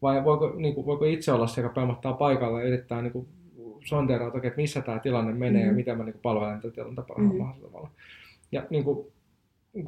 Vai 0.02 0.24
voiko, 0.24 0.54
niin 0.56 0.76
kuin, 0.76 0.86
voiko 0.86 1.06
itse 1.06 1.32
olla 1.32 1.48
se, 1.48 1.62
joka 1.62 1.74
pelmahtaa 1.74 2.14
paikalle 2.14 2.62
ja 2.62 2.68
yrittää 2.68 3.02
niin 3.02 3.14
kuin, 3.14 3.28
sondeerata, 3.86 4.38
että 4.38 4.58
missä 4.58 4.82
tämä 4.82 5.00
tilanne 5.00 5.34
menee 5.34 5.62
mm. 5.62 5.68
ja 5.68 5.74
miten 5.74 5.98
mä 5.98 6.04
niin 6.04 6.14
kuin, 6.14 6.22
palvelen 6.22 6.62
tätä 6.62 6.74
tilannetta 6.74 7.02
parhaalla 7.02 7.34
mm. 7.34 7.40
mahdollisella 7.40 7.72
tavalla. 7.72 7.90
Ja 8.52 8.64
niin 8.70 8.84
kuin, 8.84 9.08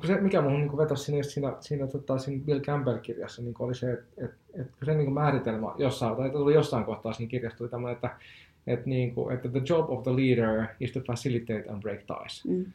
se, 0.08 0.22
mikä 0.22 0.42
mun 0.42 0.54
niin 0.54 0.78
vetosi 0.78 1.04
siinä, 1.04 1.24
siinä, 1.24 1.54
siinä, 1.60 1.88
tota, 1.88 2.18
siinä 2.18 2.46
Bill 2.46 2.60
Campbell-kirjassa 2.60 3.42
niin 3.42 3.54
oli 3.60 3.76
se, 3.76 3.94
että 3.94 4.26
et, 4.26 4.32
et, 4.62 4.68
se 4.84 4.94
niin 4.96 5.14
määritelmä 5.14 5.68
jossain, 5.78 6.16
tai 6.16 6.30
tuli 6.30 6.54
jossain 6.54 6.86
kohtaa 6.86 7.14
siinä 7.14 7.30
kirjassa 7.30 7.58
tuli 7.58 7.70
tämmöinen, 7.70 7.96
että, 7.96 8.10
et, 8.68 8.86
niin 8.86 9.16
kuin, 9.16 9.36
että 9.36 9.50
the 9.50 9.62
job 9.70 9.90
of 9.90 10.04
the 10.04 10.12
leader 10.12 10.68
is 10.80 10.92
to 10.92 11.00
facilitate 11.08 11.66
and 11.70 11.82
break 11.82 12.00
ties. 12.00 12.46
Mm. 12.46 12.66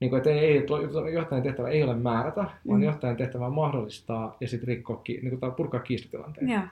Niin 0.00 0.10
kuin, 0.10 0.18
että 0.18 0.30
ei, 0.30 0.66
johtajan 1.12 1.42
tehtävä 1.42 1.68
ei 1.68 1.82
ole 1.82 1.94
määrätä, 1.94 2.42
mm. 2.42 2.70
vaan 2.70 2.82
johtajan 2.82 3.16
tehtävä 3.16 3.46
on 3.46 3.54
mahdollistaa 3.54 4.36
ja 4.40 4.48
sitten 4.48 4.68
rikkoa, 4.68 5.02
niin 5.08 5.38
kuin, 5.38 5.52
purkaa 5.52 5.80
kiistatilanteen. 5.80 6.48
Yeah. 6.48 6.68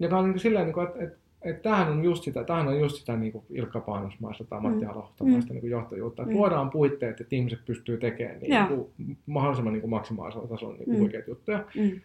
Joka 0.00 0.18
on 0.18 0.24
niin 0.24 0.32
kuin, 0.32 0.40
silleen, 0.40 0.64
niin 0.64 0.74
kuin, 0.74 0.86
että, 0.86 1.04
että 1.04 1.18
että 1.42 1.62
tämähän 1.62 1.88
on 1.88 2.04
just 2.04 2.24
sitä, 2.24 2.44
tämähän 2.44 2.68
on 2.68 2.80
just 2.80 2.96
sitä 2.96 3.16
niin 3.16 3.32
kuin 3.32 3.44
Ilkka 3.50 3.80
Paanosmaista 3.80 4.44
tai 4.44 4.60
Matti 4.60 4.84
mm. 4.84 4.90
Alohtomaista 4.90 5.54
mm. 5.54 5.60
niin 5.60 5.70
johtajuutta. 5.70 6.24
Mm. 6.24 6.32
luodaan 6.32 6.70
puitteet, 6.70 7.20
että 7.20 7.36
ihmiset 7.36 7.64
pystyy 7.64 7.98
tekemään 7.98 8.38
niin, 8.40 8.50
niin 8.50 8.66
kuin, 8.66 9.16
mahdollisimman 9.26 9.72
niin 9.72 9.80
kuin 9.80 9.90
maksimaalisella 9.90 10.48
tasolla 10.48 10.74
niin 10.74 10.84
kuin 10.84 10.96
mm. 10.96 11.02
oikeita 11.02 11.30
juttuja. 11.30 11.64
Mm. 11.76 12.00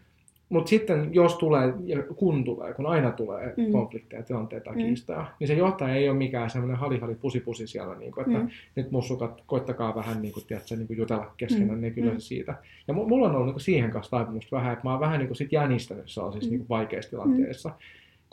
Mutta 0.50 0.70
sitten 0.70 1.10
jos 1.14 1.36
tulee, 1.36 1.74
kun 2.16 2.44
tulee, 2.44 2.74
kun 2.74 2.86
aina 2.86 3.12
tulee 3.12 3.54
mm. 3.58 3.72
konflikteja, 3.72 4.24
tilanteita 4.24 4.72
mm. 4.72 4.78
kiistaa, 4.78 5.36
niin 5.40 5.48
se 5.48 5.54
johtaja 5.54 5.96
ei 5.96 6.10
ole 6.10 6.18
mikään 6.18 6.50
semmoinen 6.50 6.78
halihali 6.78 7.16
pusi-pusi 7.16 7.68
siellä, 7.68 7.96
niin 7.96 8.12
kuin, 8.12 8.28
että 8.28 8.44
mm. 8.44 8.50
nyt 8.76 8.92
mussukat, 8.92 9.44
koittakaa 9.46 9.96
vähän 9.96 10.22
niin 10.22 10.34
kuin, 10.34 10.46
tiedätkö, 10.48 10.76
niin 10.76 10.88
kuin 10.88 10.98
jutella 10.98 11.34
keskenään, 11.38 11.78
mm. 11.78 11.82
niin 11.82 11.94
kyllä 11.94 12.12
mm. 12.12 12.20
siitä. 12.20 12.56
Ja 12.88 12.94
mulla 12.94 13.28
on 13.28 13.36
ollut 13.36 13.48
niin 13.48 13.54
kuin 13.54 13.62
siihen 13.62 13.92
kanssa 13.92 14.12
taipumusta 14.12 14.56
vähän, 14.56 14.74
että 14.74 14.84
mä 14.86 14.92
oon 14.92 15.00
vähän 15.00 15.20
niin 15.20 15.28
kuin 15.28 15.38
sit 15.38 15.52
jänistänyt 15.52 16.10
sellaisissa 16.10 16.48
mm. 16.48 16.52
niin 16.52 16.60
kuin 16.60 16.70
vaikeissa 16.70 17.10
tilanteissa. 17.10 17.70
Mm 17.70 17.76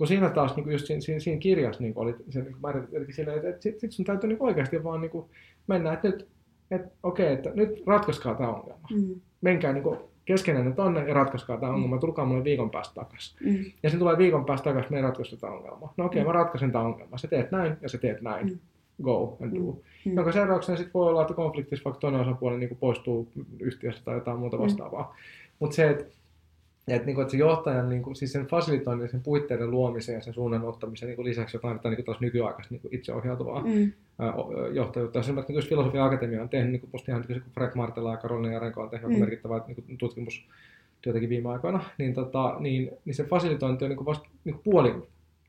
kun 0.00 0.06
siinä 0.06 0.30
taas 0.30 0.56
niin 0.56 0.64
kuin 0.64 0.72
just 0.72 0.86
siinä, 0.86 1.00
siinä, 1.00 1.20
siinä 1.20 1.40
kirjassa 1.40 1.82
niin 1.82 1.92
oli 1.96 2.14
se 2.30 2.42
niin 2.42 2.56
määriteltiin 2.62 3.14
silleen, 3.14 3.36
että, 3.36 3.48
että 3.48 3.62
sitten 3.62 3.80
sit 3.80 3.92
sun 3.92 4.04
täytyy 4.04 4.28
niin 4.28 4.42
oikeasti 4.42 4.84
vaan 4.84 5.00
niin 5.00 5.10
kuin 5.10 5.26
mennä, 5.66 5.92
että 5.92 6.08
nyt, 6.08 6.28
että 6.70 6.88
okei, 7.02 7.24
okay, 7.26 7.34
että 7.34 7.50
nyt 7.54 7.82
ratkaiskaa 7.86 8.34
tämä 8.34 8.48
ongelma. 8.48 8.88
Mm. 8.90 9.20
Menkää 9.40 9.72
niin 9.72 9.84
keskenään 10.24 10.74
tonne 10.74 11.08
ja 11.08 11.14
ratkaiskaa 11.14 11.56
tämä 11.56 11.72
ongelma, 11.72 11.96
mm. 11.96 12.00
tulkaa 12.00 12.24
mulle 12.24 12.44
viikon 12.44 12.70
päästä 12.70 12.94
takaisin. 12.94 13.38
Mm. 13.44 13.64
Ja 13.82 13.90
sitten 13.90 13.98
tulee 13.98 14.18
viikon 14.18 14.44
päästä 14.44 14.64
takaisin, 14.64 14.92
me 14.92 14.96
ei 14.96 15.02
ratkaista 15.02 15.36
tätä 15.36 15.52
ongelmaa. 15.52 15.94
No 15.96 16.04
okei, 16.04 16.22
okay, 16.22 16.32
mm. 16.32 16.36
mä 16.36 16.42
ratkaisen 16.42 16.72
tämä 16.72 16.84
ongelma. 16.84 17.18
Sä 17.18 17.28
teet 17.28 17.50
näin 17.50 17.76
ja 17.82 17.88
sä 17.88 17.98
teet 17.98 18.20
näin. 18.20 18.46
Mm. 18.46 18.58
Go 19.02 19.36
and 19.42 19.54
do. 19.54 19.82
Mm. 20.04 20.16
Jonka 20.16 20.32
seurauksena 20.32 20.76
sitten 20.76 20.94
voi 20.94 21.08
olla, 21.08 21.22
että 21.22 21.34
konfliktissa 21.34 21.84
vaikka 21.84 22.00
toinen 22.00 22.20
osapuoli 22.20 22.58
niin 22.58 22.76
poistuu 22.80 23.28
yhtiöstä 23.58 24.04
tai 24.04 24.14
jotain 24.14 24.38
muuta 24.38 24.56
mm. 24.56 24.62
vastaavaa. 24.62 25.02
Mm. 25.02 25.54
Mutta 25.58 25.76
se, 25.76 25.90
että 25.90 26.04
että, 26.88 27.06
niin 27.06 27.14
kuin, 27.14 27.22
että 27.22 27.32
se 27.32 27.38
johtajan, 27.38 27.88
niin 27.88 28.02
kuin, 28.02 28.16
siis 28.16 28.32
sen 28.32 28.46
fasilitoinnin, 28.46 29.08
sen 29.08 29.22
puitteiden 29.22 29.70
luomisen 29.70 30.14
ja 30.14 30.20
sen 30.20 30.34
suunnan 30.34 30.64
ottamisen 30.64 31.06
niin 31.06 31.16
kuin 31.16 31.26
lisäksi 31.26 31.56
jotain 31.56 31.80
niin 31.84 31.96
kuin 31.96 32.04
taas 32.04 32.20
nykyaikaista 32.20 32.74
niin 32.74 32.94
itseohjautuvaa 32.94 33.64
mm. 33.64 33.92
johtajuutta. 34.72 35.20
Esimerkiksi 35.20 35.52
jos 35.52 35.68
Filosofian 35.68 36.06
Akatemia 36.06 36.42
on 36.42 36.48
tehnyt, 36.48 36.72
niin 36.72 36.80
kuin 36.80 36.90
musta 36.92 37.12
ihan 37.12 37.24
niin 37.28 37.42
kuin 37.42 37.52
Fred 37.52 37.70
Martela 37.74 38.10
ja 38.10 38.16
Karolina 38.16 38.52
Jarenko 38.52 38.82
on 38.82 38.90
tehnyt 38.90 39.10
mm. 39.10 39.18
merkittävää 39.18 39.60
niin 39.66 39.74
kuin 39.74 39.98
tutkimustyötäkin 39.98 41.28
viime 41.28 41.48
aikoina, 41.48 41.84
niin, 41.98 42.14
tota, 42.14 42.56
niin, 42.58 42.90
niin 43.04 43.14
se 43.14 43.24
fasilitointi 43.24 43.84
on 43.84 43.88
niin 43.88 43.96
kuin 43.96 44.06
vasta 44.06 44.28
niin 44.44 44.54
kuin 44.54 44.64
puoli 44.64 44.94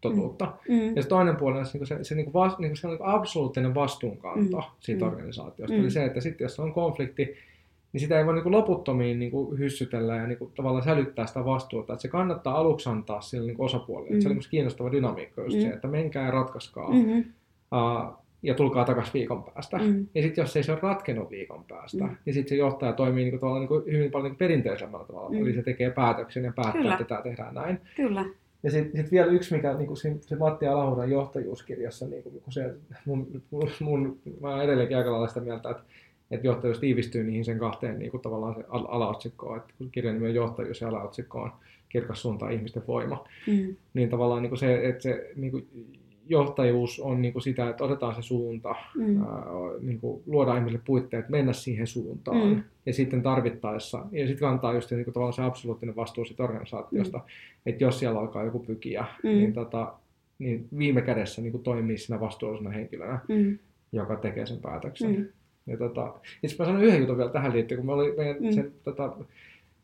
totuutta. 0.02 0.54
Mm. 0.70 0.76
mm. 0.76 0.96
Ja 0.96 1.02
se 1.02 1.08
toinen 1.08 1.36
puoli 1.36 1.60
on 1.60 1.65
se, 1.65 1.86
se, 1.86 2.04
se, 2.04 2.15
niin 2.15 2.26
kuin 2.26 2.34
vas, 2.34 2.60
niin 2.60 2.72
kuin 2.72 2.78
se 2.78 2.88
on 2.88 2.91
niin 2.91 2.98
kuin 2.98 3.10
absoluuttinen 3.10 3.76
vastuunkanto 3.76 4.58
mm. 4.58 4.63
siitä 4.80 5.06
mm. 5.06 5.12
organisaatiosta. 5.12 5.76
Mm. 5.76 5.82
Eli 5.82 5.91
se, 5.91 6.06
että 6.06 6.22
sitten 6.22 6.46
jos 6.46 6.60
on 6.60 6.74
konflikti, 6.74 7.36
niin 7.93 8.01
sitä 8.01 8.19
ei 8.19 8.25
voi 8.25 8.34
niin 8.34 8.43
kuin 8.43 8.54
loputtomiin 8.54 9.19
niin 9.19 9.32
kuin 9.32 9.60
hyssytellä 9.60 10.15
ja 10.15 10.27
niin 10.27 10.38
kuin 10.38 10.51
tavallaan 10.56 10.84
sälyttää 10.84 11.25
sitä 11.25 11.45
vastuuta. 11.45 11.93
Että 11.93 12.01
se 12.01 12.08
kannattaa 12.08 12.58
aluksi 12.58 12.89
antaa 12.89 13.21
sille 13.21 13.47
niin 13.47 13.62
osapuolelle. 13.62 14.15
Mm. 14.15 14.21
Se 14.21 14.30
on 14.30 14.36
niin 14.36 14.49
kiinnostava 14.49 14.91
dynamiikka 14.91 15.41
just 15.41 15.56
mm. 15.58 15.62
se, 15.62 15.67
että 15.67 15.88
menkää 15.88 16.25
ja 16.25 16.32
ratkaiskaa. 16.32 16.91
Mm-hmm. 16.91 17.19
Uh, 17.71 18.21
ja 18.43 18.54
tulkaa 18.54 18.86
takaisin 18.86 19.13
viikon 19.13 19.43
päästä. 19.43 19.77
Mm. 19.77 20.08
Ja 20.15 20.21
sitten 20.21 20.41
jos 20.41 20.58
ei 20.58 20.63
se 20.63 20.71
ole 20.71 20.80
ratkennut 20.84 21.30
viikon 21.30 21.63
päästä, 21.63 22.04
mm. 22.04 22.15
niin 22.25 22.34
sitten 22.34 22.49
se 22.49 22.56
johtaja 22.56 22.93
toimii 22.93 23.25
niin 23.25 23.39
kuin, 23.39 23.60
niin 23.60 23.67
kuin, 23.67 23.84
hyvin 23.91 24.12
paljon 24.12 24.32
niin 24.32 24.38
perinteisemmällä 24.38 25.06
tavalla. 25.06 25.30
Mm. 25.30 25.41
Eli 25.41 25.54
se 25.54 25.63
tekee 25.63 25.89
päätöksen 25.89 26.43
ja 26.43 26.54
päättää, 26.56 26.82
Kyllä. 26.82 26.93
että 26.93 27.06
tämä 27.06 27.21
tehdään 27.21 27.54
näin. 27.54 27.80
Kyllä. 27.95 28.25
Ja 28.63 28.71
sitten 28.71 29.01
sit 29.01 29.12
vielä 29.12 29.32
yksi, 29.32 29.56
mikä 29.56 29.73
niin 29.73 29.88
kuin 29.88 29.97
se, 29.97 30.15
se 30.21 30.36
Matti 30.36 30.67
Alahuran 30.67 31.12
johtajuuskirjassa, 31.12 32.08
niin 32.08 32.23
kuin 32.23 32.41
se, 32.49 32.73
mun, 33.06 33.41
mun, 33.51 33.69
mun, 33.80 34.19
mä 34.41 34.49
olen 34.49 34.65
edelleenkin 34.65 34.97
aika 34.97 35.12
lailla 35.12 35.27
sitä 35.27 35.39
mieltä, 35.41 35.69
että 35.69 35.84
että 36.32 36.48
johtajuus 36.48 36.80
tiivistyy 36.80 37.24
niihin 37.24 37.46
sen 37.46 37.60
kahteen 37.60 38.00
niin 38.00 38.12
kuin 38.12 38.22
tavallaan 38.22 38.56
se 38.56 38.63
alaotsikkoon, 38.70 39.58
että 39.58 39.74
kun 39.78 39.91
kirjan 39.91 40.15
nimi 40.15 40.28
on 40.28 40.36
johtajuus 40.36 40.82
ja 40.82 40.88
alaotsikko 40.88 41.41
on 41.41 41.52
kirkas 41.89 42.22
suunta 42.22 42.50
ihmisten 42.50 42.84
voima, 42.88 43.28
mm. 43.48 43.76
niin 43.94 44.10
tavallaan 44.10 44.41
niin 44.41 44.50
kuin 44.50 44.60
se, 44.60 44.88
että 44.88 45.04
se 45.04 45.32
niin 45.36 45.52
kuin 45.52 45.67
johtajuus 46.32 47.00
on 47.00 47.22
niin 47.22 47.34
kuin 47.34 47.44
sitä, 47.44 47.70
että 47.70 47.84
otetaan 47.84 48.15
se 48.15 48.22
suunta, 48.22 48.76
mm. 48.96 49.22
ää, 49.22 49.44
niin 49.82 50.00
kuin 50.00 50.24
luodaan 50.26 50.58
ihmisille 50.58 50.84
puitteet 50.86 51.30
mennä 51.30 51.54
siihen 51.54 51.88
suuntaan 51.88 52.48
mm. 52.48 52.63
ja 52.86 52.94
sitten 52.94 53.22
tarvittaessa, 53.22 54.06
ja 54.12 54.28
sitten 54.28 54.48
kantaa 54.48 54.74
just 54.74 54.91
niin 54.91 55.04
kuin 55.04 55.13
tavallaan 55.13 55.34
se 55.34 55.41
absoluuttinen 55.41 55.96
vastuu 55.96 56.26
siitä 56.26 56.44
organisaatiosta, 56.44 57.17
mm. 57.17 57.24
että 57.65 57.84
jos 57.84 58.00
siellä 58.00 58.20
alkaa 58.20 58.44
joku 58.44 58.60
pykiä, 58.60 59.06
mm. 59.24 59.30
niin, 59.30 59.54
tota, 59.54 59.94
niin 60.39 60.67
viime 60.78 61.02
kädessä 61.02 61.41
niin 61.41 61.52
kuin 61.52 61.63
toimii 61.63 61.98
siinä 61.98 62.20
vastuullisena 62.20 62.70
henkilönä, 62.70 63.20
mm. 63.28 63.58
joka 63.91 64.15
tekee 64.15 64.46
sen 64.46 64.60
päätöksen. 64.62 65.15
Mm. 65.15 65.26
Ja 65.67 65.78
tota, 65.78 66.13
itse 66.43 66.56
mä 66.60 66.65
sanon 66.65 66.84
yhden 66.84 67.00
jutun 67.00 67.17
vielä 67.17 67.32
tähän 67.32 67.54
liittyen, 67.54 67.78
kun 67.78 67.86
me 67.86 67.93
oli 67.93 68.13
meidän 68.17 68.38
mm. 68.39 68.52
sen, 68.52 68.71
tota, 68.84 69.17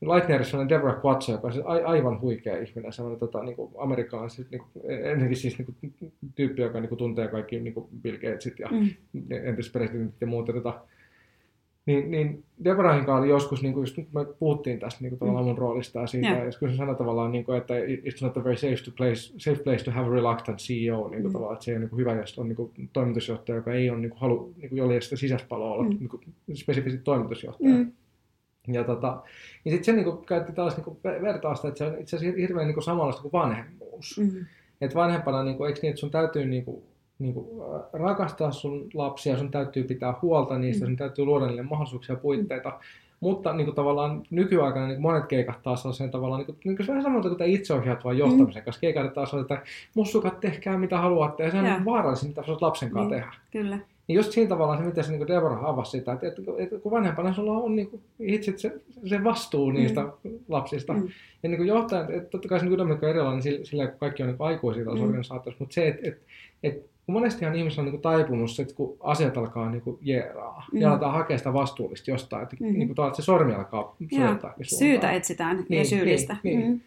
Lightnerissa 0.01 0.59
on 0.59 0.69
Deborah 0.69 1.05
Quatso, 1.05 1.31
joka 1.31 1.47
on 1.47 1.53
siis 1.53 1.65
aivan 1.65 2.21
huikea 2.21 2.57
ihminen, 2.57 2.93
semmoinen 2.93 3.19
tota, 3.19 3.43
niin 3.43 3.55
amerikkalainen, 3.77 4.29
siis, 4.29 4.51
niin 4.51 4.61
kuin, 4.61 4.91
ennenkin 4.91 5.37
siis 5.37 5.57
niin 5.57 5.65
kuin, 5.65 6.11
tyyppi, 6.35 6.61
joka 6.61 6.79
niin 6.79 6.89
kuin, 6.89 6.99
tuntee 6.99 7.27
kaikki 7.27 7.59
niin 7.59 7.73
kuin 7.73 7.87
Bill 8.01 8.17
Gatesit 8.17 8.59
ja 8.59 8.67
mm. 8.71 8.89
entispresidentit 9.29 10.21
ja 10.21 10.27
muuta. 10.27 10.53
Tota, 10.53 10.79
niin, 11.87 12.11
niin 12.11 12.43
Deborah 12.63 12.95
kanssa 12.95 13.15
oli 13.15 13.29
joskus, 13.29 13.61
niin 13.61 13.73
kuin 13.73 13.81
just 13.81 13.97
me 13.97 14.25
puhuttiin 14.39 14.79
tästä 14.79 15.01
niin 15.01 15.09
kuin, 15.09 15.19
tavallaan 15.19 15.45
mun 15.45 15.57
roolista 15.57 15.99
ja 15.99 16.07
siitä, 16.07 16.27
yeah. 16.27 16.45
ja 16.45 16.51
kun 16.59 16.69
se 16.69 16.75
sanoi 16.75 16.95
tavallaan, 16.95 17.31
niin 17.31 17.45
kuin, 17.45 17.57
että 17.57 17.73
it's 17.79 18.21
not 18.21 18.37
a 18.37 18.43
very 18.43 18.57
safe, 18.57 18.83
to 18.85 18.91
place, 18.97 19.33
safe 19.37 19.63
place 19.63 19.85
to 19.85 19.91
have 19.91 20.07
a 20.07 20.09
reluctant 20.09 20.59
CEO, 20.59 21.09
niin 21.09 21.21
kuin, 21.21 21.23
mm. 21.23 21.33
tavallaan, 21.33 21.53
että 21.53 21.65
se 21.65 21.71
ei 21.71 21.75
ole 21.75 21.79
niin 21.79 21.89
kuin, 21.89 21.99
hyvä, 21.99 22.13
jos 22.13 22.39
on 22.39 22.47
niin 22.47 22.55
kuin, 22.55 22.71
toimitusjohtaja, 22.93 23.55
joka 23.55 23.73
ei 23.73 23.89
ole 23.89 23.99
niin 23.99 24.09
kuin, 24.09 24.19
halu, 24.19 24.53
niin 24.57 24.69
kuin, 24.69 24.77
jolle 24.77 25.01
sitä 25.01 25.15
sisäispaloa 25.15 25.73
olla 25.73 25.83
mm. 25.83 25.89
niin 25.89 26.09
kuin, 26.09 26.21
spesifisesti 26.53 27.03
toimitusjohtaja. 27.03 27.75
Mm. 27.75 27.91
Ja 28.67 28.83
tota, 28.83 29.23
niin 29.63 29.73
sitten 29.73 29.85
se 29.85 29.91
niin 30.01 30.05
kuin, 30.05 30.25
käytti 30.25 30.53
taas 30.53 30.77
niin 30.77 30.85
kuin, 30.85 30.97
vertausta, 31.03 31.67
että 31.67 31.77
se 31.77 31.85
on 31.85 31.99
itse 31.99 32.15
asiassa 32.15 32.37
hirveän 32.37 32.67
niin 32.67 32.75
kuin, 32.75 32.83
samanlaista 32.83 33.21
kuin 33.21 33.31
vanhemmuus. 33.31 34.19
Mm. 34.19 34.45
Että 34.81 34.95
vanhempana, 34.95 35.43
niin 35.43 35.57
kuin, 35.57 35.67
eikö 35.67 35.79
niin, 35.81 35.89
että 35.89 35.99
sun 35.99 36.11
täytyy 36.11 36.45
niin 36.45 36.65
kuin, 36.65 36.83
niin 37.19 37.33
kuin, 37.33 37.47
rakastaa 37.93 38.51
sun 38.51 38.89
lapsia, 38.93 39.37
sun 39.37 39.51
täytyy 39.51 39.83
pitää 39.83 40.13
huolta 40.21 40.57
niistä, 40.57 40.85
mm. 40.85 40.89
sun 40.89 40.97
täytyy 40.97 41.25
luoda 41.25 41.47
niille 41.47 41.63
mahdollisuuksia 41.63 42.15
ja 42.15 42.19
puitteita, 42.19 42.79
Mutta 43.19 43.53
niin 43.53 43.65
kuin 43.65 43.75
tavallaan 43.75 44.23
nykyaikana 44.29 44.87
niin 44.87 45.01
monet 45.01 45.25
keikat 45.25 45.63
taas 45.63 45.85
on 45.85 45.93
sen 45.93 46.11
tavallaan, 46.11 46.39
niin 46.39 46.45
kuin, 46.45 46.57
niin 46.63 46.77
kuin 46.77 46.87
vähän 46.87 47.03
samalta 47.03 47.29
kuin 47.29 47.49
itseohjautuvan 47.49 48.17
johtamisen 48.17 48.61
mm. 48.61 48.65
kanssa. 48.65 48.79
Keikat 48.79 49.13
taas 49.13 49.33
on, 49.33 49.41
että 49.41 49.61
mussukat 49.95 50.39
tehkää 50.39 50.77
mitä 50.77 50.97
haluatte 50.97 51.43
ja 51.43 51.51
se 51.51 51.57
on 51.57 51.65
yeah. 51.65 51.85
vaarallisin, 51.85 52.29
mitä 52.29 52.43
sä 52.43 52.51
lapsen 52.61 52.91
kanssa 52.91 53.09
niin. 53.09 53.21
tehdä. 53.21 53.35
Kyllä. 53.51 53.79
Niin 54.07 54.15
just 54.15 54.31
siinä 54.31 54.49
tavalla 54.49 54.77
se, 54.77 54.83
miten 54.83 55.03
se 55.03 55.11
niin 55.11 55.27
Deborah 55.27 55.65
avasi 55.65 55.91
sitä, 55.91 56.13
että, 56.13 56.27
että, 56.27 56.41
että 56.57 56.79
kun 56.79 56.91
vanhempana 56.91 57.33
sulla 57.33 57.51
on 57.51 57.75
niin 57.75 57.89
kuin, 57.89 58.01
itse 58.19 58.53
se, 58.57 58.81
se 59.05 59.23
vastuu 59.23 59.71
niistä 59.71 60.01
mm. 60.01 60.39
lapsista. 60.47 60.93
Mm. 60.93 61.07
Ja 61.43 61.49
niin 61.49 61.67
johtajan, 61.67 62.11
että 62.11 62.29
totta 62.29 62.47
kai 62.47 62.59
se 62.59 62.65
niin 62.65 62.81
on 62.81 63.03
erilainen 63.09 63.41
sillä, 63.41 63.65
sillä 63.65 63.87
kun 63.87 63.99
kaikki 63.99 64.23
on 64.23 64.29
niin 64.29 64.37
aikuisia 64.39 64.85
tässä 64.85 64.97
mm. 64.97 65.05
organisaatiossa, 65.05 65.59
mutta 65.59 65.73
se, 65.73 65.87
että, 65.87 66.07
että, 66.07 66.21
että 66.63 66.89
kun 67.07 67.13
monestihan 67.13 67.55
ihmisillä 67.55 67.87
on 67.87 67.91
niin 67.91 68.01
taipunut 68.01 68.51
se, 68.51 68.61
että 68.61 68.75
kun 68.75 68.97
asiat 68.99 69.37
alkaa 69.37 69.71
niin 69.71 69.81
kuin 69.81 69.97
jeeraa 70.01 70.65
mm. 70.73 70.81
ja 70.81 70.91
aletaan 70.91 71.13
hakea 71.13 71.37
sitä 71.37 71.53
vastuullista 71.53 72.11
jostain, 72.11 72.43
että, 72.43 72.55
mm. 72.59 72.65
niin 72.65 72.95
kuin, 72.95 73.07
että 73.07 73.21
se 73.21 73.25
sormi 73.25 73.53
alkaa 73.53 73.95
soittaa. 74.17 74.53
Syytä 74.61 75.11
etsitään 75.11 75.65
niin, 75.69 75.79
ja 75.79 75.85
syyllistä. 75.85 76.37
Niin, 76.43 76.59
niin. 76.59 76.71
Mm. 76.71 76.79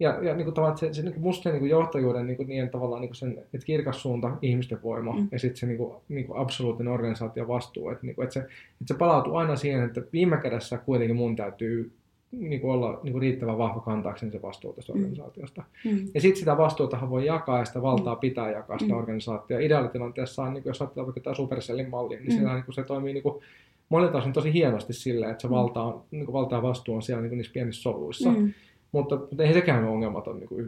Ja, 0.00 0.18
ja 0.22 0.34
niin 0.34 0.44
kuin 0.44 0.54
tavallaan 0.54 0.78
se, 0.78 0.92
se 0.92 1.02
niin 1.02 1.12
kuin 1.12 1.22
musta 1.22 1.50
niin 1.50 1.58
kuin 1.58 1.70
johtajuuden 1.70 2.26
niin 2.26 2.36
kuin 2.36 2.48
niin 2.48 2.70
tavallaan 2.70 3.00
niin 3.00 3.08
kuin 3.08 3.16
sen, 3.16 3.38
että 3.38 3.66
kirkas 3.66 4.02
suunta, 4.02 4.36
ihmisten 4.42 4.82
voima 4.82 5.12
mm. 5.12 5.28
ja 5.32 5.38
sitten 5.38 5.56
se 5.56 5.66
niin 5.66 5.78
kuin, 5.78 5.94
niin 6.08 6.26
kuin 6.26 6.38
absoluuttinen 6.38 6.92
organisaation 6.92 7.48
vastuu. 7.48 7.90
Että, 7.90 8.06
niin 8.06 8.14
kuin, 8.14 8.24
että, 8.24 8.34
se, 8.34 8.40
että 8.40 8.84
se 8.86 8.94
palautuu 8.94 9.36
aina 9.36 9.56
siihen, 9.56 9.84
että 9.84 10.02
viime 10.12 10.36
kädessä 10.36 10.78
kuitenkin 10.78 11.16
mun 11.16 11.36
täytyy 11.36 11.92
niin 12.32 12.60
kuin 12.60 12.70
olla 12.70 13.00
niin 13.02 13.12
kuin 13.12 13.22
riittävän 13.22 13.58
vahva 13.58 13.80
kantaakseni 13.80 14.32
se 14.32 14.42
vastuu 14.42 14.72
tästä 14.72 14.92
mm. 14.92 14.98
organisaatiosta. 14.98 15.62
Mm. 15.84 15.98
Ja 16.14 16.20
sitten 16.20 16.38
sitä 16.38 16.56
vastuutahan 16.56 17.10
voi 17.10 17.26
jakaa 17.26 17.58
ja 17.58 17.64
sitä 17.64 17.82
valtaa 17.82 18.14
mm. 18.14 18.20
pitää 18.20 18.50
jakaa 18.50 18.78
sitä 18.78 18.92
mm. 18.92 18.98
organisaatioa. 18.98 19.60
Ideaalitilanteessa 19.60 20.42
on, 20.42 20.54
niin 20.54 20.62
kuin, 20.62 20.70
jos 20.70 20.80
ajattelee 20.82 21.06
vaikka 21.06 21.20
tämä 21.20 21.34
Supercellin 21.34 21.90
malli, 21.90 22.16
niin, 22.16 22.26
mm. 22.26 22.32
siellä, 22.32 22.54
niin 22.54 22.64
kuin, 22.64 22.74
se 22.74 22.82
toimii 22.82 23.12
niin 23.12 23.22
kuin, 23.22 23.44
monilta 23.88 24.18
osin 24.18 24.32
tosi 24.32 24.52
hienosti 24.52 24.92
silleen, 24.92 25.30
että 25.30 25.42
se 25.42 25.48
mm. 25.48 25.54
valta, 25.54 25.82
on, 25.82 26.02
niin 26.10 26.24
kuin, 26.24 26.32
valta 26.32 26.54
ja 26.54 26.62
vastuu 26.62 26.94
on 26.94 27.02
siellä 27.02 27.22
niin 27.22 27.30
kuin 27.30 27.36
niissä 27.36 27.52
pienissä 27.52 27.82
soluissa. 27.82 28.30
Mm. 28.30 28.52
Mutta, 28.92 29.16
mutta 29.16 29.42
ei 29.42 29.52
sekään 29.52 29.84
ole 29.84 29.90
ongelmaton 29.92 30.38
niin 30.38 30.48
kuin 30.48 30.60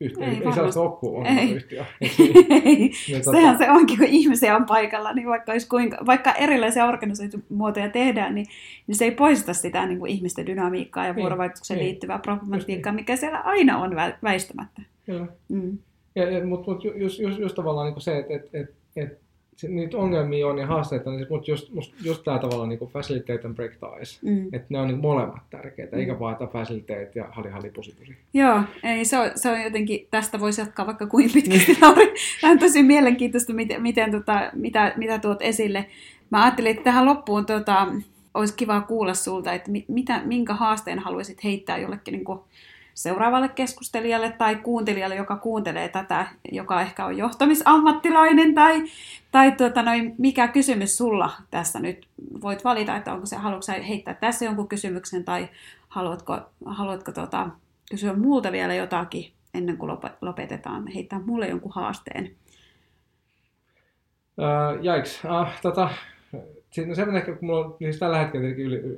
yhtiö. 0.00 0.26
Ei, 0.26 0.42
ei 0.44 0.52
sellaista 0.52 0.80
ole 0.80 0.96
kuin 1.00 1.16
ongelmaton 1.16 1.56
yhtiö. 1.56 1.84
Ei. 2.00 2.10
ei. 2.50 2.90
Niin, 3.08 3.20
tota- 3.20 3.30
Sehän 3.30 3.58
se 3.58 3.70
onkin, 3.70 3.98
kun 3.98 4.06
ihmisiä 4.06 4.56
on 4.56 4.66
paikalla, 4.66 5.12
niin 5.12 5.28
vaikka, 5.28 5.52
olisi 5.52 5.68
kuinka, 5.68 5.98
vaikka 6.06 6.32
erilaisia 6.32 6.86
organisaatiomuotoja 6.86 7.90
tehdään, 7.90 8.34
niin, 8.34 8.46
niin 8.86 8.96
se 8.96 9.04
ei 9.04 9.10
poista 9.10 9.54
sitä 9.54 9.86
niin 9.86 9.98
kuin 9.98 10.10
ihmisten 10.10 10.46
dynamiikkaa 10.46 11.06
ja 11.06 11.12
niin, 11.12 11.20
vuorovaikutukseen 11.22 11.78
niin. 11.78 11.88
liittyvää 11.88 12.18
problematiikkaa, 12.18 12.92
mikä 12.92 13.16
siellä 13.16 13.38
aina 13.38 13.78
on 13.78 13.90
väistämättä. 14.22 14.82
Kyllä. 15.06 15.26
Mm. 15.48 15.78
Ja, 16.14 16.30
ja, 16.30 16.46
mutta 16.46 16.70
mut 16.70 16.84
just, 16.84 17.18
just, 17.18 17.38
just 17.38 17.54
tavallaan 17.54 17.86
niin 17.86 17.94
kuin 17.94 18.02
se, 18.02 18.18
että 18.18 18.34
et, 18.34 18.48
et, 18.52 18.74
et 18.96 19.18
niitä 19.68 19.96
ongelmia 19.96 20.46
on 20.46 20.58
ja 20.58 20.66
haasteita, 20.66 21.10
niin, 21.10 21.26
mutta 21.30 21.50
just, 21.50 21.70
just 22.04 22.24
tämä 22.24 22.38
tavalla 22.38 22.66
niin 22.66 22.78
kuin 22.78 22.90
facilitate 22.90 23.46
and 23.46 23.54
break 23.54 23.72
ties, 23.72 24.22
mm. 24.22 24.46
että 24.52 24.66
ne 24.68 24.78
on 24.78 24.88
niin 24.88 24.98
molemmat 24.98 25.42
tärkeitä, 25.50 25.96
mm. 25.96 26.00
eikä 26.00 26.18
vaan 26.18 26.32
että 26.32 26.46
facilitate 26.46 27.10
ja 27.14 27.28
hali 27.30 27.50
hali 27.50 27.70
pusi 27.70 27.94
pusi. 27.98 28.16
Joo, 28.34 28.62
ei, 28.82 29.04
se, 29.04 29.18
on, 29.18 29.30
se 29.34 29.50
on 29.50 29.62
jotenkin, 29.62 30.06
tästä 30.10 30.40
voisi 30.40 30.60
jatkaa 30.60 30.86
vaikka 30.86 31.06
kuin 31.06 31.30
pitkästi, 31.32 31.78
Lauri. 31.82 32.14
Tämä 32.40 32.50
on 32.50 32.58
tosi 32.58 32.82
mielenkiintoista, 32.82 33.52
miten, 33.52 33.82
miten 33.82 34.10
tota, 34.10 34.50
mitä, 34.54 34.92
mitä 34.96 35.18
tuot 35.18 35.42
esille. 35.42 35.86
Mä 36.30 36.44
ajattelin, 36.44 36.70
että 36.70 36.84
tähän 36.84 37.06
loppuun 37.06 37.46
tota, 37.46 37.86
olisi 38.34 38.54
kiva 38.54 38.80
kuulla 38.80 39.14
sulta, 39.14 39.52
että 39.52 39.70
mitä, 39.88 40.22
minkä 40.24 40.54
haasteen 40.54 40.98
haluaisit 40.98 41.44
heittää 41.44 41.78
jollekin 41.78 42.12
niin 42.12 42.24
kuin, 42.24 42.40
seuraavalle 42.94 43.48
keskustelijalle 43.48 44.32
tai 44.38 44.56
kuuntelijalle, 44.56 45.16
joka 45.16 45.36
kuuntelee 45.36 45.88
tätä, 45.88 46.26
joka 46.52 46.80
ehkä 46.80 47.04
on 47.04 47.18
johtamisammattilainen 47.18 48.54
tai, 48.54 48.82
tai 49.32 49.52
tuota, 49.52 49.82
noin, 49.82 50.14
mikä 50.18 50.48
kysymys 50.48 50.96
sulla 50.96 51.32
tässä 51.50 51.80
nyt? 51.80 52.06
Voit 52.42 52.64
valita, 52.64 52.96
että 52.96 53.12
onko 53.12 53.26
se, 53.26 53.36
haluatko 53.36 53.72
heittää 53.88 54.14
tässä 54.14 54.44
jonkun 54.44 54.68
kysymyksen 54.68 55.24
tai 55.24 55.48
haluatko, 55.88 56.40
haluatko 56.64 57.12
tuota, 57.12 57.48
kysyä 57.90 58.12
muulta 58.12 58.52
vielä 58.52 58.74
jotakin 58.74 59.32
ennen 59.54 59.76
kuin 59.76 59.92
lopetetaan, 60.20 60.86
heittää 60.86 61.18
mulle 61.18 61.48
jonkun 61.48 61.72
haasteen. 61.74 62.30
Uh, 64.38 64.82
jaiks. 64.84 65.22
Uh, 65.24 65.48
tota, 65.62 65.90
sitten 66.70 66.96
se 66.96 67.02
ehkä, 67.16 67.34
kun 67.34 67.46
mulla 67.48 67.66
on 67.66 67.76
siis 67.78 67.98
tällä 67.98 68.18
hetkellä 68.18 68.48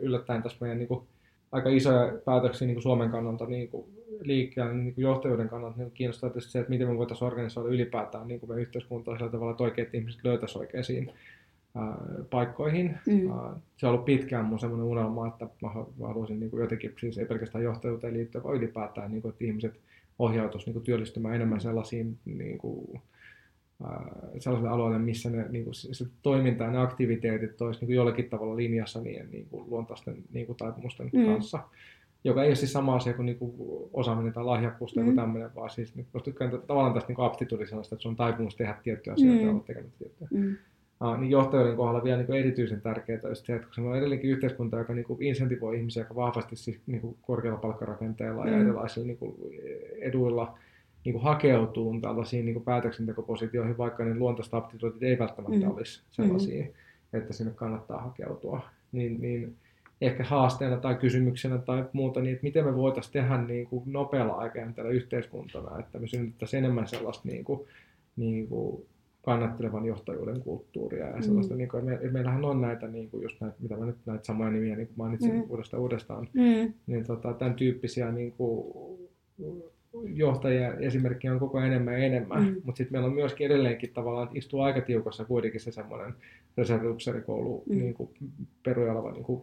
yllättäen 0.03 0.43
tässä 0.43 0.59
meidän 0.61 0.79
niin 0.79 0.89
kuin, 0.89 1.07
aika 1.53 1.69
isoja 1.69 2.13
päätöksiä 2.25 2.67
niin 2.67 2.75
kuin 2.75 2.83
Suomen 2.83 3.11
kannalta 3.11 3.47
niin 3.47 3.69
kuin 3.69 3.87
liikkeelle, 4.21 4.75
niin 4.75 4.95
kuin 4.95 5.03
johtajuuden 5.03 5.49
kannalta 5.49 5.79
niin 5.79 5.91
kiinnostaa 5.91 6.31
tietysti 6.31 6.53
se, 6.53 6.59
että 6.59 6.71
miten 6.71 6.89
me 6.89 6.99
voitaisiin 6.99 7.27
organisoida 7.27 7.75
ylipäätään 7.75 8.29
niin 8.29 8.41
kuin 8.41 8.51
me 8.51 8.61
yhteiskuntaa 8.61 9.17
sillä 9.17 9.31
tavalla, 9.31 9.51
että 9.51 9.65
oikeat 9.65 9.95
ihmiset 9.95 10.25
löytäisi 10.25 10.59
oikeisiin 10.59 11.13
ää, 11.75 11.97
paikkoihin. 12.31 12.99
Mm. 13.07 13.31
Ää, 13.31 13.57
se 13.77 13.87
on 13.87 13.93
ollut 13.93 14.05
pitkään 14.05 14.45
mun 14.45 14.59
semmoinen 14.59 14.87
unelma, 14.87 15.27
että 15.27 15.47
mä 15.63 15.69
haluaisin 16.07 16.41
niin 16.41 16.51
kuin 16.51 16.61
jotenkin, 16.61 16.95
siis 17.01 17.19
ei 17.19 17.27
pelkästään 17.27 17.65
johtajuuteen 17.65 18.15
liittyen, 18.15 18.45
vaan 18.45 18.57
ylipäätään, 18.57 19.11
niin 19.11 19.23
kuin, 19.23 19.33
että 19.33 19.45
ihmiset 19.45 19.81
ohjautuisi 20.19 20.67
niin 20.67 20.75
kuin 20.75 20.85
työllistymään 20.85 21.35
enemmän 21.35 21.61
sellaisiin 21.61 22.19
niin 22.25 22.59
kuin, 22.59 23.01
sellaiselle 24.39 24.75
alueelle, 24.75 24.99
missä 24.99 25.31
ne, 25.31 25.47
niin 25.49 25.65
kuin, 25.65 25.75
se 25.75 26.05
toiminta 26.23 26.65
ja 26.65 26.71
ne 26.71 26.79
aktiviteetit 26.79 27.63
olisi 27.63 27.81
niin 27.81 27.87
kuin 27.87 27.97
jollakin 27.97 28.31
tavalla 28.31 28.57
linjassa 28.57 29.01
niiden 29.01 29.31
niin 29.31 29.47
kuin, 29.51 29.71
luontaisten 29.71 30.17
niin 30.33 30.47
kuin, 30.47 30.57
taipumusten 30.57 31.11
mm. 31.13 31.27
kanssa. 31.27 31.59
Joka 32.25 32.43
ei 32.43 32.49
ole 32.49 32.55
siis 32.55 32.73
sama 32.73 32.97
asia 32.97 33.15
kuin, 33.15 33.27
niin 33.27 33.39
kuin 33.39 33.53
osaaminen 33.93 34.33
tai 34.33 34.45
lahjakkuus 34.45 34.93
tai 34.93 35.05
mm. 35.05 35.17
tämmöinen, 35.17 35.55
vaan 35.55 35.71
siis 35.71 35.95
niin, 35.97 36.07
tykkään 36.25 36.51
tavallaan 36.67 36.95
tästä 36.95 37.13
niin 37.13 37.27
aptituudi 37.27 37.67
sellaista, 37.67 37.95
että 37.95 38.03
se 38.03 38.09
on 38.09 38.17
taipumus 38.17 38.57
tehdä 38.57 38.77
tiettyjä 38.83 39.15
asioita 39.15 39.41
mm. 39.41 39.47
ja 39.47 39.51
olla 39.51 39.63
tekemättä 39.67 39.99
tiettyjä. 39.99 40.29
Mm. 40.31 40.57
Uh, 41.05 41.19
niin 41.19 41.31
johtajuuden 41.31 41.77
kohdalla 41.77 42.05
vielä 42.05 42.23
niin 42.23 42.35
erityisen 42.35 42.81
tärkeää 42.81 43.21
on 43.25 43.37
se, 43.37 43.55
että 43.55 43.67
kun 43.67 43.75
se 43.75 43.81
on 43.81 43.97
edelleenkin 43.97 44.31
yhteiskunta, 44.31 44.79
joka 44.79 44.95
niin 44.95 45.05
kuin 45.05 45.23
insentivoi 45.23 45.77
ihmisiä 45.77 46.03
aika 46.03 46.15
vahvasti 46.15 46.57
siis, 46.57 46.81
niin 46.87 47.01
kuin 47.01 47.17
korkealla 47.23 47.59
palkkarakenteella 47.59 48.45
mm. 48.45 48.53
ja 48.53 48.59
erilaisilla 48.59 49.07
niin 49.07 49.19
kuin, 49.19 49.35
eduilla, 50.01 50.59
niin 51.05 51.13
kuin 51.13 51.23
hakeutuu 51.23 52.01
tällaisiin 52.01 52.45
niin 52.45 52.55
kuin 52.55 52.65
päätöksentekopositioihin, 52.65 53.79
vaikka 53.79 54.05
ne 54.05 54.15
luontaista 54.15 54.57
aptituutit 54.57 55.03
ei 55.03 55.19
välttämättä 55.19 55.67
mm. 55.67 55.73
olisi 55.73 56.03
sellaisia, 56.11 56.65
mm. 56.65 57.19
että 57.19 57.33
sinne 57.33 57.53
kannattaa 57.53 58.03
hakeutua. 58.03 58.61
Niin, 58.93 59.21
niin 59.21 59.57
ehkä 60.01 60.25
haasteena 60.25 60.77
tai 60.77 60.95
kysymyksenä 60.95 61.59
tai 61.59 61.85
muuta, 61.93 62.21
niin 62.21 62.33
että 62.33 62.45
miten 62.45 62.65
me 62.65 62.75
voitaisiin 62.77 63.13
tehdä 63.13 63.43
niin 63.43 63.67
kuin 63.67 63.83
nopealla 63.87 64.33
aikajänteellä 64.33 64.93
yhteiskuntana, 64.93 65.79
että 65.79 65.99
me 65.99 66.07
synnyttäisiin 66.07 66.65
enemmän 66.65 66.89
sellaista 66.89 67.29
niin 67.29 67.45
kuin, 67.45 67.61
niin 68.17 68.49
kuin 68.49 68.87
kannattelevan 69.23 69.87
johtajuuden 69.87 70.41
kulttuuria 70.41 71.07
ja 71.07 71.23
sellaista, 71.23 71.55
mm. 71.55 71.59
niin 71.59 71.69
kuin, 71.69 71.85
me, 71.85 71.99
meillähän 72.11 72.45
on 72.45 72.61
näitä, 72.61 72.89
niin 72.89 73.11
kuin 73.11 73.23
just 73.23 73.41
näitä, 73.41 73.57
mitä 73.61 73.77
mä 73.77 73.87
nyt 73.87 73.97
näitä 74.07 74.25
samoja 74.25 74.51
nimiä 74.51 74.77
niin 74.77 74.87
kuin 74.87 74.99
mainitsin 74.99 75.35
mm. 75.35 75.45
uudestaan 75.49 75.83
uudestaan, 75.83 76.29
mm. 76.33 76.73
niin 76.87 77.07
tota, 77.07 77.33
tämän 77.33 77.55
tyyppisiä 77.55 78.13
niin 78.13 78.33
kuin, 78.33 78.75
johtajia 80.15 80.75
esimerkkejä 80.75 81.33
on 81.33 81.41
koko 81.41 81.59
ajan 81.59 81.73
enemmän 81.73 81.95
ja 81.95 82.07
enemmän, 82.07 82.43
mm. 82.43 82.55
mutta 82.65 82.79
sitten 82.79 82.93
meillä 82.95 83.07
on 83.07 83.15
myöskin 83.15 83.47
edelleenkin 83.47 83.93
tavallaan, 83.95 84.25
että 84.25 84.39
istuu 84.39 84.61
aika 84.61 84.81
tiukassa 84.81 85.25
kuitenkin 85.25 85.61
se 85.61 85.73
semmoinen 85.73 86.15
reserviupseerikoulu 86.57 87.63
mm. 87.69 87.79
niin 87.79 87.95
peruja 88.63 88.93
oleva 88.93 89.13
niin 89.13 89.25
kuin, 89.25 89.43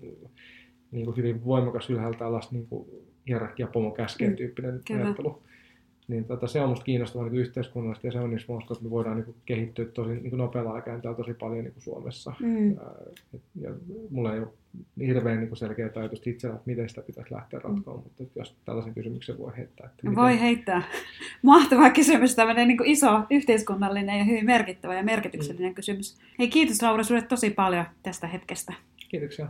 niin 0.92 1.06
kuin 1.06 1.18
hyvin 1.18 1.46
voimakas 1.46 1.90
ylhäältä 1.90 2.26
alas 2.26 2.52
niin 2.52 2.68
kuin 2.68 2.90
hierarkia 3.28 3.68
pomo 3.68 3.92
käskeen 3.92 4.32
mm. 4.32 4.38
tyyppinen 4.38 4.82
Kyllä. 4.88 5.06
ajattelu 5.06 5.42
niin 6.10 6.26
tota, 6.26 6.48
se 6.48 6.62
on 6.62 6.70
musta 6.70 6.86
kiinnostavaa 6.86 7.28
niin 7.28 7.42
yhteiskunnallisesti 7.42 8.08
ja 8.08 8.12
se 8.12 8.20
on 8.20 8.30
niissä 8.30 8.54
että 8.72 8.84
me 8.84 8.90
voidaan 8.90 9.16
niin 9.16 9.26
kuin, 9.26 9.36
kehittyä 9.46 9.86
tosi 9.86 10.10
niin 10.10 10.30
kuin 10.30 10.38
nopealla 10.38 10.74
aikajänteellä 10.74 11.18
tosi 11.18 11.34
paljon 11.34 11.64
niin 11.64 11.74
kuin 11.74 11.84
Suomessa. 11.84 12.34
Mm. 12.40 12.78
Ää, 12.78 12.94
ja 13.62 13.70
mulla 14.10 14.34
ei 14.34 14.40
ole 14.40 14.48
hirveän 15.00 15.40
niin 15.40 15.58
selkeä 15.58 15.90
ajatus 15.96 16.28
itsellä, 16.28 16.56
että 16.56 16.70
miten 16.70 16.90
sitä 16.90 17.02
pitäisi 17.02 17.34
lähteä 17.34 17.60
ratkoa, 17.60 17.94
mm. 17.94 18.04
mutta 18.04 18.24
jos 18.36 18.56
tällaisen 18.66 18.94
kysymyksen 18.94 19.38
voi 19.38 19.52
heittää. 19.58 19.86
Että 19.86 20.04
miten... 20.04 20.16
Voi 20.16 20.40
heittää. 20.40 20.82
Mahtava 21.42 21.90
kysymys, 21.90 22.36
tämmöinen 22.36 22.68
niin 22.68 22.86
iso 22.86 23.22
yhteiskunnallinen 23.30 24.18
ja 24.18 24.24
hyvin 24.24 24.46
merkittävä 24.46 24.96
ja 24.96 25.04
merkityksellinen 25.04 25.72
mm. 25.72 25.76
kysymys. 25.76 26.18
Hei 26.40 26.48
kiitos 26.48 26.82
Laura 26.82 27.04
sinulle 27.04 27.28
tosi 27.28 27.50
paljon 27.50 27.86
tästä 28.04 28.28
hetkestä. 28.28 28.74
Kiitoksia. 29.10 29.48